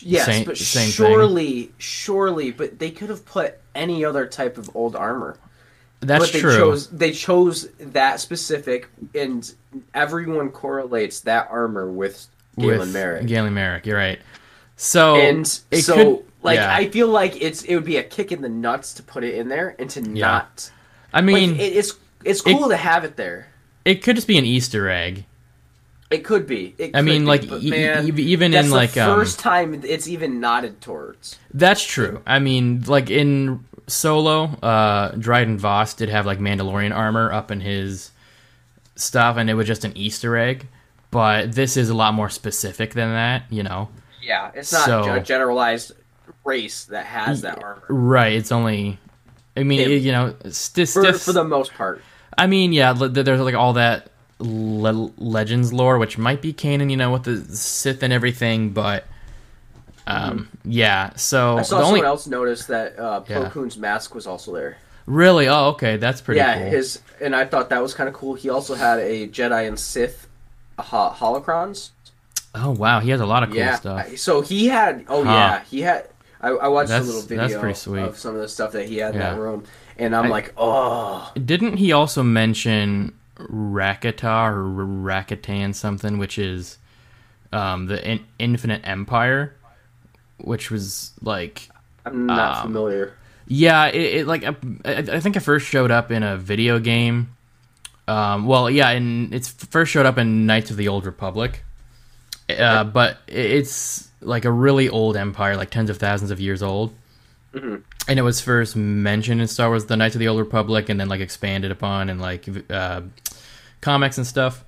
Yes, 0.01 0.25
same, 0.25 0.45
but 0.45 0.57
same 0.57 0.89
surely, 0.89 1.63
thing. 1.63 1.73
surely, 1.77 2.51
but 2.51 2.79
they 2.79 2.91
could 2.91 3.09
have 3.09 3.25
put 3.25 3.59
any 3.75 4.03
other 4.03 4.25
type 4.25 4.57
of 4.57 4.75
old 4.75 4.95
armor. 4.95 5.37
That's 6.01 6.25
but 6.25 6.33
they 6.33 6.39
true. 6.39 6.57
Chose, 6.57 6.87
they 6.89 7.11
chose 7.11 7.69
that 7.79 8.19
specific, 8.19 8.89
and 9.13 9.53
everyone 9.93 10.49
correlates 10.49 11.21
that 11.21 11.47
armor 11.51 11.91
with 11.91 12.27
Galen 12.57 12.91
Marek. 12.91 13.27
Galen 13.27 13.53
Marek, 13.53 13.85
you're 13.85 13.97
right. 13.97 14.19
So 14.75 15.15
and 15.15 15.47
so, 15.47 15.93
could, 15.93 16.25
like, 16.41 16.57
yeah. 16.57 16.73
I 16.73 16.89
feel 16.89 17.07
like 17.07 17.41
it's 17.41 17.63
it 17.63 17.75
would 17.75 17.85
be 17.85 17.97
a 17.97 18.03
kick 18.03 18.31
in 18.31 18.41
the 18.41 18.49
nuts 18.49 18.93
to 18.95 19.03
put 19.03 19.23
it 19.23 19.35
in 19.35 19.49
there 19.49 19.75
and 19.77 19.89
to 19.91 20.01
yeah. 20.01 20.27
not. 20.27 20.71
I 21.13 21.21
mean, 21.21 21.51
like, 21.51 21.61
it, 21.61 21.73
it's 21.75 21.93
it's 22.23 22.41
cool 22.41 22.65
it, 22.65 22.69
to 22.69 22.77
have 22.77 23.03
it 23.03 23.15
there. 23.15 23.47
It 23.85 24.03
could 24.03 24.15
just 24.15 24.27
be 24.27 24.37
an 24.37 24.45
Easter 24.45 24.89
egg. 24.89 25.25
It 26.09 26.23
could 26.23 26.47
be. 26.47 26.73
It 26.77 26.95
I 26.95 27.01
mean, 27.01 27.21
be, 27.21 27.27
like 27.27 27.43
e- 27.43 27.69
man, 27.69 28.19
even 28.19 28.53
in 28.53 28.71
like 28.71 28.93
the 28.93 29.01
um, 29.01 29.19
first 29.19 29.39
um, 29.39 29.51
time 29.51 29.81
it's 29.83 30.07
even 30.07 30.39
nodded 30.39 30.81
towards. 30.81 31.37
That's 31.53 31.83
true. 31.83 32.21
I 32.25 32.39
mean, 32.39 32.83
like 32.87 33.09
in 33.09 33.65
Solo, 33.87 34.45
uh, 34.63 35.11
Dryden 35.11 35.57
Voss 35.57 35.93
did 35.93 36.09
have 36.09 36.25
like 36.25 36.39
Mandalorian 36.39 36.95
armor 36.95 37.31
up 37.31 37.51
in 37.51 37.61
his 37.61 38.11
stuff, 38.95 39.37
and 39.37 39.49
it 39.49 39.53
was 39.53 39.67
just 39.67 39.85
an 39.85 39.95
Easter 39.95 40.35
egg. 40.37 40.67
But 41.11 41.53
this 41.53 41.75
is 41.77 41.89
a 41.89 41.95
lot 41.95 42.13
more 42.13 42.29
specific 42.29 42.93
than 42.93 43.09
that, 43.09 43.43
you 43.49 43.63
know. 43.63 43.89
Yeah, 44.21 44.51
it's 44.53 44.71
not 44.71 44.85
so, 44.85 45.19
generalized 45.19 45.91
race 46.43 46.85
that 46.85 47.05
has 47.05 47.41
that 47.41 47.63
armor. 47.63 47.83
Right. 47.89 48.33
It's 48.33 48.51
only. 48.51 48.99
I 49.57 49.63
mean, 49.63 49.79
it, 49.81 50.01
you 50.01 50.11
know, 50.11 50.35
for, 50.51 51.13
for 51.13 51.33
the 51.33 51.43
most 51.43 51.73
part. 51.73 52.01
I 52.37 52.47
mean, 52.47 52.71
yeah, 52.71 52.93
there's 52.93 53.41
like 53.41 53.55
all 53.55 53.73
that 53.73 54.09
le- 54.39 55.11
legends 55.17 55.73
lore, 55.73 55.97
which 55.97 56.17
might 56.17 56.41
be 56.41 56.53
canon, 56.53 56.89
you 56.89 56.97
know, 56.97 57.11
with 57.11 57.23
the 57.23 57.37
Sith 57.55 58.01
and 58.03 58.13
everything, 58.13 58.71
but 58.71 59.05
um, 60.07 60.39
mm-hmm. 60.39 60.71
yeah. 60.71 61.13
So 61.15 61.57
I 61.57 61.61
saw 61.63 61.79
someone 61.79 61.87
only... 61.87 62.01
else 62.05 62.27
noticed 62.27 62.67
that 62.69 62.97
uh, 62.97 63.21
Plo 63.21 63.43
yeah. 63.43 63.49
Koon's 63.49 63.77
mask 63.77 64.15
was 64.15 64.25
also 64.25 64.53
there. 64.53 64.77
Really? 65.05 65.47
Oh, 65.47 65.69
okay, 65.69 65.97
that's 65.97 66.21
pretty. 66.21 66.39
Cool. 66.39 66.47
Yeah, 66.47 66.61
cool. 66.61 66.69
his 66.69 67.01
and 67.19 67.35
I 67.35 67.45
thought 67.45 67.69
that 67.69 67.81
was 67.81 67.93
kind 67.93 68.07
of 68.07 68.15
cool. 68.15 68.35
He 68.35 68.49
also 68.49 68.75
had 68.75 68.99
a 68.99 69.27
Jedi 69.27 69.67
and 69.67 69.79
Sith 69.79 70.27
uh, 70.77 71.13
holocrons. 71.13 71.89
Oh 72.55 72.71
wow, 72.71 72.99
he 72.99 73.09
has 73.09 73.21
a 73.21 73.25
lot 73.25 73.43
of 73.43 73.49
cool 73.49 73.59
yeah. 73.59 73.75
stuff. 73.75 74.17
So 74.17 74.41
he 74.41 74.67
had. 74.67 75.05
Oh 75.07 75.23
huh. 75.23 75.31
yeah, 75.31 75.63
he 75.69 75.81
had. 75.81 76.09
I, 76.41 76.49
I 76.49 76.67
watched 76.67 76.89
that's, 76.89 77.05
a 77.05 77.07
little 77.07 77.21
video 77.21 78.07
of 78.07 78.17
some 78.17 78.35
of 78.35 78.41
the 78.41 78.47
stuff 78.47 78.71
that 78.71 78.87
he 78.87 78.97
had 78.97 79.13
yeah. 79.13 79.31
in 79.31 79.35
that 79.35 79.41
room, 79.41 79.65
and 79.97 80.15
I'm 80.15 80.25
I, 80.25 80.29
like, 80.29 80.53
oh. 80.57 81.31
Didn't 81.33 81.77
he 81.77 81.91
also 81.91 82.23
mention 82.23 83.13
Rakata 83.37 84.51
or 84.51 84.63
Rakatan 84.63 85.75
something, 85.75 86.17
which 86.17 86.37
is 86.37 86.77
um, 87.51 87.87
the 87.87 88.05
in- 88.05 88.25
Infinite 88.37 88.81
Empire, 88.85 89.55
which 90.37 90.71
was 90.71 91.11
like 91.21 91.69
I'm 92.05 92.25
not 92.25 92.57
um, 92.57 92.63
familiar. 92.63 93.15
Yeah, 93.47 93.87
it, 93.87 94.19
it 94.19 94.27
like 94.27 94.43
I, 94.43 94.55
I, 94.85 95.19
think 95.19 95.35
it 95.35 95.41
first 95.41 95.67
showed 95.67 95.91
up 95.91 96.11
in 96.11 96.23
a 96.23 96.37
video 96.37 96.79
game. 96.79 97.35
Um, 98.07 98.45
well, 98.45 98.69
yeah, 98.69 98.89
and 98.89 99.33
it's 99.33 99.49
first 99.49 99.91
showed 99.91 100.05
up 100.05 100.17
in 100.17 100.45
Knights 100.45 100.71
of 100.71 100.77
the 100.77 100.87
Old 100.87 101.05
Republic, 101.05 101.63
uh, 102.49 102.83
but 102.83 103.17
it's 103.27 104.08
like 104.21 104.45
a 104.45 104.51
really 104.51 104.89
old 104.89 105.15
empire, 105.15 105.55
like 105.55 105.69
tens 105.69 105.89
of 105.89 105.97
thousands 105.97 106.31
of 106.31 106.39
years 106.39 106.61
old. 106.61 106.93
Mm-hmm. 107.53 107.77
And 108.07 108.19
it 108.19 108.21
was 108.21 108.41
first 108.41 108.75
mentioned 108.75 109.41
in 109.41 109.47
Star 109.47 109.69
Wars: 109.69 109.85
The 109.85 109.97
Knights 109.97 110.15
of 110.15 110.19
the 110.19 110.27
Old 110.27 110.39
Republic, 110.39 110.89
and 110.89 110.99
then 110.99 111.09
like 111.09 111.21
expanded 111.21 111.71
upon 111.71 112.09
in 112.09 112.19
like 112.19 112.47
uh, 112.69 113.01
comics 113.81 114.17
and 114.17 114.25
stuff. 114.27 114.63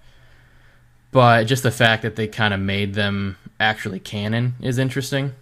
But 1.12 1.44
just 1.46 1.64
the 1.64 1.72
fact 1.72 2.04
that 2.04 2.16
they 2.16 2.28
kind 2.28 2.54
of 2.54 2.60
made 2.60 2.94
them 2.94 3.38
actually 3.60 4.00
canon 4.00 4.56
is 4.62 4.78
interesting. 4.78 5.34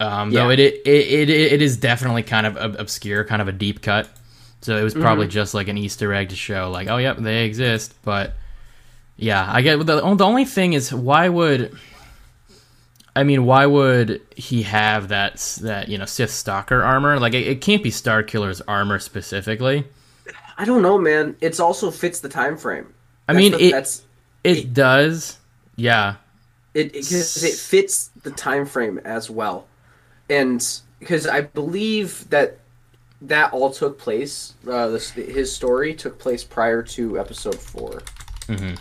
Um, 0.00 0.30
yeah. 0.30 0.44
Though 0.44 0.50
it, 0.50 0.58
it 0.58 0.80
it 0.84 1.30
it 1.30 1.62
is 1.62 1.76
definitely 1.76 2.22
kind 2.22 2.46
of 2.46 2.56
obscure, 2.78 3.24
kind 3.24 3.40
of 3.40 3.48
a 3.48 3.52
deep 3.52 3.82
cut. 3.82 4.08
So 4.62 4.76
it 4.76 4.82
was 4.82 4.92
probably 4.92 5.24
mm-hmm. 5.24 5.32
just 5.32 5.54
like 5.54 5.68
an 5.68 5.78
Easter 5.78 6.12
egg 6.12 6.30
to 6.30 6.36
show, 6.36 6.70
like, 6.70 6.88
oh, 6.88 6.98
yep, 6.98 7.16
they 7.16 7.44
exist. 7.44 7.94
But 8.02 8.34
yeah, 9.16 9.46
I 9.50 9.62
get 9.62 9.78
the 9.78 10.14
the 10.14 10.24
only 10.24 10.44
thing 10.44 10.72
is 10.72 10.92
why 10.92 11.28
would 11.28 11.78
I 13.16 13.24
mean, 13.24 13.44
why 13.44 13.66
would 13.66 14.20
he 14.36 14.62
have 14.62 15.08
that 15.08 15.36
that 15.62 15.88
you 15.88 15.98
know 15.98 16.04
Sith 16.04 16.30
Stalker 16.30 16.82
armor? 16.82 17.18
Like, 17.18 17.34
it, 17.34 17.46
it 17.46 17.60
can't 17.60 17.82
be 17.82 17.90
Starkiller's 17.90 18.60
armor 18.62 18.98
specifically. 18.98 19.84
I 20.56 20.64
don't 20.64 20.82
know, 20.82 20.98
man. 20.98 21.36
It's 21.40 21.58
also 21.58 21.90
fits 21.90 22.20
the 22.20 22.28
time 22.28 22.56
frame. 22.56 22.92
I 23.28 23.32
mean, 23.32 23.52
the, 23.52 23.64
it 23.64 23.70
that's, 23.72 24.02
it, 24.44 24.58
it, 24.58 24.74
does. 24.74 25.38
Yeah. 25.76 26.16
It 26.74 26.92
because 26.92 27.42
it, 27.42 27.54
it 27.54 27.56
fits 27.56 28.10
the 28.22 28.30
time 28.30 28.66
frame 28.66 29.00
as 29.04 29.28
well, 29.28 29.66
and 30.28 30.64
because 31.00 31.26
I 31.26 31.40
believe 31.40 32.28
that 32.30 32.58
that 33.22 33.52
all 33.52 33.70
took 33.70 33.98
place. 33.98 34.54
Uh, 34.68 34.88
this, 34.88 35.10
his 35.10 35.54
story 35.54 35.94
took 35.94 36.18
place 36.18 36.44
prior 36.44 36.82
to 36.82 37.18
episode 37.18 37.58
4 37.58 37.90
mm-hmm. 38.46 38.74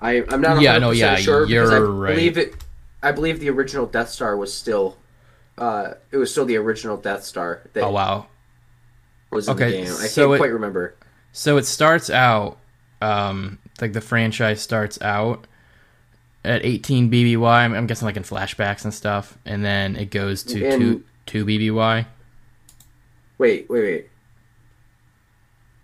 I 0.00 0.24
I'm 0.28 0.40
not 0.40 0.60
yeah 0.60 0.78
no 0.78 0.90
yeah 0.90 1.16
sure 1.16 1.46
you're 1.46 1.90
right. 1.90 2.14
believe 2.14 2.38
it 2.38 2.54
I 3.02 3.12
believe 3.12 3.40
the 3.40 3.50
original 3.50 3.86
Death 3.86 4.08
Star 4.10 4.36
was 4.36 4.52
still, 4.52 4.96
uh, 5.56 5.94
it 6.10 6.16
was 6.16 6.30
still 6.30 6.44
the 6.44 6.56
original 6.56 6.96
Death 6.96 7.24
Star. 7.24 7.62
That 7.72 7.84
oh 7.84 7.90
wow. 7.90 8.26
Was 9.30 9.46
in 9.48 9.54
Okay, 9.54 9.70
the 9.70 9.76
game. 9.84 9.86
I 9.86 10.06
so 10.06 10.22
can't 10.28 10.34
it- 10.34 10.38
quite 10.38 10.52
remember. 10.52 10.94
So 11.32 11.56
it 11.58 11.64
starts 11.66 12.10
out, 12.10 12.58
um, 13.02 13.58
like 13.80 13.92
the 13.92 14.00
franchise 14.00 14.60
starts 14.62 15.00
out 15.02 15.46
at 16.44 16.64
18 16.64 17.10
BBY. 17.10 17.46
I'm, 17.46 17.74
I'm 17.74 17.86
guessing 17.86 18.06
like 18.06 18.16
in 18.16 18.22
flashbacks 18.24 18.84
and 18.84 18.92
stuff, 18.94 19.36
and 19.44 19.64
then 19.64 19.94
it 19.96 20.10
goes 20.10 20.42
to 20.44 20.64
And- 20.66 20.80
two 20.80 21.04
two 21.26 21.44
BBY. 21.44 22.06
Wait, 23.36 23.68
wait, 23.70 23.82
wait. 23.82 24.08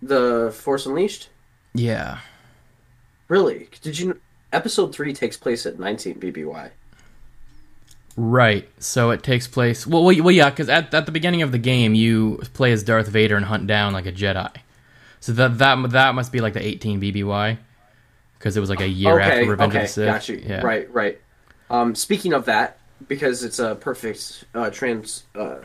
The 0.03 0.53
Force 0.57 0.87
Unleashed. 0.87 1.29
Yeah. 1.75 2.19
Really? 3.29 3.69
Did 3.83 3.99
you? 3.99 4.21
Episode 4.53 4.95
three 4.95 5.13
takes 5.13 5.37
place 5.37 5.67
at 5.67 5.79
19 5.79 6.15
BBY. 6.21 6.71
Right. 8.17 8.69
So 8.79 9.11
it 9.11 9.23
takes 9.23 9.49
place. 9.49 9.87
Well, 9.87 10.05
well, 10.05 10.17
well 10.23 10.31
yeah, 10.31 10.51
because 10.51 10.69
at, 10.69 10.95
at 10.95 11.07
the 11.07 11.13
beginning 11.13 11.43
of 11.43 11.53
the 11.53 11.59
game, 11.59 11.95
you 11.95 12.41
play 12.53 12.73
as 12.73 12.83
Darth 12.83 13.09
Vader 13.09 13.37
and 13.37 13.45
hunt 13.47 13.67
down 13.67 13.93
like 13.93 14.07
a 14.07 14.13
Jedi. 14.13 14.51
So 15.21 15.33
that 15.33 15.59
that 15.59 15.91
that 15.91 16.15
must 16.15 16.33
be 16.33 16.41
like 16.41 16.53
the 16.53 16.65
18 16.65 17.01
BBY, 17.01 17.59
because 18.39 18.57
it 18.57 18.61
was 18.61 18.71
like 18.71 18.81
a 18.81 18.89
year 18.89 19.19
okay, 19.19 19.41
after 19.41 19.51
Revenge 19.51 19.73
okay, 19.73 19.79
of 19.79 19.89
the 19.89 19.89
Sith. 19.89 20.07
got 20.07 20.29
you. 20.29 20.43
Yeah. 20.47 20.61
Right, 20.61 20.93
right. 20.93 21.19
Um, 21.71 21.95
speaking 21.95 22.35
of 22.35 22.45
that, 22.45 22.79
because 23.09 23.43
it's 23.43 23.59
a 23.59 23.75
perfect 23.75 24.45
uh, 24.55 24.71
trans, 24.71 25.25
uh, 25.35 25.61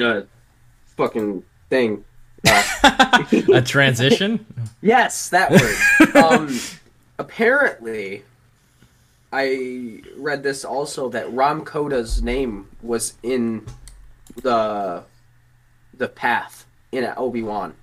uh, 0.00 0.22
fucking 0.96 1.44
thing. 1.68 2.04
Uh, 2.46 3.24
a 3.52 3.62
transition. 3.62 4.46
yes, 4.80 5.28
that 5.28 5.50
word. 5.50 6.16
um, 6.24 6.58
apparently, 7.18 8.24
I 9.32 10.02
read 10.16 10.42
this 10.42 10.64
also 10.64 11.08
that 11.10 11.26
Rahm 11.28 11.64
Kota's 11.64 12.22
name 12.22 12.68
was 12.82 13.14
in 13.22 13.66
the 14.42 15.04
the 15.94 16.08
path 16.08 16.66
in 16.92 17.04
Obi 17.16 17.42
Wan. 17.42 17.74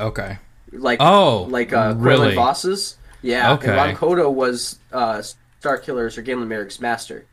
Okay. 0.00 0.38
like 0.72 0.98
Oh, 1.00 1.46
like 1.50 1.72
uh 1.72 1.94
really? 1.96 2.34
Voss's. 2.34 2.96
Yeah, 3.22 3.52
Okay. 3.54 3.68
and 3.70 3.78
Rahm 3.78 3.96
Kota 3.96 4.28
was 4.28 4.78
uh 4.92 5.22
Starkillers 5.62 6.16
or 6.18 6.22
Galen 6.22 6.46
Marek's 6.48 6.80
master, 6.80 7.24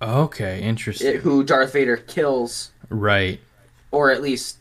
Okay. 0.00 0.62
Interesting. 0.62 1.14
it, 1.16 1.16
who 1.22 1.42
Darth 1.42 1.72
Vader 1.72 1.96
kills, 1.96 2.70
right. 2.88 3.40
or 3.90 4.10
at 4.12 4.22
least 4.22 4.57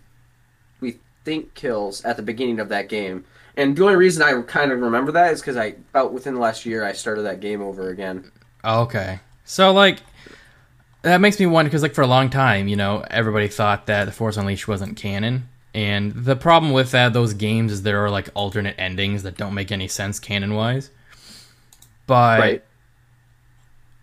think 1.27 1.53
kills 1.55 2.05
at 2.05 2.15
the 2.15 2.23
beginning 2.23 2.57
of 2.57 2.69
that 2.69 2.87
game. 2.87 3.25
And 3.57 3.75
the 3.75 3.83
only 3.83 3.97
reason 3.97 4.23
I 4.23 4.41
kind 4.43 4.71
of 4.71 4.79
remember 4.79 5.11
that 5.11 5.33
is 5.33 5.41
because 5.41 5.57
I 5.57 5.75
about 5.89 6.13
within 6.13 6.35
the 6.35 6.39
last 6.39 6.65
year 6.65 6.85
I 6.85 6.93
started 6.93 7.23
that 7.23 7.41
game 7.41 7.61
over 7.61 7.89
again. 7.89 8.31
Oh, 8.63 8.83
okay. 8.83 9.19
So 9.43 9.73
like 9.73 9.99
that 11.01 11.19
makes 11.19 11.37
me 11.37 11.45
wonder 11.45 11.67
because 11.67 11.81
like 11.81 11.93
for 11.93 12.01
a 12.01 12.07
long 12.07 12.29
time, 12.29 12.69
you 12.69 12.77
know, 12.77 13.03
everybody 13.11 13.49
thought 13.49 13.87
that 13.87 14.05
the 14.05 14.13
Force 14.13 14.37
Unleashed 14.37 14.69
wasn't 14.69 14.95
canon. 14.95 15.49
And 15.73 16.13
the 16.13 16.37
problem 16.37 16.71
with 16.71 16.91
that 16.91 17.11
those 17.11 17.33
games 17.33 17.73
is 17.73 17.81
there 17.81 18.05
are 18.05 18.09
like 18.09 18.29
alternate 18.33 18.75
endings 18.77 19.23
that 19.23 19.35
don't 19.35 19.53
make 19.53 19.69
any 19.69 19.89
sense 19.89 20.19
canon 20.19 20.53
wise. 20.53 20.91
But 22.05 22.39
Right. 22.39 22.63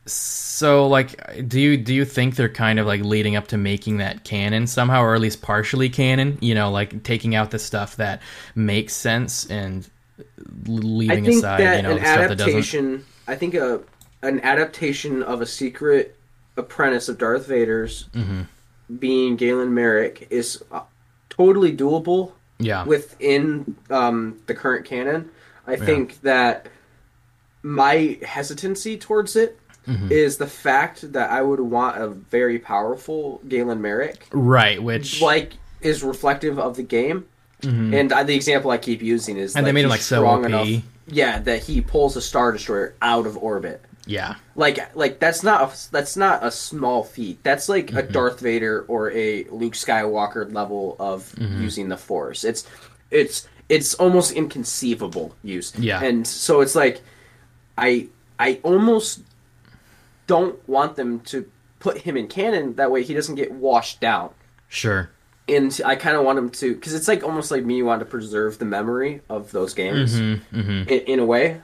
So 0.07 0.87
like 0.87 1.49
do 1.49 1.59
you 1.61 1.77
do 1.77 1.95
you 1.95 2.05
think 2.05 2.37
they're 2.37 2.49
kind 2.49 2.79
of 2.79 2.87
like 2.87 3.01
leading 3.03 3.37
up 3.37 3.47
to 3.49 3.57
making 3.57 3.97
that 3.99 4.23
canon 4.25 4.67
somehow 4.67 5.01
or 5.03 5.15
at 5.15 5.21
least 5.21 5.41
partially 5.43 5.89
canon, 5.89 6.37
you 6.41 6.55
know, 6.55 6.71
like 6.71 7.03
taking 7.05 7.35
out 7.35 7.51
the 7.51 7.59
stuff 7.59 7.97
that 7.97 8.21
makes 8.55 8.93
sense 8.95 9.47
and 9.51 9.89
leaving 10.67 11.27
aside, 11.27 11.77
you 11.77 11.83
know, 11.83 11.95
the 11.95 12.01
stuff 12.05 12.29
that 12.29 12.39
doesn't. 12.39 12.49
adaptation. 12.53 13.05
I 13.27 13.35
think 13.35 13.55
a 13.55 13.81
an 14.23 14.41
adaptation 14.41 15.23
of 15.23 15.41
a 15.41 15.47
secret 15.47 16.17
apprentice 16.57 17.09
of 17.09 17.19
Darth 17.19 17.47
Vader's 17.47 18.09
Mm-hmm. 18.15 18.43
being 18.99 19.37
Galen 19.37 19.73
Marek 19.75 20.27
is 20.31 20.63
uh, 20.71 20.81
totally 21.31 21.75
doable 21.75 22.33
Yeah. 22.59 22.85
within 22.85 23.75
um, 23.91 24.39
the 24.47 24.55
current 24.55 24.85
canon. 24.85 25.31
I 25.67 25.77
think 25.77 26.21
that 26.21 26.67
my 27.63 28.19
hesitancy 28.23 28.99
towards 28.99 29.35
it 29.37 29.59
is 29.87 30.37
Mhm. 30.37 30.39
the 30.39 30.47
fact 30.47 31.13
that 31.13 31.31
I 31.31 31.43
would 31.43 31.61
want 31.61 32.01
a 32.01 32.09
very 32.09 32.59
powerful 32.59 33.41
Galen 33.49 33.81
Marek, 33.83 34.27
Right, 34.33 34.83
which 34.83 35.21
like 35.21 35.53
is 35.83 36.03
reflective 36.03 36.59
of 36.59 36.77
the 36.77 36.83
game. 36.83 37.25
Mhm. 37.63 37.95
And 37.95 38.13
I, 38.13 38.23
the 38.23 38.35
example 38.35 38.71
I 38.71 38.79
keep 38.79 39.03
using 39.03 39.37
is 39.37 39.55
And 39.57 39.67
they 39.67 39.73
made 39.73 39.85
him, 39.85 39.91
like, 39.91 40.01
so 40.01 40.17
strong 40.21 40.45
OP. 40.45 40.47
enough- 40.47 40.83
yeah, 41.07 41.39
that 41.41 41.63
he 41.65 41.81
pulls 41.81 42.17
a 42.17 42.21
star 42.23 42.53
destroyer 42.53 42.95
out 43.03 43.27
of 43.27 43.37
orbit. 43.37 43.81
yeah. 44.07 44.35
Like, 44.57 44.79
like 44.95 45.19
that's 45.19 45.43
not 45.43 45.63
a, 45.63 45.91
that's 45.93 46.15
not 46.17 46.45
a 46.45 46.51
small 46.51 47.05
feat. 47.05 47.39
That's 47.43 47.69
like 47.71 47.87
Mm-hmm. 47.89 47.97
a 47.99 48.03
Darth 48.03 48.41
Vader 48.41 48.85
or 48.89 49.11
a 49.13 49.45
Luke 49.51 49.73
Skywalker 49.75 50.53
level 50.53 50.95
of 50.99 51.33
Mm-hmm. 51.39 51.63
using 51.63 51.89
the 51.89 51.97
Force. 51.97 52.45
It's 52.45 52.65
it's 53.11 53.47
it's 53.71 53.95
almost 53.95 54.33
inconceivable 54.33 55.35
use. 55.43 55.73
Yeah. 55.79 56.03
and 56.05 56.27
so 56.27 56.61
it's 56.61 56.75
like 56.75 57.01
I 57.79 58.09
I 58.39 58.59
almost 58.63 59.21
don't 60.27 60.67
want 60.69 60.97
them 60.97 61.21
to 61.21 61.51
put 61.81 61.99
him 61.99 62.17
in 62.17 62.29
canon. 62.29 62.75
That 62.77 62.91
way 62.91 63.03
he 63.03 63.13
doesn't 63.15 63.35
get 63.35 63.53
washed 63.53 64.01
down 64.01 64.31
Sure. 64.69 65.11
and 65.49 65.79
I 65.85 65.97
kind 65.97 66.17
of 66.17 66.25
want 66.25 66.39
him 66.39 66.51
to 66.51 66.75
because 66.75 66.95
it's 66.95 67.07
like 67.09 67.23
almost 67.23 67.51
like 67.51 67.65
me 67.65 67.83
wanting 67.83 68.07
to 68.07 68.11
preserve 68.11 68.59
the 68.59 68.65
memory 68.65 69.21
of 69.29 69.51
those 69.53 69.75
games 69.75 70.15
Mm-hmm, 70.19 70.59
mm-hmm. 70.61 70.89
in, 70.89 71.01
in 71.01 71.19
a 71.21 71.27
way 71.27 71.61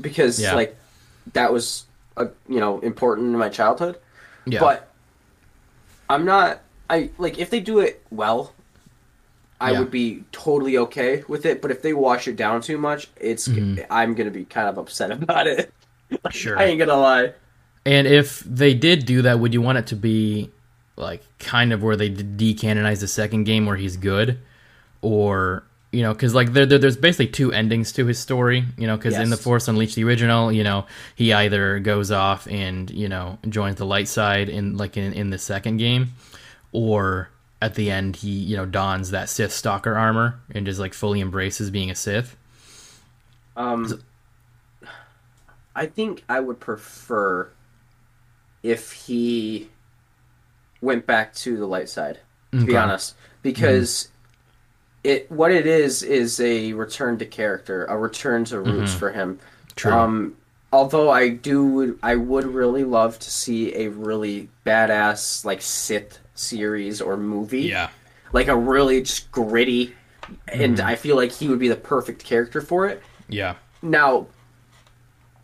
because 0.00 0.40
Yeah. 0.40 0.54
like 0.54 0.76
that 1.32 1.52
was 1.52 1.84
a, 2.16 2.28
you 2.48 2.60
know 2.60 2.78
important 2.80 3.28
in 3.32 3.38
my 3.38 3.48
childhood 3.48 3.98
Yeah. 4.46 4.60
but 4.60 4.88
I'm 6.08 6.24
not 6.24 6.60
I 6.88 7.10
like 7.18 7.38
if 7.38 7.50
they 7.50 7.60
do 7.60 7.80
it 7.80 8.02
well 8.10 8.52
I 9.60 9.72
Yeah. 9.72 9.80
would 9.80 9.90
be 9.90 10.24
totally 10.32 10.78
okay 10.78 11.24
with 11.28 11.44
it 11.46 11.60
but 11.62 11.70
if 11.70 11.82
they 11.82 11.92
wash 11.92 12.28
it 12.28 12.36
down 12.36 12.60
too 12.60 12.78
much 12.78 13.08
it's 13.16 13.48
Mhm. 13.48 13.84
I'm 13.90 14.14
gonna 14.14 14.30
be 14.30 14.44
kind 14.44 14.68
of 14.68 14.78
upset 14.78 15.10
about 15.22 15.46
it 15.48 15.72
sure. 16.30 16.58
I 16.58 16.64
ain't 16.64 16.78
gonna 16.78 16.96
lie 16.96 17.32
And 17.86 18.06
if 18.06 18.40
they 18.40 18.74
did 18.74 19.04
do 19.04 19.22
that, 19.22 19.38
would 19.38 19.52
you 19.52 19.60
want 19.60 19.78
it 19.78 19.86
to 19.88 19.96
be 19.96 20.50
like 20.96 21.22
kind 21.38 21.72
of 21.72 21.82
where 21.82 21.96
they 21.96 22.08
de- 22.08 22.54
decanonize 22.54 23.00
the 23.00 23.08
second 23.08 23.44
game 23.44 23.66
where 23.66 23.76
he's 23.76 23.96
good, 23.96 24.38
or 25.02 25.64
you 25.92 26.02
know, 26.02 26.12
because 26.12 26.34
like 26.34 26.52
there, 26.52 26.66
there, 26.66 26.78
there's 26.78 26.96
basically 26.96 27.28
two 27.28 27.52
endings 27.52 27.92
to 27.92 28.06
his 28.06 28.18
story, 28.18 28.64
you 28.76 28.86
know, 28.86 28.96
because 28.96 29.16
in 29.16 29.30
the 29.30 29.36
Force 29.36 29.68
Unleashed, 29.68 29.96
the 29.96 30.04
original, 30.04 30.50
you 30.50 30.64
know, 30.64 30.86
he 31.14 31.32
either 31.32 31.78
goes 31.78 32.10
off 32.10 32.48
and 32.48 32.90
you 32.90 33.08
know 33.08 33.38
joins 33.48 33.76
the 33.76 33.86
light 33.86 34.08
side 34.08 34.48
in 34.48 34.76
like 34.76 34.96
in, 34.96 35.12
in 35.12 35.30
the 35.30 35.38
second 35.38 35.76
game, 35.76 36.14
or 36.72 37.28
at 37.62 37.74
the 37.76 37.90
end 37.90 38.16
he 38.16 38.30
you 38.30 38.56
know 38.56 38.66
dons 38.66 39.10
that 39.10 39.28
Sith 39.28 39.52
stalker 39.52 39.94
armor 39.94 40.40
and 40.54 40.66
just 40.66 40.80
like 40.80 40.94
fully 40.94 41.20
embraces 41.20 41.70
being 41.70 41.90
a 41.90 41.94
Sith. 41.94 42.36
Um, 43.56 44.02
I 45.76 45.86
think 45.86 46.24
I 46.28 46.40
would 46.40 46.58
prefer 46.58 47.50
if 48.64 48.90
he 48.92 49.68
went 50.80 51.06
back 51.06 51.32
to 51.34 51.56
the 51.56 51.66
light 51.66 51.88
side. 51.88 52.18
To 52.52 52.64
be 52.64 52.76
honest, 52.76 53.14
because 53.42 54.08
it 55.02 55.28
what 55.30 55.50
it 55.50 55.66
is 55.66 56.02
is 56.04 56.38
a 56.40 56.72
return 56.72 57.18
to 57.18 57.26
character, 57.26 57.84
a 57.86 57.96
return 57.98 58.44
to 58.46 58.60
roots 58.60 58.94
for 58.94 59.10
him. 59.10 59.38
True. 59.74 59.92
Um, 59.92 60.36
although 60.72 61.10
I 61.10 61.30
do, 61.30 61.98
I 62.02 62.14
would 62.14 62.46
really 62.46 62.84
love 62.84 63.18
to 63.18 63.30
see 63.30 63.74
a 63.74 63.88
really 63.90 64.48
badass 64.64 65.44
like 65.44 65.62
Sith 65.62 66.20
series 66.36 67.00
or 67.00 67.16
movie 67.16 67.62
yeah. 67.62 67.90
like 68.32 68.46
a 68.48 68.56
really 68.56 69.02
just 69.02 69.30
gritty 69.30 69.94
and 70.48 70.78
Mm-hmm. 70.78 70.86
i 70.86 70.96
feel 70.96 71.14
like 71.16 71.30
he 71.30 71.46
would 71.48 71.60
be 71.60 71.68
the 71.68 71.76
perfect 71.76 72.24
character 72.24 72.60
for 72.60 72.88
it 72.88 73.00
Yeah. 73.28 73.54
now 73.82 74.26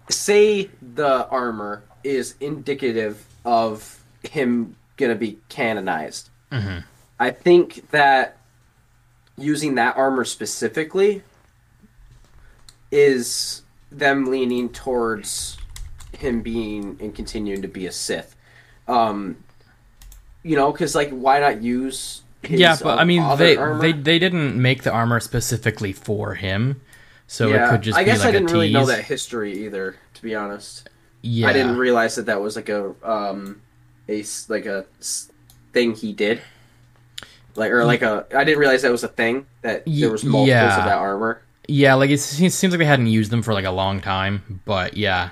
say 0.09 0.69
the 0.95 1.29
armor 1.29 1.85
is 2.05 2.35
indicative 2.41 3.25
of 3.45 4.03
him 4.23 4.77
gonna 4.97 5.15
be 5.15 5.39
canonized 5.49 6.29
Mhm. 6.53 6.85
i 7.19 7.31
think 7.31 7.91
that 7.91 8.37
using 9.39 9.77
that 9.77 9.97
armor 9.97 10.25
specifically 10.25 11.23
is 12.91 13.63
them 13.91 14.27
leaning 14.31 14.69
towards 14.69 15.57
him 16.13 16.43
being 16.43 16.99
and 17.01 17.15
continuing 17.15 17.63
to 17.63 17.69
be 17.69 17.87
a 17.87 17.93
sith 17.93 18.37
um 18.89 19.37
you 20.43 20.57
know 20.57 20.71
because 20.73 20.95
like 20.95 21.11
why 21.11 21.39
not 21.41 21.63
use 21.63 22.23
his, 22.43 22.59
yeah, 22.59 22.75
but 22.83 22.99
uh, 22.99 23.03
I 23.03 23.05
mean, 23.05 23.23
they, 23.37 23.57
armor? 23.59 23.83
they 23.83 23.93
they 23.93 24.19
didn't 24.19 24.61
make 24.61 24.83
the 24.83 24.91
armor 24.91 25.21
specifically 25.21 25.93
for 25.93 26.35
him, 26.37 26.81
so 27.27 27.49
yeah, 27.49 27.67
it 27.67 27.71
could 27.71 27.83
just 27.83 27.99
I 27.99 28.03
be 28.03 28.07
guess 28.07 28.21
like 28.21 28.29
I 28.29 28.33
didn't 28.33 28.51
really 28.51 28.73
know 28.73 28.87
that 28.87 29.05
history 29.05 29.67
either, 29.67 29.97
to 30.15 30.23
be 30.23 30.35
honest. 30.35 30.89
Yeah, 31.23 31.49
I 31.49 31.53
didn't 31.53 31.77
realize 31.77 32.15
that 32.17 32.27
that 32.27 32.41
was 32.41 32.57
like 32.57 32.69
a 32.69 32.95
um 33.03 33.61
a 34.09 34.25
like 34.49 34.67
a 34.67 34.87
thing 35.73 35.95
he 35.95 36.13
did. 36.13 36.41
Like 37.57 37.73
or 37.73 37.85
like 37.85 38.03
a 38.03 38.27
I 38.35 38.45
didn't 38.45 38.61
realize 38.61 38.83
that 38.83 38.93
was 38.93 39.05
a 39.05 39.09
thing 39.09 39.47
that 39.63 39.85
there 39.87 40.11
was 40.11 40.25
multiples 40.25 40.49
yeah. 40.49 40.79
of 40.79 40.85
that 40.85 40.99
armor. 40.99 41.43
yeah, 41.69 41.95
like 41.95 42.11
it 42.11 42.19
seems 42.19 42.63
like 42.63 42.79
they 42.79 42.85
hadn't 42.85 43.09
used 43.09 43.31
them 43.31 43.43
for 43.43 43.53
like 43.53 43.65
a 43.65 43.71
long 43.71 44.01
time, 44.01 44.61
but 44.65 44.97
yeah, 44.97 45.31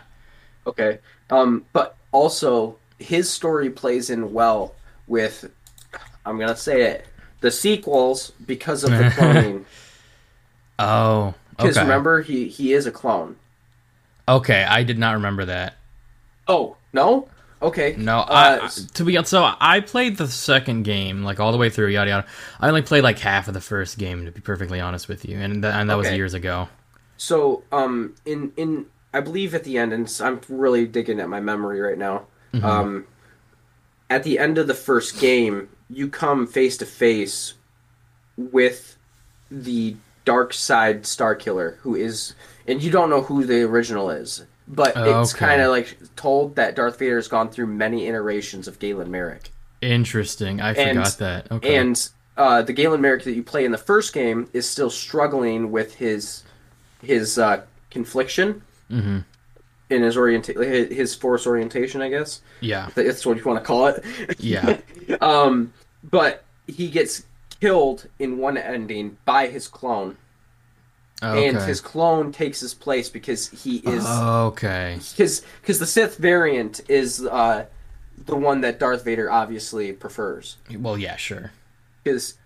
Okay. 0.68 0.98
Um 1.30 1.64
but 1.72 1.96
also 2.12 2.76
his 2.98 3.30
story 3.30 3.70
plays 3.70 4.10
in 4.10 4.32
well 4.32 4.74
with 5.06 5.50
I'm 6.26 6.38
gonna 6.38 6.56
say 6.56 6.82
it 6.82 7.06
the 7.40 7.50
sequels 7.50 8.32
because 8.46 8.84
of 8.84 8.90
the 8.90 9.04
cloning. 9.16 9.64
oh, 10.78 11.34
because 11.50 11.78
remember 11.78 12.22
he 12.22 12.48
he 12.48 12.74
is 12.74 12.86
a 12.86 12.90
clone. 12.92 13.36
Okay, 14.28 14.62
I 14.62 14.82
did 14.82 14.98
not 14.98 15.14
remember 15.14 15.46
that. 15.46 15.77
Oh 16.48 16.76
no. 16.92 17.28
Okay. 17.60 17.96
No, 17.98 18.18
uh, 18.20 18.60
I, 18.62 18.68
to 18.94 19.04
be 19.04 19.16
honest, 19.16 19.30
so 19.30 19.52
I 19.60 19.80
played 19.80 20.16
the 20.16 20.28
second 20.28 20.84
game 20.84 21.24
like 21.24 21.40
all 21.40 21.50
the 21.50 21.58
way 21.58 21.70
through, 21.70 21.88
yada 21.88 22.10
yada. 22.10 22.26
I 22.60 22.68
only 22.68 22.82
played 22.82 23.02
like 23.02 23.18
half 23.18 23.48
of 23.48 23.54
the 23.54 23.60
first 23.60 23.98
game 23.98 24.24
to 24.26 24.30
be 24.30 24.40
perfectly 24.40 24.80
honest 24.80 25.08
with 25.08 25.24
you, 25.24 25.38
and 25.38 25.62
th- 25.62 25.74
and 25.74 25.90
that 25.90 25.94
okay. 25.94 26.10
was 26.10 26.16
years 26.16 26.34
ago. 26.34 26.68
So, 27.16 27.64
um, 27.72 28.14
in 28.24 28.52
in 28.56 28.86
I 29.12 29.20
believe 29.20 29.54
at 29.54 29.64
the 29.64 29.78
end, 29.78 29.92
and 29.92 30.20
I'm 30.22 30.40
really 30.48 30.86
digging 30.86 31.18
at 31.18 31.28
my 31.28 31.40
memory 31.40 31.80
right 31.80 31.98
now. 31.98 32.26
Mm-hmm. 32.52 32.64
Um, 32.64 33.06
at 34.08 34.22
the 34.22 34.38
end 34.38 34.58
of 34.58 34.66
the 34.66 34.74
first 34.74 35.20
game, 35.20 35.68
you 35.90 36.08
come 36.08 36.46
face 36.46 36.76
to 36.78 36.86
face 36.86 37.54
with 38.36 38.96
the 39.50 39.96
dark 40.24 40.52
side 40.52 41.02
Starkiller, 41.02 41.78
who 41.78 41.94
is, 41.94 42.34
and 42.66 42.82
you 42.82 42.90
don't 42.90 43.10
know 43.10 43.22
who 43.22 43.44
the 43.44 43.62
original 43.62 44.10
is, 44.10 44.44
but 44.68 44.92
oh, 44.96 45.20
it's 45.20 45.34
okay. 45.34 45.46
kind 45.46 45.62
of 45.62 45.70
like 45.70 45.96
told 46.16 46.56
that 46.56 46.76
Darth 46.76 46.98
Vader 46.98 47.16
has 47.16 47.28
gone 47.28 47.48
through 47.48 47.66
many 47.66 48.06
iterations 48.06 48.68
of 48.68 48.78
Galen 48.78 49.10
Marek. 49.10 49.50
Interesting, 49.80 50.60
I 50.60 50.74
forgot 50.74 50.88
and, 50.88 51.04
that. 51.18 51.52
Okay, 51.52 51.76
and 51.76 52.08
uh, 52.36 52.62
the 52.62 52.72
Galen 52.72 53.00
Marek 53.00 53.24
that 53.24 53.32
you 53.32 53.42
play 53.42 53.64
in 53.64 53.72
the 53.72 53.78
first 53.78 54.12
game 54.12 54.48
is 54.52 54.68
still 54.68 54.90
struggling 54.90 55.70
with 55.70 55.94
his 55.94 56.44
his 57.02 57.38
uh, 57.38 57.62
confliction. 57.90 58.62
Mm-hmm 58.90 59.18
in 59.90 60.02
his 60.02 60.16
orientation, 60.16 60.62
his 60.94 61.14
force 61.14 61.46
orientation, 61.46 62.02
I 62.02 62.08
guess. 62.08 62.42
Yeah, 62.60 62.90
that's 62.94 63.24
what 63.24 63.38
you 63.38 63.44
want 63.44 63.58
to 63.58 63.64
call 63.64 63.86
it. 63.86 64.04
Yeah. 64.38 64.78
um, 65.20 65.72
but 66.04 66.44
he 66.66 66.88
gets 66.88 67.24
killed 67.60 68.08
in 68.18 68.38
one 68.38 68.56
ending 68.56 69.16
by 69.24 69.46
his 69.46 69.68
clone. 69.68 70.16
Okay. 71.22 71.48
And 71.48 71.58
his 71.58 71.80
clone 71.80 72.30
takes 72.30 72.60
his 72.60 72.74
place 72.74 73.08
because 73.08 73.48
he 73.48 73.78
is 73.78 74.06
okay. 74.06 74.98
Because 75.10 75.42
because 75.60 75.80
the 75.80 75.86
Sith 75.86 76.16
variant 76.16 76.80
is 76.88 77.26
uh, 77.26 77.66
the 78.26 78.36
one 78.36 78.60
that 78.60 78.78
Darth 78.78 79.04
Vader 79.04 79.30
obviously 79.30 79.92
prefers. 79.92 80.58
Well, 80.78 80.96
yeah, 80.96 81.16
sure. 81.16 81.50
Because 82.04 82.38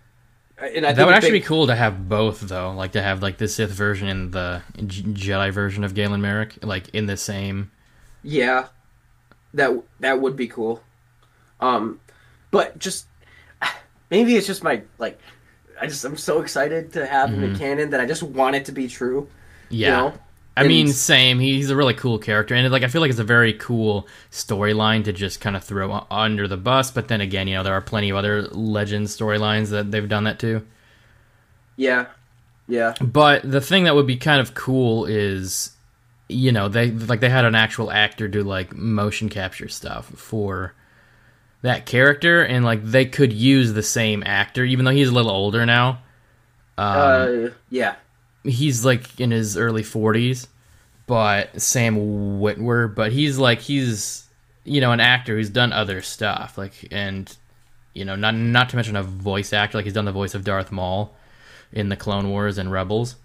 and 0.57 0.85
I 0.85 0.93
that 0.93 1.05
would 1.05 1.13
actually 1.13 1.31
big... 1.31 1.43
be 1.43 1.47
cool 1.47 1.67
to 1.67 1.75
have 1.75 2.07
both, 2.07 2.41
though. 2.41 2.71
Like 2.71 2.93
to 2.93 3.01
have 3.01 3.21
like 3.21 3.37
the 3.37 3.47
Sith 3.47 3.71
version 3.71 4.07
and 4.07 4.31
the 4.31 4.61
Jedi 4.77 5.51
version 5.51 5.83
of 5.83 5.93
Galen 5.93 6.21
Marek, 6.21 6.63
like 6.63 6.89
in 6.89 7.05
the 7.05 7.17
same. 7.17 7.71
Yeah, 8.23 8.67
that 9.53 9.83
that 9.99 10.19
would 10.21 10.35
be 10.35 10.47
cool. 10.47 10.81
Um, 11.59 11.99
but 12.49 12.79
just 12.79 13.05
maybe 14.09 14.35
it's 14.35 14.47
just 14.47 14.63
my 14.63 14.81
like 14.97 15.19
I 15.83 15.87
just 15.87 16.05
I'm 16.05 16.15
so 16.15 16.41
excited 16.41 16.93
to 16.93 17.05
have 17.05 17.29
mm-hmm. 17.29 17.43
him 17.43 17.51
in 17.51 17.59
canon 17.59 17.89
that 17.89 17.99
I 17.99 18.05
just 18.05 18.23
want 18.23 18.55
it 18.55 18.65
to 18.65 18.71
be 18.71 18.87
true. 18.87 19.27
Yeah. 19.69 19.87
You 19.87 19.91
know? 19.91 20.19
I 20.55 20.67
mean, 20.67 20.87
same. 20.87 21.39
He's 21.39 21.71
a 21.71 21.75
really 21.75 21.95
cool 21.95 22.19
character, 22.19 22.53
and 22.53 22.71
like 22.71 22.83
I 22.83 22.87
feel 22.87 23.01
like 23.01 23.09
it's 23.09 23.19
a 23.19 23.23
very 23.23 23.53
cool 23.53 24.07
storyline 24.31 25.03
to 25.05 25.11
just 25.11 25.41
kind 25.41 25.55
of 25.55 25.63
throw 25.63 26.05
under 26.11 26.47
the 26.47 26.57
bus. 26.57 26.91
But 26.91 27.07
then 27.07 27.21
again, 27.21 27.47
you 27.47 27.55
know, 27.55 27.63
there 27.63 27.73
are 27.73 27.81
plenty 27.81 28.11
of 28.11 28.17
other 28.17 28.43
legend 28.43 29.07
storylines 29.07 29.71
that 29.71 29.89
they've 29.89 30.07
done 30.07 30.25
that 30.25 30.39
too. 30.39 30.65
Yeah, 31.75 32.05
yeah. 32.67 32.93
But 33.01 33.49
the 33.49 33.61
thing 33.61 33.85
that 33.85 33.95
would 33.95 34.05
be 34.05 34.15
kind 34.15 34.39
of 34.39 34.53
cool 34.53 35.05
is, 35.05 35.71
you 36.29 36.51
know, 36.51 36.69
they 36.69 36.91
like 36.91 37.19
they 37.19 37.29
had 37.29 37.45
an 37.45 37.55
actual 37.55 37.91
actor 37.91 38.27
do 38.27 38.43
like 38.43 38.75
motion 38.75 39.29
capture 39.29 39.67
stuff 39.67 40.05
for 40.05 40.75
that 41.63 41.85
character, 41.85 42.43
and 42.43 42.63
like 42.63 42.83
they 42.83 43.05
could 43.05 43.33
use 43.33 43.73
the 43.73 43.81
same 43.81 44.21
actor, 44.25 44.63
even 44.63 44.85
though 44.85 44.91
he's 44.91 45.09
a 45.09 45.13
little 45.13 45.31
older 45.31 45.65
now. 45.65 46.01
Um, 46.77 46.87
uh, 46.87 47.49
yeah. 47.69 47.95
He's 48.43 48.85
like 48.85 49.19
in 49.19 49.31
his 49.31 49.57
early 49.57 49.83
forties, 49.83 50.47
but 51.07 51.59
Sam 51.59 52.39
Witwer, 52.39 52.93
but 52.93 53.11
he's 53.11 53.37
like 53.39 53.59
he's 53.59 54.27
you 54.65 54.81
know 54.81 54.91
an 54.91 54.99
actor 54.99 55.35
who's 55.35 55.49
done 55.49 55.73
other 55.73 56.01
stuff, 56.01 56.57
like 56.57 56.87
and 56.91 57.35
you 57.93 58.03
know 58.05 58.15
not 58.15 58.35
not 58.35 58.69
to 58.69 58.75
mention 58.75 58.97
a 58.97 59.03
voice 59.03 59.53
actor, 59.53 59.77
like 59.77 59.85
he's 59.85 59.93
done 59.93 60.05
the 60.05 60.11
voice 60.11 60.35
of 60.35 60.43
Darth 60.43 60.71
Maul 60.71 61.15
in 61.71 61.89
the 61.89 61.95
Clone 61.95 62.29
Wars 62.29 62.57
and 62.57 62.71
Rebels. 62.71 63.15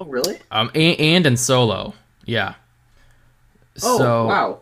Oh, 0.00 0.06
really? 0.06 0.38
Um, 0.50 0.70
and, 0.74 0.98
and 0.98 1.26
in 1.26 1.36
Solo, 1.36 1.94
yeah. 2.24 2.54
Oh, 3.82 3.98
so, 3.98 4.26
wow. 4.26 4.60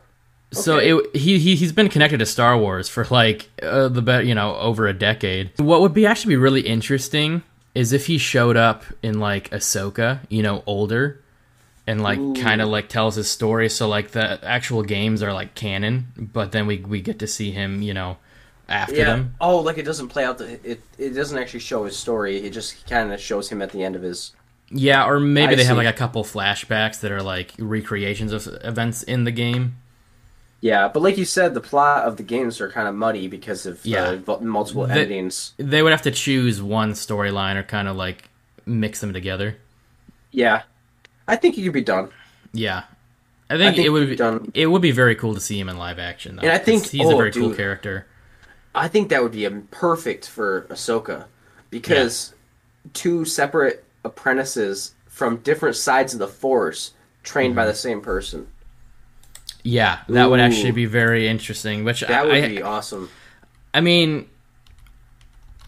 So 0.52 0.78
it, 0.78 1.16
he 1.16 1.38
he 1.38 1.56
he's 1.56 1.72
been 1.72 1.88
connected 1.88 2.18
to 2.18 2.26
Star 2.26 2.58
Wars 2.58 2.88
for 2.88 3.06
like 3.10 3.48
uh, 3.62 3.88
the 3.88 4.02
be- 4.02 4.28
you 4.28 4.34
know 4.34 4.56
over 4.56 4.86
a 4.86 4.92
decade. 4.92 5.50
What 5.58 5.80
would 5.80 5.94
be 5.94 6.06
actually 6.06 6.34
be 6.34 6.36
really 6.36 6.60
interesting 6.60 7.42
is 7.74 7.92
if 7.92 8.06
he 8.06 8.18
showed 8.18 8.56
up 8.56 8.84
in 9.02 9.18
like 9.18 9.50
Ahsoka, 9.50 10.20
you 10.28 10.42
know, 10.42 10.62
older, 10.66 11.20
and 11.86 12.02
like 12.02 12.18
kind 12.36 12.60
of 12.60 12.68
like 12.68 12.88
tells 12.88 13.16
his 13.16 13.30
story. 13.30 13.68
So 13.68 13.88
like 13.88 14.10
the 14.10 14.44
actual 14.44 14.82
games 14.82 15.22
are 15.22 15.32
like 15.32 15.54
canon, 15.54 16.08
but 16.16 16.52
then 16.52 16.66
we 16.66 16.78
we 16.78 17.00
get 17.00 17.18
to 17.20 17.26
see 17.26 17.50
him, 17.50 17.82
you 17.82 17.94
know, 17.94 18.18
after 18.68 18.96
yeah. 18.96 19.04
them. 19.04 19.34
Oh, 19.40 19.58
like 19.58 19.78
it 19.78 19.84
doesn't 19.84 20.08
play 20.08 20.24
out 20.24 20.38
the 20.38 20.52
it 20.68 20.82
it 20.98 21.10
doesn't 21.10 21.38
actually 21.38 21.60
show 21.60 21.84
his 21.84 21.96
story. 21.96 22.38
It 22.38 22.50
just 22.50 22.86
kind 22.88 23.12
of 23.12 23.20
shows 23.20 23.48
him 23.48 23.62
at 23.62 23.70
the 23.70 23.82
end 23.82 23.96
of 23.96 24.02
his. 24.02 24.32
Yeah, 24.70 25.06
or 25.06 25.20
maybe 25.20 25.52
I 25.52 25.56
they 25.56 25.62
see. 25.62 25.68
have 25.68 25.76
like 25.76 25.86
a 25.86 25.92
couple 25.92 26.24
flashbacks 26.24 27.00
that 27.00 27.12
are 27.12 27.22
like 27.22 27.52
recreations 27.58 28.32
of 28.32 28.48
events 28.64 29.02
in 29.02 29.24
the 29.24 29.30
game. 29.30 29.76
Yeah, 30.62 30.86
but 30.86 31.02
like 31.02 31.18
you 31.18 31.24
said, 31.24 31.54
the 31.54 31.60
plot 31.60 32.04
of 32.04 32.16
the 32.16 32.22
games 32.22 32.60
are 32.60 32.70
kind 32.70 32.86
of 32.86 32.94
muddy 32.94 33.26
because 33.26 33.66
of 33.66 33.84
yeah. 33.84 34.20
Uh, 34.26 34.38
multiple 34.40 34.86
the, 34.86 34.94
endings. 34.94 35.54
They 35.56 35.82
would 35.82 35.90
have 35.90 36.02
to 36.02 36.12
choose 36.12 36.62
one 36.62 36.92
storyline 36.92 37.56
or 37.56 37.64
kind 37.64 37.88
of 37.88 37.96
like 37.96 38.30
mix 38.64 39.00
them 39.00 39.12
together. 39.12 39.56
Yeah, 40.30 40.62
I 41.26 41.34
think 41.34 41.56
he 41.56 41.64
could 41.64 41.72
be 41.72 41.82
done. 41.82 42.10
Yeah, 42.52 42.84
I 43.50 43.58
think, 43.58 43.72
I 43.72 43.74
think 43.74 43.86
it 43.86 43.90
would 43.90 44.08
be 44.08 44.14
done. 44.14 44.52
It 44.54 44.68
would 44.68 44.82
be 44.82 44.92
very 44.92 45.16
cool 45.16 45.34
to 45.34 45.40
see 45.40 45.58
him 45.58 45.68
in 45.68 45.76
live 45.78 45.98
action. 45.98 46.36
Though, 46.36 46.42
and 46.42 46.52
I 46.52 46.58
think 46.58 46.86
he's 46.86 47.06
oh, 47.06 47.14
a 47.14 47.16
very 47.16 47.32
dude, 47.32 47.42
cool 47.42 47.54
character. 47.54 48.06
I 48.72 48.86
think 48.86 49.08
that 49.08 49.20
would 49.20 49.32
be 49.32 49.48
perfect 49.72 50.28
for 50.28 50.62
Ahsoka 50.70 51.26
because 51.70 52.32
yeah. 52.84 52.90
two 52.92 53.24
separate 53.24 53.84
apprentices 54.04 54.94
from 55.06 55.38
different 55.38 55.74
sides 55.74 56.12
of 56.12 56.20
the 56.20 56.28
Force 56.28 56.92
trained 57.24 57.50
mm-hmm. 57.50 57.56
by 57.56 57.66
the 57.66 57.74
same 57.74 58.00
person. 58.00 58.46
Yeah, 59.62 60.00
that 60.08 60.26
Ooh. 60.26 60.30
would 60.30 60.40
actually 60.40 60.72
be 60.72 60.86
very 60.86 61.28
interesting. 61.28 61.84
Which 61.84 62.00
that 62.00 62.26
would 62.26 62.34
I, 62.34 62.48
be 62.48 62.62
awesome. 62.62 63.08
I 63.72 63.80
mean, 63.80 64.28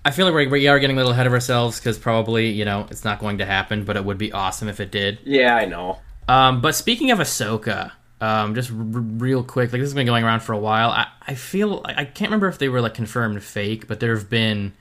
I 0.04 0.10
feel 0.10 0.30
like 0.30 0.50
we 0.50 0.68
are 0.68 0.78
getting 0.78 0.96
a 0.96 0.98
little 0.98 1.12
ahead 1.12 1.26
of 1.26 1.32
ourselves 1.32 1.78
because 1.78 1.98
probably 1.98 2.50
you 2.50 2.64
know 2.64 2.86
it's 2.90 3.04
not 3.04 3.20
going 3.20 3.38
to 3.38 3.46
happen, 3.46 3.84
but 3.84 3.96
it 3.96 4.04
would 4.04 4.18
be 4.18 4.32
awesome 4.32 4.68
if 4.68 4.80
it 4.80 4.90
did. 4.90 5.18
Yeah, 5.24 5.56
I 5.56 5.64
know. 5.64 5.98
Um, 6.28 6.60
but 6.60 6.74
speaking 6.74 7.10
of 7.10 7.18
Ahsoka, 7.18 7.92
um, 8.20 8.54
just 8.54 8.70
r- 8.70 8.76
real 8.76 9.44
quick, 9.44 9.72
like 9.72 9.80
this 9.80 9.88
has 9.88 9.94
been 9.94 10.06
going 10.06 10.24
around 10.24 10.40
for 10.40 10.52
a 10.52 10.58
while. 10.58 10.90
I, 10.90 11.08
I 11.26 11.34
feel 11.34 11.82
I 11.84 12.04
can't 12.04 12.30
remember 12.30 12.48
if 12.48 12.58
they 12.58 12.68
were 12.68 12.80
like 12.80 12.94
confirmed 12.94 13.42
fake, 13.42 13.86
but 13.86 14.00
there 14.00 14.14
have 14.14 14.28
been 14.28 14.72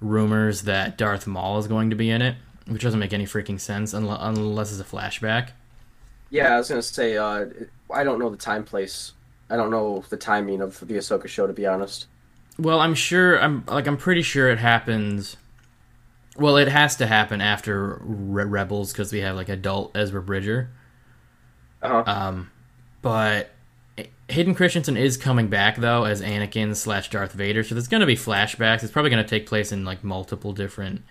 rumors 0.00 0.62
that 0.62 0.98
Darth 0.98 1.26
Maul 1.26 1.58
is 1.58 1.66
going 1.66 1.90
to 1.90 1.96
be 1.96 2.10
in 2.10 2.22
it, 2.22 2.36
which 2.66 2.82
doesn't 2.82 3.00
make 3.00 3.12
any 3.12 3.24
freaking 3.24 3.60
sense 3.60 3.92
unless, 3.94 4.18
unless 4.20 4.72
it's 4.72 4.80
a 4.80 4.96
flashback. 4.96 5.50
Yeah, 6.30 6.54
I 6.54 6.58
was 6.58 6.68
gonna 6.68 6.82
say 6.82 7.16
uh, 7.16 7.46
I 7.92 8.04
don't 8.04 8.18
know 8.18 8.30
the 8.30 8.36
time 8.36 8.64
place. 8.64 9.12
I 9.50 9.56
don't 9.56 9.70
know 9.70 10.04
the 10.08 10.16
timing 10.16 10.60
of 10.60 10.80
the 10.80 10.94
Ahsoka 10.94 11.28
show 11.28 11.46
to 11.46 11.52
be 11.52 11.66
honest. 11.66 12.06
Well, 12.58 12.80
I'm 12.80 12.94
sure. 12.94 13.40
I'm 13.40 13.64
like 13.66 13.86
I'm 13.86 13.96
pretty 13.96 14.22
sure 14.22 14.50
it 14.50 14.58
happens. 14.58 15.36
Well, 16.36 16.56
it 16.56 16.68
has 16.68 16.96
to 16.96 17.06
happen 17.06 17.40
after 17.40 18.00
Re- 18.02 18.44
Rebels 18.44 18.92
because 18.92 19.12
we 19.12 19.20
have 19.20 19.36
like 19.36 19.48
adult 19.48 19.94
Ezra 19.94 20.22
Bridger. 20.22 20.70
Uh-huh. 21.82 22.04
Um, 22.06 22.50
but 23.02 23.50
Hayden 24.28 24.54
Christensen 24.54 24.96
is 24.96 25.16
coming 25.16 25.48
back 25.48 25.76
though 25.76 26.04
as 26.04 26.22
Anakin 26.22 26.74
slash 26.74 27.10
Darth 27.10 27.32
Vader, 27.32 27.62
so 27.62 27.74
there's 27.74 27.88
going 27.88 28.00
to 28.00 28.06
be 28.06 28.16
flashbacks. 28.16 28.82
It's 28.82 28.92
probably 28.92 29.10
going 29.10 29.22
to 29.22 29.28
take 29.28 29.46
place 29.46 29.72
in 29.72 29.84
like 29.84 30.02
multiple 30.02 30.52
different, 30.52 31.02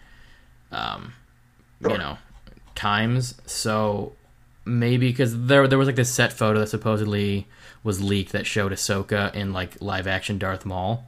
um, 0.72 1.14
sure. 1.82 1.92
you 1.92 1.98
know, 1.98 2.18
times. 2.74 3.40
So 3.46 4.14
maybe 4.66 5.10
because 5.10 5.46
there 5.46 5.68
there 5.68 5.78
was 5.78 5.88
like 5.88 5.96
this 5.96 6.12
set 6.12 6.34
photo 6.34 6.60
that 6.60 6.68
supposedly 6.68 7.48
was 7.84 8.02
leaked 8.02 8.32
that 8.32 8.46
showed 8.46 8.72
Ahsoka 8.72 9.34
in 9.34 9.54
like 9.54 9.82
live 9.82 10.08
action 10.08 10.38
Darth 10.38 10.66
Maul. 10.66 11.06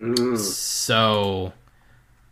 Mm. 0.00 0.38
So, 0.38 1.52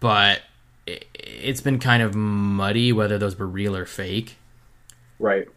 but 0.00 0.42
it, 0.86 1.06
it's 1.14 1.60
been 1.60 1.78
kind 1.78 2.02
of 2.02 2.14
muddy 2.14 2.92
whether 2.92 3.18
those 3.18 3.38
were 3.38 3.46
real 3.46 3.76
or 3.76 3.84
fake. 3.84 4.36
Right. 5.18 5.48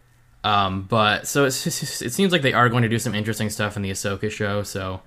Um, 0.44 0.82
but 0.82 1.26
so 1.26 1.48
just, 1.48 2.02
it 2.02 2.12
seems 2.12 2.32
like 2.32 2.42
they 2.42 2.52
are 2.52 2.68
going 2.68 2.82
to 2.82 2.88
do 2.88 2.98
some 2.98 3.14
interesting 3.14 3.50
stuff 3.50 3.76
in 3.76 3.82
the 3.82 3.90
Ahsoka 3.90 4.30
show. 4.30 4.62
So, 4.62 5.02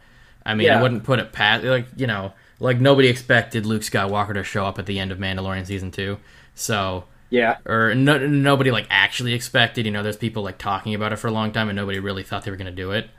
I 0.46 0.56
mean, 0.56 0.68
yeah. 0.68 0.80
I 0.80 0.82
wouldn't 0.82 1.04
put 1.04 1.20
it 1.20 1.32
past 1.32 1.64
like 1.64 1.88
you 1.96 2.08
know 2.08 2.34
like 2.60 2.80
nobody 2.80 3.08
expected 3.08 3.66
Luke 3.66 3.84
Skywalker 3.84 4.34
to 4.34 4.44
show 4.44 4.66
up 4.66 4.80
at 4.80 4.86
the 4.86 5.00
end 5.00 5.12
of 5.12 5.18
Mandalorian 5.18 5.66
season 5.66 5.92
two. 5.92 6.18
So 6.56 7.06
yeah. 7.30 7.58
Or 7.66 7.94
no, 7.94 8.18
nobody 8.18 8.72
like 8.72 8.88
actually 8.90 9.34
expected. 9.34 9.86
You 9.86 9.92
know, 9.92 10.04
there's 10.04 10.18
people 10.18 10.44
like 10.44 10.58
talking 10.58 10.96
about 10.96 11.14
it 11.14 11.18
for 11.18 11.28
a 11.28 11.32
long 11.32 11.52
time, 11.52 11.70
and 11.70 11.76
nobody 11.76 12.00
really 12.00 12.24
thought 12.24 12.44
they 12.44 12.52
were 12.52 12.58
going 12.58 12.66
to 12.66 12.72
do 12.72 12.92
it. 12.92 13.10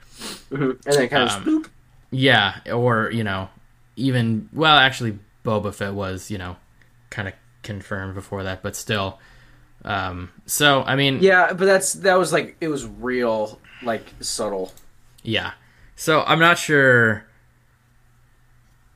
mm-hmm. 0.50 0.70
and 0.70 0.78
then 0.84 1.08
kind 1.08 1.30
of 1.30 1.46
um, 1.46 1.66
yeah, 2.10 2.60
or 2.72 3.10
you 3.10 3.24
know, 3.24 3.48
even 3.96 4.48
well, 4.52 4.76
actually, 4.76 5.18
Boba 5.44 5.72
Fett 5.72 5.94
was 5.94 6.30
you 6.30 6.38
know, 6.38 6.56
kind 7.10 7.28
of 7.28 7.34
confirmed 7.62 8.14
before 8.14 8.42
that, 8.44 8.62
but 8.62 8.74
still. 8.74 9.18
Um, 9.84 10.30
so 10.44 10.82
I 10.82 10.96
mean, 10.96 11.20
yeah, 11.22 11.52
but 11.52 11.64
that's 11.64 11.94
that 11.94 12.18
was 12.18 12.32
like 12.32 12.56
it 12.60 12.68
was 12.68 12.86
real, 12.86 13.60
like 13.82 14.06
subtle. 14.20 14.72
Yeah. 15.22 15.52
So 15.94 16.22
I'm 16.22 16.40
not 16.40 16.58
sure. 16.58 17.26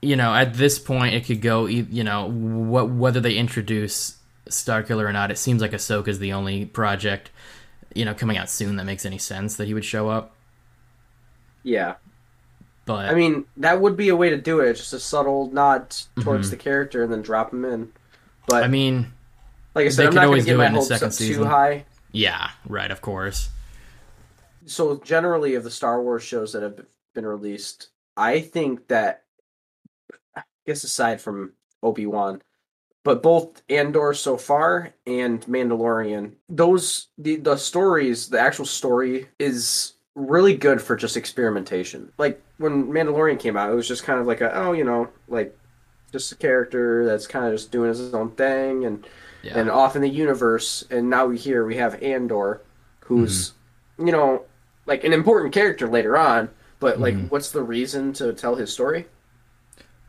You 0.03 0.17
know, 0.17 0.35
at 0.35 0.55
this 0.55 0.79
point, 0.79 1.15
it 1.15 1.25
could 1.25 1.41
go. 1.41 1.67
You 1.67 2.05
know, 2.05 2.29
what 2.29 2.91
whether 2.91 3.21
they 3.21 3.37
introduce 3.37 4.17
Starkiller 4.55 5.09
or 5.09 5.13
not. 5.13 5.31
It 5.31 5.39
seems 5.39 5.61
like 5.61 5.73
Ahsoka 5.73 6.09
is 6.09 6.19
the 6.19 6.33
only 6.33 6.65
project, 6.65 7.31
you 7.95 8.05
know, 8.05 8.15
coming 8.15 8.37
out 8.37 8.51
soon 8.51 8.77
that 8.77 8.85
makes 8.85 9.05
any 9.07 9.19
sense 9.19 9.57
that 9.57 9.67
he 9.67 9.75
would 9.75 9.85
show 9.85 10.09
up. 10.09 10.35
Yeah. 11.63 11.95
But 12.87 13.09
I 13.09 13.15
mean, 13.15 13.47
that 13.57 13.81
would 13.81 13.97
be 13.97 14.11
a 14.11 14.17
way 14.17 14.31
to 14.31 14.37
do 14.37 14.61
it. 14.61 14.75
Just 14.75 14.93
a 14.93 15.01
subtle 15.01 15.51
nod 15.51 15.91
towards 16.21 16.47
mm-hmm. 16.47 16.51
the 16.51 16.57
character 16.57 17.03
and 17.03 17.13
then 17.13 17.23
drop 17.23 17.53
him 17.53 17.65
in. 17.65 17.93
But 18.47 18.65
I 18.65 18.69
mean, 18.69 19.13
like 19.75 19.87
I 19.87 19.89
said, 19.89 20.09
I'm 20.09 20.15
not 20.15 20.27
going 20.27 20.41
to 20.41 20.47
get 20.47 20.57
my 20.57 20.69
hopes 20.69 20.91
up 20.91 21.13
season. 21.13 21.43
too 21.43 21.49
high. 21.49 21.87
Yeah, 22.13 22.51
right. 22.67 22.91
Of 22.91 23.01
course. 23.01 23.49
So 24.67 24.99
generally, 24.99 25.55
of 25.55 25.65
the 25.65 25.71
Star 25.71 26.03
Wars 26.03 26.23
shows 26.23 26.53
that 26.53 26.63
have 26.63 26.81
been 27.15 27.27
released, 27.27 27.89
I 28.17 28.41
think 28.41 28.89
that, 28.89 29.25
I 30.37 30.43
guess 30.67 30.85
aside 30.85 31.21
from 31.21 31.53
Obi 31.83 32.07
Wan, 32.07 32.43
but 33.05 33.23
both 33.23 33.63
Andor 33.69 34.15
so 34.15 34.37
far 34.37 34.93
and 35.07 35.43
Mandalorian, 35.43 36.33
those 36.49 37.09
the 37.19 37.37
the 37.37 37.57
stories, 37.57 38.29
the 38.31 38.41
actual 38.41 38.65
story 38.65 39.29
is 39.39 39.93
really 40.15 40.57
good 40.57 40.81
for 40.81 40.97
just 40.97 41.17
experimentation. 41.17 42.11
Like 42.19 42.43
when 42.59 42.87
Mandalorian 42.87 43.39
came 43.39 43.57
out, 43.57 43.71
it 43.71 43.75
was 43.75 43.87
just 43.87 44.05
kind 44.05 44.19
of 44.19 44.27
like 44.27 44.41
a 44.41 44.53
oh, 44.57 44.73
you 44.73 44.85
know, 44.85 45.09
like 45.29 45.57
just 46.13 46.33
a 46.33 46.37
character 46.37 47.05
that's 47.05 47.27
kind 47.27 47.45
of 47.45 47.53
just 47.53 47.71
doing 47.71 47.89
his 47.89 48.15
own 48.15 48.31
thing 48.33 48.87
and 48.87 49.07
yeah. 49.43 49.59
and 49.59 49.71
off 49.71 49.97
in 49.97 50.03
the 50.03 50.09
universe. 50.09 50.85
And 50.91 51.11
now 51.11 51.27
we 51.27 51.37
here 51.37 51.65
we 51.67 51.77
have 51.77 52.03
Andor, 52.03 52.63
who's 53.01 53.51
mm-hmm. 53.51 54.07
you 54.07 54.13
know 54.13 54.45
like 54.87 55.05
an 55.05 55.13
important 55.13 55.53
character 55.53 55.89
later 55.89 56.17
on, 56.17 56.49
but 56.81 56.99
like 56.99 57.15
mm-hmm. 57.15 57.27
what's 57.27 57.51
the 57.51 57.63
reason 57.63 58.15
to 58.15 58.33
tell 58.33 58.55
his 58.55 58.73
story? 58.73 59.07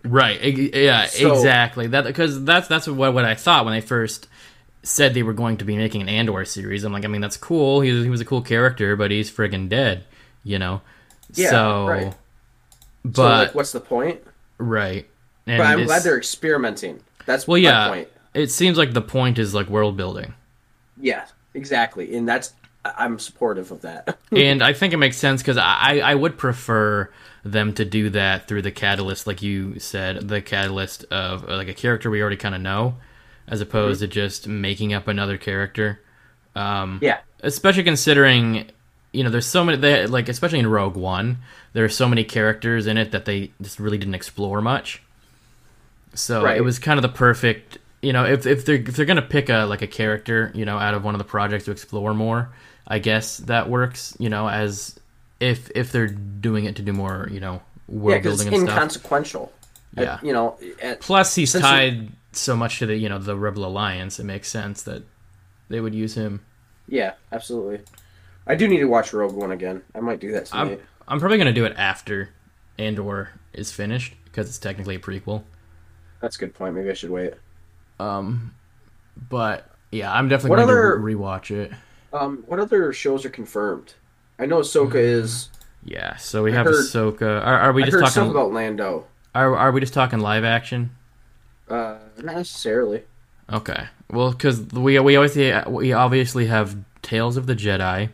Right. 0.06 0.42
Yeah. 0.42 1.06
So, 1.08 1.34
exactly. 1.34 1.88
That 1.88 2.06
because 2.06 2.44
that's 2.44 2.68
that's 2.68 2.88
what 2.88 3.14
what 3.14 3.26
I 3.26 3.36
thought 3.36 3.66
when 3.66 3.74
I 3.74 3.82
first 3.82 4.28
said 4.84 5.14
they 5.14 5.24
were 5.24 5.34
going 5.34 5.58
to 5.58 5.66
be 5.66 5.76
making 5.76 6.02
an 6.02 6.10
Andor 6.10 6.46
series. 6.46 6.84
I'm 6.84 6.94
like, 6.94 7.06
I 7.06 7.08
mean, 7.08 7.22
that's 7.22 7.38
cool. 7.38 7.82
He, 7.82 8.04
he 8.04 8.10
was 8.10 8.22
a 8.22 8.26
cool 8.26 8.42
character, 8.42 8.96
but 8.96 9.10
he's 9.10 9.32
friggin' 9.32 9.68
dead, 9.68 10.04
you 10.44 10.60
know? 10.60 10.82
Yeah, 11.34 11.50
so, 11.50 11.88
right. 11.88 12.14
But, 13.04 13.16
so, 13.16 13.24
like, 13.24 13.56
what's 13.56 13.72
the 13.72 13.80
point? 13.80 14.22
Right. 14.60 15.10
And 15.48 15.58
but 15.58 15.66
I'm 15.66 15.86
glad 15.86 16.04
they're 16.04 16.18
experimenting. 16.18 17.02
That's 17.26 17.48
well, 17.48 17.58
yeah. 17.58 17.90
Point. 17.90 18.08
It 18.34 18.52
seems 18.52 18.78
like 18.78 18.94
the 18.94 19.02
point 19.02 19.40
is 19.40 19.54
like 19.54 19.68
world 19.68 19.98
building. 19.98 20.34
Yeah, 21.00 21.26
exactly, 21.54 22.16
and 22.16 22.28
that's 22.28 22.54
I'm 22.98 23.20
supportive 23.20 23.72
of 23.72 23.82
that. 23.82 24.18
and 24.32 24.62
I 24.62 24.74
think 24.74 24.94
it 24.94 24.98
makes 24.98 25.18
sense 25.18 25.42
because 25.42 25.58
I 25.58 26.02
I 26.04 26.16
would 26.16 26.38
prefer 26.38 27.10
them 27.46 27.74
to 27.74 27.86
do 27.86 28.10
that 28.10 28.48
through 28.48 28.64
the 28.64 28.72
catalyst, 28.72 29.28
like 29.28 29.42
you 29.42 29.80
said, 29.80 30.28
the 30.28 30.42
catalyst 30.42 31.06
of 31.06 31.48
like 31.48 31.68
a 31.68 31.74
character 31.74 32.10
we 32.10 32.20
already 32.20 32.38
kind 32.38 32.56
of 32.56 32.62
know, 32.62 32.96
as 33.48 33.62
opposed 33.62 34.02
mm-hmm. 34.02 34.10
to 34.10 34.14
just 34.14 34.48
making 34.48 34.94
up 34.94 35.08
another 35.08 35.38
character. 35.38 36.02
Um, 36.56 37.00
yeah. 37.02 37.20
Especially 37.42 37.84
considering, 37.84 38.72
you 39.14 39.24
know, 39.24 39.30
there's 39.30 39.46
so 39.46 39.64
many, 39.64 39.78
they, 39.78 40.08
like, 40.08 40.28
especially 40.28 40.58
in 40.58 40.68
Rogue 40.68 40.96
One, 40.96 41.38
there 41.74 41.86
are 41.86 41.90
so 41.90 42.10
many 42.10 42.24
characters 42.24 42.88
in 42.88 42.98
it 42.98 43.12
that 43.12 43.26
they 43.26 43.52
just 43.62 43.80
really 43.80 44.00
didn't 44.00 44.16
explore 44.16 44.60
much. 44.62 45.04
So 46.16 46.44
right. 46.44 46.58
it 46.58 46.62
was 46.62 46.80
kind 46.80 46.98
of 46.98 47.04
the 47.04 47.10
perfect, 47.10 47.78
you 48.02 48.14
know, 48.14 48.26
if, 48.26 48.48
if 48.48 48.66
they're 48.66 48.76
if 48.76 48.96
they're 48.96 49.06
gonna 49.06 49.22
pick 49.22 49.50
a 49.50 49.66
like 49.66 49.82
a 49.82 49.88
character, 49.88 50.52
you 50.56 50.64
know, 50.66 50.78
out 50.78 50.94
of 50.94 51.04
one 51.04 51.14
of 51.14 51.20
the 51.20 51.26
projects 51.26 51.66
to 51.66 51.72
explore 51.72 52.14
more, 52.14 52.50
I 52.88 53.00
guess 53.00 53.38
that 53.38 53.70
works, 53.70 54.16
you 54.20 54.30
know, 54.30 54.48
as 54.48 55.00
if 55.40 55.72
if 55.76 55.92
they're 55.92 56.08
doing 56.08 56.66
it 56.66 56.76
to 56.78 56.82
do 56.82 56.94
more, 56.94 57.28
you 57.32 57.40
know, 57.40 57.62
world 57.88 58.18
yeah, 58.18 58.30
building 58.30 58.48
and 58.48 58.58
stuff. 58.58 58.70
inconsequential. 58.70 59.52
Yeah, 59.98 60.16
at, 60.16 60.26
you 60.26 60.34
know. 60.34 60.58
At, 60.82 61.00
Plus, 61.00 61.36
he's 61.36 61.54
tied 61.54 62.10
so 62.32 62.56
much 62.56 62.80
to 62.80 62.86
the 62.86 62.96
you 62.96 63.10
know 63.10 63.20
the 63.20 63.36
Rebel 63.36 63.66
Alliance, 63.66 64.20
it 64.20 64.26
makes 64.26 64.50
sense 64.50 64.84
that 64.84 65.04
they 65.70 65.80
would 65.80 65.96
use 65.96 66.16
him. 66.16 66.42
Yeah, 66.88 67.14
absolutely. 67.32 67.82
I 68.48 68.56
do 68.56 68.68
need 68.68 68.80
to 68.80 68.86
watch 68.86 69.14
Rogue 69.14 69.34
One 69.34 69.52
again. 69.52 69.82
I 69.96 70.00
might 70.00 70.20
do 70.20 70.32
that 70.34 70.48
tonight. 70.48 70.74
I'm, 70.74 70.80
I'm 71.08 71.20
probably 71.20 71.38
gonna 71.38 71.54
do 71.54 71.66
it 71.66 71.74
after 71.78 72.30
Andor 72.78 73.32
is 73.54 73.72
finished 73.72 74.16
because 74.26 74.48
it's 74.48 74.60
technically 74.60 74.96
a 74.96 75.00
prequel. 75.00 75.44
That's 76.22 76.36
a 76.36 76.40
good 76.40 76.54
point. 76.54 76.76
Maybe 76.76 76.90
I 76.90 76.94
should 76.94 77.10
wait. 77.10 77.34
Um, 78.00 78.54
but 79.30 79.70
yeah, 79.92 80.14
I'm 80.14 80.28
definitely 80.28 80.52
what 80.52 80.56
going 80.58 80.70
other, 80.70 80.98
to 80.98 81.04
rewatch 81.04 81.52
it. 81.52 81.72
Um, 82.14 82.44
what 82.48 82.60
other 82.60 82.94
shows 82.94 83.26
are 83.26 83.30
confirmed? 83.30 83.94
I 84.40 84.46
know 84.46 84.60
Ahsoka 84.60 84.94
mm. 84.94 85.04
is. 85.04 85.50
Yeah, 85.84 86.16
so 86.16 86.44
we 86.44 86.52
I 86.52 86.56
have 86.56 86.66
heard, 86.66 86.76
Ahsoka. 86.76 87.46
Are, 87.46 87.60
are 87.60 87.74
we 87.74 87.84
just 87.84 88.16
talking 88.16 88.32
about 88.32 88.52
Lando? 88.52 89.06
Are 89.34 89.56
are 89.56 89.72
we 89.72 89.82
just 89.82 89.94
talking 89.94 90.20
live 90.20 90.44
action? 90.44 90.92
Uh, 91.70 91.98
not 92.18 92.36
necessarily. 92.36 93.04
Okay. 93.52 93.88
Well, 94.10 94.32
because 94.32 94.62
we 94.72 94.98
we 95.00 95.16
always 95.16 95.36
we 95.36 95.94
obviously 95.94 96.48
have 96.48 96.78
Tales 97.02 97.38
of 97.38 97.48
the 97.48 97.56
Jedi. 97.56 98.10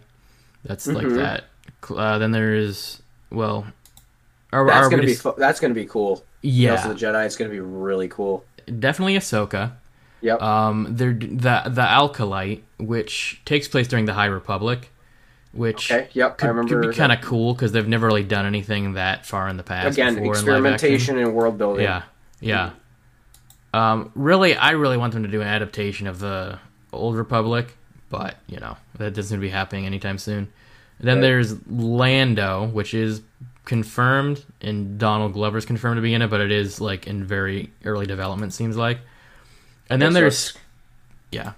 That's 0.64 0.88
mm-hmm. 0.88 0.98
like 0.98 1.16
that. 1.16 1.44
Uh, 1.90 2.18
then 2.18 2.32
there's 2.32 3.02
well, 3.30 3.66
are, 4.52 4.66
that's 4.68 4.88
are 4.88 4.90
gonna 4.90 5.04
be 5.04 5.14
just... 5.14 5.38
that's 5.38 5.60
gonna 5.60 5.74
be 5.74 5.86
cool. 5.86 6.24
Yeah, 6.42 6.76
Tales 6.76 6.86
of 6.86 7.00
the 7.00 7.06
Jedi. 7.06 7.26
It's 7.26 7.36
gonna 7.36 7.52
be 7.52 7.60
really 7.60 8.08
cool. 8.08 8.46
Definitely 8.80 9.16
Ahsoka. 9.16 9.74
Yep. 10.22 10.42
Um, 10.42 10.88
they're 10.92 11.14
the 11.14 11.64
the 11.68 11.82
Acolyte, 11.82 12.64
which 12.78 13.42
takes 13.46 13.68
place 13.68 13.88
during 13.88 14.06
the 14.06 14.14
High 14.14 14.26
Republic, 14.26 14.92
which 15.52 15.92
okay. 15.92 16.10
Yep, 16.14 16.38
could, 16.38 16.46
I 16.46 16.50
remember. 16.50 16.82
Could 16.82 16.92
be 16.92 16.96
kind 16.96 17.12
of 17.12 17.22
cool 17.22 17.54
because 17.54 17.72
they've 17.72 17.88
never 17.88 18.08
really 18.08 18.24
done 18.24 18.46
anything 18.46 18.94
that 18.94 19.26
far 19.26 19.48
in 19.50 19.58
the 19.58 19.64
past. 19.64 19.98
Again, 19.98 20.24
experimentation 20.24 21.18
and 21.18 21.34
world 21.34 21.58
building. 21.58 21.84
Yeah, 21.84 22.04
yeah. 22.40 22.68
Mm-hmm. 23.74 23.80
Um, 23.80 24.12
really, 24.16 24.56
I 24.56 24.72
really 24.72 24.98
want 24.98 25.14
them 25.14 25.24
to 25.24 25.30
do 25.30 25.42
an 25.42 25.48
adaptation 25.48 26.08
of 26.08 26.20
the 26.20 26.60
Old 26.94 27.16
Republic, 27.16 27.76
but 28.10 28.36
you 28.48 28.60
know 28.60 28.78
that 28.98 29.14
doesn't 29.14 29.40
be 29.40 29.50
happening 29.50 29.86
anytime 29.86 30.18
soon. 30.18 30.52
And 31.00 31.08
then 31.08 31.18
right. 31.18 31.22
there's 31.22 31.68
Lando, 31.68 32.68
which 32.68 32.94
is 32.94 33.22
confirmed, 33.66 34.44
and 34.62 35.00
Donald 35.00 35.34
Glover's 35.34 35.66
confirmed 35.66 35.98
to 35.98 36.02
be 36.02 36.14
in 36.14 36.22
it, 36.22 36.30
but 36.30 36.42
it 36.42 36.52
is 36.52 36.80
like 36.80 37.08
in 37.08 37.24
very 37.24 37.72
early 37.86 38.06
development, 38.06 38.54
seems 38.54 38.78
like. 38.78 39.00
And 39.92 40.02
then 40.02 40.14
there's, 40.14 40.54
yeah. 41.32 41.54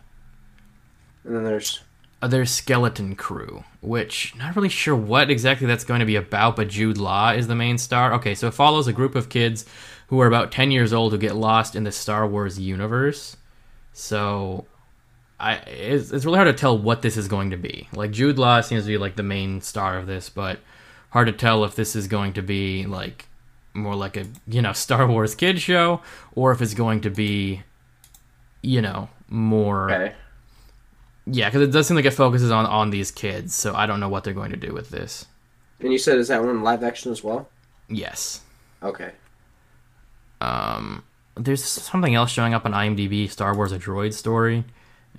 And 1.24 1.36
then 1.36 1.44
there's 1.44 1.82
uh, 2.24 2.28
there's 2.28 2.52
Skeleton 2.52 3.18
Crew, 3.18 3.66
which 3.82 4.34
not 4.38 4.56
really 4.56 4.70
sure 4.70 4.96
what 4.96 5.30
exactly 5.30 5.68
that's 5.68 5.84
going 5.84 6.00
to 6.00 6.06
be 6.06 6.16
about, 6.16 6.56
but 6.56 6.70
Jude 6.70 6.98
Law 6.98 7.32
is 7.32 7.48
the 7.48 7.56
main 7.56 7.78
star. 7.78 8.14
Okay, 8.14 8.34
so 8.34 8.48
it 8.48 8.54
follows 8.54 8.88
a 8.88 8.94
group 8.94 9.14
of 9.14 9.28
kids 9.28 9.66
who 10.08 10.22
are 10.22 10.28
about 10.28 10.50
10 10.50 10.72
years 10.72 10.94
old 10.94 11.12
who 11.12 11.18
get 11.18 11.36
lost 11.36 11.76
in 11.76 11.84
the 11.84 11.92
Star 11.92 12.26
Wars 12.26 12.58
universe. 12.58 13.36
So 13.92 14.66
I 15.38 15.56
it's, 15.56 16.12
it's 16.12 16.24
really 16.24 16.38
hard 16.38 16.48
to 16.48 16.60
tell 16.60 16.78
what 16.78 17.02
this 17.02 17.18
is 17.18 17.28
going 17.28 17.50
to 17.50 17.58
be. 17.58 17.90
Like 17.94 18.12
Jude 18.12 18.40
Law 18.40 18.62
seems 18.62 18.84
to 18.84 18.88
be 18.88 18.98
like 18.98 19.18
the 19.18 19.24
main 19.24 19.60
star 19.60 19.98
of 19.98 20.08
this, 20.08 20.30
but 20.30 20.60
hard 21.10 21.28
to 21.28 21.34
tell 21.34 21.66
if 21.66 21.76
this 21.76 21.94
is 21.94 22.08
going 22.08 22.32
to 22.34 22.42
be 22.42 22.86
like 22.86 23.28
more 23.74 23.96
like 23.96 24.16
a, 24.16 24.28
you 24.48 24.62
know, 24.62 24.72
Star 24.74 25.06
Wars 25.08 25.36
kid 25.36 25.60
show 25.60 26.02
or 26.36 26.54
if 26.54 26.62
it's 26.62 26.74
going 26.74 27.02
to 27.02 27.10
be 27.10 27.64
you 28.64 28.82
know, 28.82 29.10
more 29.30 29.92
okay. 29.92 30.16
Yeah, 31.26 31.50
cuz 31.52 31.62
it 31.62 31.72
does 31.72 31.88
seem 31.88 31.96
like 31.96 32.06
it 32.06 32.12
focuses 32.12 32.50
on 32.50 32.66
on 32.66 32.90
these 32.90 33.12
kids, 33.12 33.54
so 33.54 33.76
I 33.76 33.86
don't 33.86 34.00
know 34.00 34.10
what 34.10 34.24
they're 34.24 34.34
going 34.34 34.52
to 34.52 34.58
do 34.58 34.74
with 34.74 34.90
this. 34.90 35.26
And 35.80 35.92
you 35.92 36.00
said 36.00 36.18
is 36.18 36.30
that 36.30 36.44
one 36.44 36.64
live 36.64 36.84
action 36.84 37.12
as 37.12 37.24
well? 37.24 37.50
Yes. 37.88 38.42
Okay. 38.82 39.12
Um, 40.42 41.04
there's 41.36 41.64
something 41.64 42.16
else 42.16 42.32
showing 42.32 42.54
up 42.54 42.66
on 42.66 42.72
IMDb, 42.74 43.30
Star 43.30 43.56
Wars: 43.56 43.72
A 43.72 43.80
Droid 43.80 44.14
Story, 44.14 44.66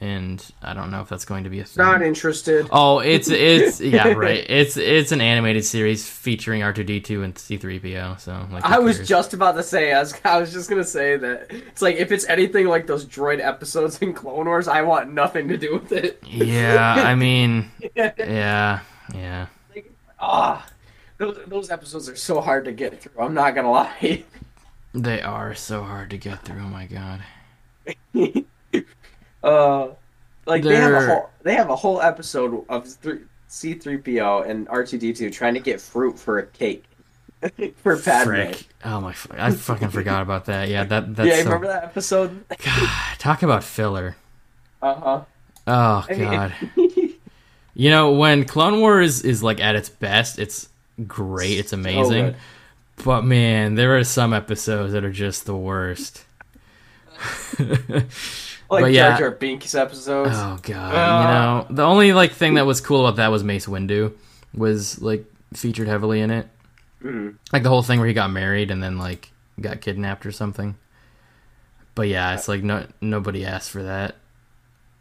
and 0.01 0.45
I 0.61 0.75
don't 0.75 0.91
know 0.91 1.01
if 1.01 1.09
that's 1.09 1.25
going 1.25 1.45
to 1.45 1.51
be 1.51 1.61
a 1.61 1.65
thing. 1.65 1.85
Not 1.85 2.03
interested. 2.03 2.67
Oh, 2.71 2.99
it's 2.99 3.29
it's 3.29 3.81
yeah 3.81 4.09
right. 4.09 4.45
It's 4.49 4.77
it's 4.77 5.13
an 5.13 5.21
animated 5.21 5.65
series 5.65 6.09
featuring 6.09 6.63
R 6.63 6.73
two 6.73 6.85
D 6.85 7.01
two 7.01 7.23
and 7.23 7.37
C 7.39 7.57
three 7.57 7.79
PO. 7.79 8.17
So 8.19 8.47
like, 8.51 8.65
I 8.65 8.79
was 8.79 9.07
just 9.07 9.35
about 9.35 9.53
to 9.53 9.63
say, 9.63 9.93
I 9.93 10.01
was 10.01 10.15
I 10.25 10.39
was 10.39 10.53
just 10.53 10.69
gonna 10.69 10.85
say 10.85 11.17
that 11.17 11.47
it's 11.51 11.83
like 11.83 11.97
if 11.97 12.11
it's 12.11 12.27
anything 12.27 12.67
like 12.67 12.87
those 12.87 13.07
droid 13.07 13.41
episodes 13.45 13.99
in 13.99 14.13
Clone 14.15 14.47
Wars, 14.47 14.69
I 14.69 14.83
want 14.83 15.13
nothing 15.13 15.49
to 15.49 15.57
do 15.57 15.75
with 15.75 15.93
it. 15.93 16.23
Yeah, 16.27 16.95
I 16.95 17.15
mean, 17.15 17.71
yeah, 17.95 18.81
yeah. 19.15 19.47
Like, 19.75 19.93
ah, 20.19 20.67
those 21.19 21.39
those 21.47 21.71
episodes 21.71 22.09
are 22.09 22.17
so 22.17 22.41
hard 22.41 22.65
to 22.65 22.73
get 22.73 23.01
through. 23.01 23.23
I'm 23.23 23.35
not 23.35 23.55
gonna 23.55 23.71
lie. 23.71 24.25
They 24.93 25.23
are 25.23 25.55
so 25.55 25.83
hard 25.83 26.11
to 26.11 26.19
get 26.19 26.45
through. 26.45 26.61
Oh 26.61 26.69
my 26.69 26.87
god. 26.87 27.23
uh, 29.45 29.89
like 30.47 30.63
They're... 30.63 30.73
they 30.73 30.81
have 30.81 31.03
a 31.03 31.07
whole 31.07 31.31
they 31.43 31.55
have 31.55 31.71
a 31.71 31.77
whole 31.77 32.01
episode 32.01 32.65
of 32.69 32.85
C3PO 33.49 34.49
and 34.49 34.67
R2D2 34.69 35.33
trying 35.33 35.55
to 35.55 35.61
get 35.61 35.81
fruit 35.81 36.19
for 36.19 36.39
a 36.39 36.47
cake 36.47 36.85
for 37.77 37.97
Padme. 37.99 38.31
Frick. 38.31 38.69
Oh 38.85 39.01
my! 39.01 39.15
I 39.31 39.51
fucking 39.53 39.91
forgot 39.91 40.23
about 40.23 40.47
that. 40.47 40.69
Yeah, 40.69 40.85
that. 40.85 41.15
That's 41.17 41.29
yeah, 41.29 41.37
so... 41.37 41.45
remember 41.45 41.67
that 41.69 41.85
episode? 41.85 42.45
God, 42.49 43.19
talk 43.19 43.43
about 43.43 43.65
filler. 43.65 44.17
Uh 44.83 44.95
huh. 44.95 45.25
Oh 45.67 46.07
god. 46.17 46.55
you 47.75 47.91
know 47.91 48.13
when 48.13 48.45
Clone 48.45 48.81
Wars 48.81 49.23
is 49.23 49.43
like 49.43 49.61
at 49.61 49.77
its 49.77 49.89
best, 49.89 50.39
it's 50.39 50.69
great. 51.07 51.59
It's 51.59 51.73
amazing. 51.73 52.35
but 53.05 53.25
man, 53.25 53.75
there 53.75 53.97
are 53.99 54.05
some 54.05 54.33
episodes 54.33 54.93
that 54.93 55.05
are 55.05 55.13
just 55.13 55.47
the 55.47 55.57
worst. 55.57 56.25
Like 58.75 58.83
but 58.83 58.93
yeah, 58.93 59.11
Jar 59.11 59.19
Jar 59.19 59.31
Binks 59.33 59.75
episodes. 59.75 60.31
Oh 60.35 60.59
god, 60.63 60.95
uh, 60.95 61.23
you 61.23 61.69
know 61.69 61.77
the 61.77 61.85
only 61.85 62.13
like 62.13 62.33
thing 62.33 62.55
that 62.55 62.67
was 62.67 62.81
cool 62.81 63.07
about 63.07 63.17
that 63.17 63.29
was 63.29 63.43
Mace 63.43 63.67
Windu 63.67 64.13
was 64.55 65.01
like 65.01 65.25
featured 65.55 65.89
heavily 65.89 66.21
in 66.21 66.31
it. 66.31 66.49
Mm-hmm. 67.03 67.37
Like 67.53 67.63
the 67.63 67.69
whole 67.69 67.83
thing 67.83 67.99
where 67.99 68.09
he 68.09 68.15
got 68.15 68.31
married 68.31 68.71
and 68.71 68.83
then 68.83 68.99
like 68.99 69.31
got 69.61 69.81
kidnapped 69.81 70.27
or 70.27 70.33
something. 70.33 70.77
But 71.95 72.09
yeah, 72.09 72.35
it's 72.35 72.49
like 72.49 72.63
no 72.63 72.87
nobody 73.01 73.45
asked 73.45 73.71
for 73.71 73.83
that. 73.83 74.17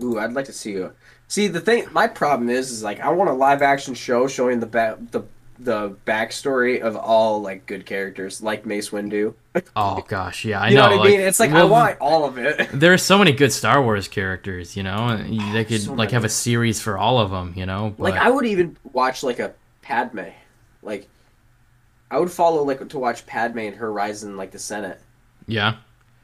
Ooh, 0.01 0.19
I'd 0.19 0.34
like 0.34 0.45
to 0.45 0.53
see 0.53 0.71
you. 0.71 0.93
See, 1.28 1.47
the 1.47 1.61
thing, 1.61 1.88
my 1.91 2.07
problem 2.07 2.49
is, 2.49 2.71
is 2.71 2.84
like 2.84 2.99
I 2.99 3.09
want 3.09 3.30
a 3.30 3.34
live 3.34 3.61
action 3.61 3.93
show 3.93 4.28
showing 4.28 4.59
the 4.59 4.65
ba- 4.65 4.99
the 5.11 5.24
the 5.60 5.95
backstory 6.06 6.82
of 6.82 6.95
all 6.95 7.41
like 7.41 7.66
good 7.66 7.86
characters, 7.86 8.41
like 8.41 8.66
Mace 8.66 8.89
Windu. 8.89 9.34
oh 9.76 10.04
gosh, 10.08 10.45
yeah, 10.45 10.62
I 10.62 10.70
you 10.70 10.76
know. 10.76 10.89
know 10.89 10.97
what 10.97 11.08
I 11.08 11.12
mean? 11.12 11.20
it's 11.20 11.39
like 11.39 11.51
well, 11.51 11.68
I 11.68 11.70
want 11.70 11.97
all 12.01 12.26
of 12.26 12.38
it. 12.38 12.70
There 12.74 12.93
are 12.93 12.97
so 12.97 13.18
many 13.18 13.32
good 13.32 13.51
Star 13.51 13.82
Wars 13.82 14.08
characters, 14.08 14.76
you 14.76 14.84
know. 14.84 14.95
Ah, 14.97 15.54
they 15.54 15.64
could 15.64 15.82
so 15.82 15.93
like 15.93 16.12
have 16.12 16.26
a 16.26 16.30
series 16.30 16.82
for 16.82 16.97
all 16.97 17.20
of 17.20 17.32
them, 17.32 17.54
you 17.56 17.66
know. 17.66 17.93
But... 17.97 18.04
Like 18.04 18.16
I 18.16 18.30
would 18.30 18.45
even 18.45 18.78
watch 18.91 19.24
like 19.24 19.39
a 19.39 19.54
Padme, 19.82 20.30
like 20.82 21.08
I 22.10 22.20
would 22.20 22.32
follow 22.32 22.64
like 22.64 22.88
to 22.88 22.99
watch 22.99 23.26
Padme 23.26 23.60
and 23.60 23.76
her 23.76 23.91
rise 23.91 24.24
in 24.24 24.38
like 24.38 24.51
the 24.51 24.60
Senate. 24.60 24.99
Yeah. 25.47 25.78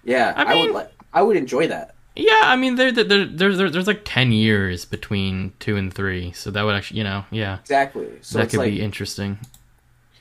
Yeah, 0.04 0.34
I, 0.36 0.44
mean, 0.44 0.52
I 0.52 0.62
would 0.62 0.72
like. 0.74 0.92
I 1.14 1.22
would 1.22 1.38
enjoy 1.38 1.68
that. 1.68 1.96
Yeah, 2.20 2.42
I 2.44 2.58
mean, 2.58 2.76
there, 2.76 2.92
there, 2.92 3.06
there, 3.06 3.26
there's 3.26 3.72
there's 3.72 3.88
like 3.88 4.02
ten 4.04 4.34
years 4.34 4.84
between 4.84 5.54
two 5.60 5.78
and 5.78 5.94
three, 5.94 6.34
so 6.34 6.52
that 6.52 6.64
would 6.64 6.76
actually, 6.76 6.98
you 6.98 7.06
know, 7.06 7.24
yeah, 7.32 7.60
exactly. 7.60 8.10
So 8.20 8.40
that 8.40 8.50
could 8.50 8.60
like, 8.60 8.72
be 8.72 8.82
interesting. 8.82 9.40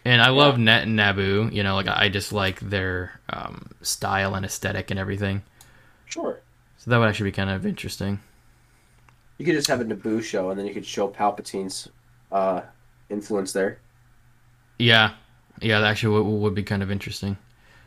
And 0.05 0.22
I 0.22 0.26
yeah. 0.26 0.30
love 0.30 0.59
Net 0.59 0.84
and 0.84 0.96
Naboo. 0.96 1.53
You 1.53 1.64
know, 1.64 1.74
like 1.74 1.88
I 1.88 2.09
just 2.09 2.32
like 2.32 2.61
their 2.61 3.18
um, 3.30 3.70
style 3.82 4.36
and 4.36 4.46
aesthetic 4.46 4.92
and 4.92 5.01
everything. 5.01 5.42
Sure. 6.07 6.38
So 6.76 6.92
that 6.92 6.99
would 6.99 7.09
actually 7.09 7.30
be 7.30 7.34
kind 7.34 7.51
of 7.51 7.66
interesting. 7.66 8.20
You 9.38 9.44
could 9.44 9.57
just 9.57 9.66
have 9.66 9.80
a 9.80 9.84
Naboo 9.84 10.22
show, 10.22 10.51
and 10.51 10.59
then 10.59 10.66
you 10.66 10.74
could 10.74 10.86
show 10.86 11.09
Palpatine's 11.09 11.88
uh, 12.30 12.61
influence 13.11 13.53
there. 13.53 13.80
Yeah, 14.78 15.14
yeah, 15.61 15.80
that 15.80 15.88
actually 15.88 16.14
would, 16.14 16.42
would 16.42 16.55
be 16.55 16.62
kind 16.62 16.84
of 16.84 16.92
interesting. 16.92 17.36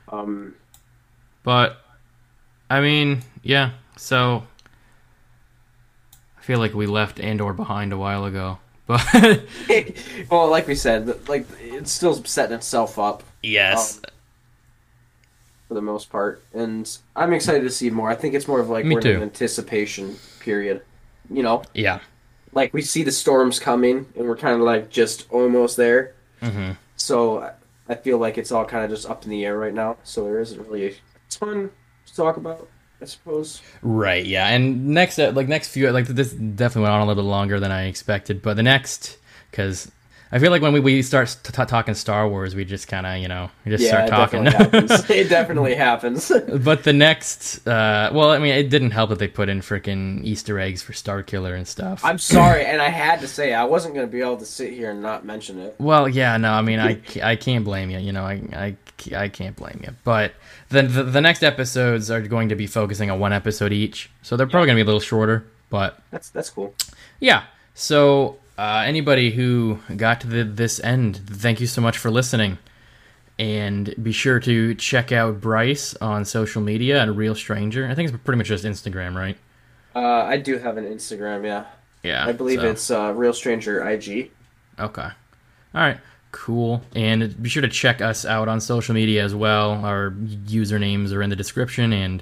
Um, 0.10 0.56
but 1.44 1.78
I 2.70 2.82
mean, 2.82 3.22
yeah, 3.42 3.72
so 3.98 4.44
I 6.38 6.42
feel 6.42 6.60
like 6.60 6.74
we 6.74 6.88
left 6.88 7.20
Andor 7.20 7.54
behind 7.54 7.94
a 7.94 7.98
while 7.98 8.26
ago. 8.26 8.58
But 8.88 9.46
well, 10.30 10.50
like 10.50 10.68
we 10.68 10.76
said, 10.76 11.30
like 11.30 11.46
it's 11.62 11.92
still 11.92 12.16
setting 12.26 12.56
itself 12.56 13.00
up. 13.00 13.24
Yes. 13.42 13.98
Um, 13.98 14.04
for 15.68 15.76
the 15.76 15.82
most 15.82 16.10
part, 16.10 16.44
and 16.54 16.98
I'm 17.16 17.32
excited 17.32 17.62
to 17.62 17.70
see 17.70 17.90
more. 17.90 18.10
I 18.10 18.16
think 18.16 18.34
it's 18.34 18.50
more 18.50 18.60
of 18.60 18.70
like 18.70 18.84
Me 18.84 18.96
we're 18.96 19.02
too. 19.02 19.10
in 19.12 19.16
an 19.18 19.22
anticipation 19.22 20.18
period. 20.42 20.82
You 21.30 21.44
know. 21.44 21.64
Yeah. 21.74 22.00
Like 22.52 22.74
we 22.74 22.82
see 22.82 23.04
the 23.04 23.12
storms 23.14 23.60
coming, 23.60 24.08
and 24.18 24.28
we're 24.28 24.36
kind 24.36 24.56
of 24.56 24.62
like 24.62 24.90
just 24.90 25.26
almost 25.32 25.78
there. 25.78 26.16
Mm-hmm. 26.42 26.72
So 26.98 27.50
I 27.88 27.96
feel 27.96 28.18
like 28.18 28.38
it's 28.38 28.52
all 28.52 28.66
kind 28.66 28.84
of 28.84 28.90
just 28.90 29.10
up 29.10 29.24
in 29.24 29.30
the 29.30 29.46
air 29.46 29.58
right 29.58 29.74
now. 29.74 29.98
So 30.04 30.26
there 30.26 30.42
isn't 30.42 30.60
really 30.68 30.88
a 30.88 30.96
ton 31.30 31.70
to 32.08 32.16
talk 32.16 32.36
about. 32.36 32.68
I 33.02 33.06
suppose. 33.06 33.62
Right. 33.82 34.26
Yeah. 34.26 34.48
And 34.48 34.90
next, 34.90 35.18
uh, 35.18 35.32
like 35.34 35.48
next 35.48 35.70
few, 35.70 35.90
like 35.92 36.06
this 36.08 36.32
definitely 36.34 36.84
went 36.84 36.94
on 36.94 37.02
a 37.02 37.06
little 37.06 37.24
bit 37.24 37.30
longer 37.30 37.60
than 37.60 37.72
I 37.72 37.86
expected. 37.86 38.42
But 38.42 38.56
the 38.56 38.64
next, 38.64 39.18
because 39.50 39.92
I 40.34 40.40
feel 40.40 40.50
like 40.50 40.62
when 40.62 40.72
we, 40.72 40.80
we 40.80 41.02
start 41.02 41.36
t- 41.44 41.52
talking 41.52 41.94
Star 41.94 42.28
Wars, 42.28 42.56
we 42.56 42.64
just 42.64 42.88
kind 42.88 43.06
of, 43.06 43.18
you 43.18 43.28
know, 43.28 43.50
we 43.66 43.72
just 43.72 43.84
yeah, 43.84 44.06
start 44.06 44.10
talking. 44.10 44.48
It 44.52 44.54
definitely 44.54 44.96
happens. 44.96 45.10
it 45.10 45.30
definitely 45.30 45.76
happens. 45.76 46.32
but 46.64 46.84
the 46.84 46.94
next, 46.94 47.68
uh, 47.68 48.10
well, 48.14 48.32
I 48.32 48.38
mean, 48.40 48.54
it 48.54 48.70
didn't 48.70 48.92
help 48.92 49.10
that 49.10 49.20
they 49.20 49.28
put 49.28 49.50
in 49.50 49.60
freaking 49.60 50.24
Easter 50.24 50.58
eggs 50.58 50.82
for 50.82 50.94
Starkiller 50.94 51.56
and 51.56 51.68
stuff. 51.68 52.04
I'm 52.06 52.18
sorry, 52.18 52.66
and 52.66 52.82
I 52.82 52.88
had 52.88 53.20
to 53.22 53.28
say 53.28 53.54
I 53.54 53.66
wasn't 53.66 53.94
going 53.94 54.08
to 54.08 54.12
be 54.12 54.22
able 54.22 54.38
to 54.38 54.46
sit 54.46 54.74
here 54.74 54.92
and 54.92 55.02
not 55.02 55.26
mention 55.26 55.60
it. 55.60 55.76
Well, 55.80 56.08
yeah, 56.08 56.38
no, 56.38 56.54
I 56.54 56.62
mean, 56.62 56.80
I, 56.80 57.02
I 57.22 57.36
can't 57.36 57.66
blame 57.66 57.90
you. 57.90 58.00
You 58.00 58.14
know, 58.14 58.24
I, 58.24 58.42
I, 58.54 58.78
I 59.14 59.28
can't 59.28 59.56
blame 59.58 59.82
you. 59.84 59.94
But 60.06 60.34
the, 60.70 60.84
the, 60.84 61.04
the 61.04 61.22
next 61.22 61.44
episodes 61.44 62.10
are 62.10 62.22
going 62.22 62.50
to 62.50 62.56
be 62.56 62.68
focusing 62.68 63.12
on 63.12 63.20
one 63.20 63.34
episode 63.34 63.74
each, 63.74 64.10
so 64.22 64.38
they're 64.38 64.48
probably 64.48 64.68
going 64.68 64.78
to 64.78 64.84
be 64.84 64.88
a 64.88 64.92
little 64.92 65.02
shorter. 65.02 65.46
But 65.70 66.00
that's 66.12 66.30
that's 66.30 66.50
cool. 66.50 66.74
Yeah. 67.20 67.44
So 67.74 68.38
uh, 68.62 68.84
anybody 68.86 69.32
who 69.32 69.80
got 69.96 70.22
to 70.22 70.28
the, 70.28 70.44
this 70.44 70.80
end, 70.84 71.20
thank 71.26 71.60
you 71.60 71.66
so 71.66 71.82
much 71.82 71.98
for 71.98 72.12
listening. 72.12 72.60
And 73.40 73.96
be 74.04 74.12
sure 74.12 74.40
to 74.40 74.76
check 74.76 75.12
out 75.12 75.42
Bryce 75.42 75.96
on 75.96 76.26
social 76.26 76.62
media 76.62 77.02
and 77.02 77.18
Real 77.18 77.34
Stranger. 77.34 77.88
I 77.88 77.96
think 77.96 78.10
it's 78.10 78.18
pretty 78.24 78.38
much 78.38 78.50
just 78.50 78.64
Instagram, 78.64 79.16
right? 79.16 79.36
Uh, 79.96 80.26
I 80.26 80.38
do 80.38 80.60
have 80.60 80.78
an 80.78 80.86
Instagram, 80.86 81.44
yeah. 81.44 81.66
Yeah. 82.04 82.24
I 82.24 82.34
believe 82.34 82.60
so. 82.60 82.70
it's 82.70 82.92
uh, 82.92 83.14
Real 83.16 83.34
Stranger 83.34 83.84
IG. 83.90 84.30
Okay. 84.78 85.02
All 85.02 85.12
right. 85.74 85.98
Cool. 86.32 86.84
And 86.96 87.42
be 87.42 87.50
sure 87.50 87.64
to 87.64 87.68
check 87.68 88.00
us 88.00 88.26
out 88.26 88.48
on 88.48 88.62
social 88.62 88.94
media 88.94 89.24
as 89.24 89.34
well. 89.34 89.84
Our 89.84 90.12
usernames 90.12 91.12
are 91.14 91.24
in 91.24 91.32
the 91.32 91.36
description 91.36 91.94
and 91.94 92.22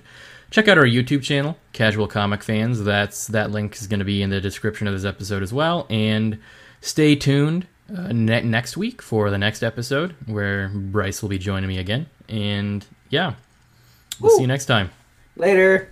check 0.51 0.67
out 0.67 0.77
our 0.77 0.85
YouTube 0.85 1.23
channel, 1.23 1.57
Casual 1.73 2.07
Comic 2.07 2.43
Fans. 2.43 2.83
That's 2.83 3.27
that 3.27 3.51
link 3.51 3.75
is 3.75 3.87
going 3.87 3.99
to 3.99 4.05
be 4.05 4.21
in 4.21 4.29
the 4.29 4.41
description 4.41 4.87
of 4.87 4.93
this 4.93 5.05
episode 5.05 5.43
as 5.43 5.53
well. 5.53 5.87
And 5.89 6.39
stay 6.81 7.15
tuned 7.15 7.67
uh, 7.95 8.11
ne- 8.11 8.41
next 8.41 8.77
week 8.77 9.01
for 9.01 9.29
the 9.29 9.37
next 9.37 9.63
episode 9.63 10.15
where 10.25 10.69
Bryce 10.69 11.21
will 11.21 11.29
be 11.29 11.39
joining 11.39 11.67
me 11.67 11.77
again. 11.77 12.07
And 12.27 12.85
yeah, 13.09 13.33
we'll 14.19 14.35
see 14.35 14.41
you 14.41 14.47
next 14.47 14.65
time. 14.65 14.91
Later. 15.35 15.89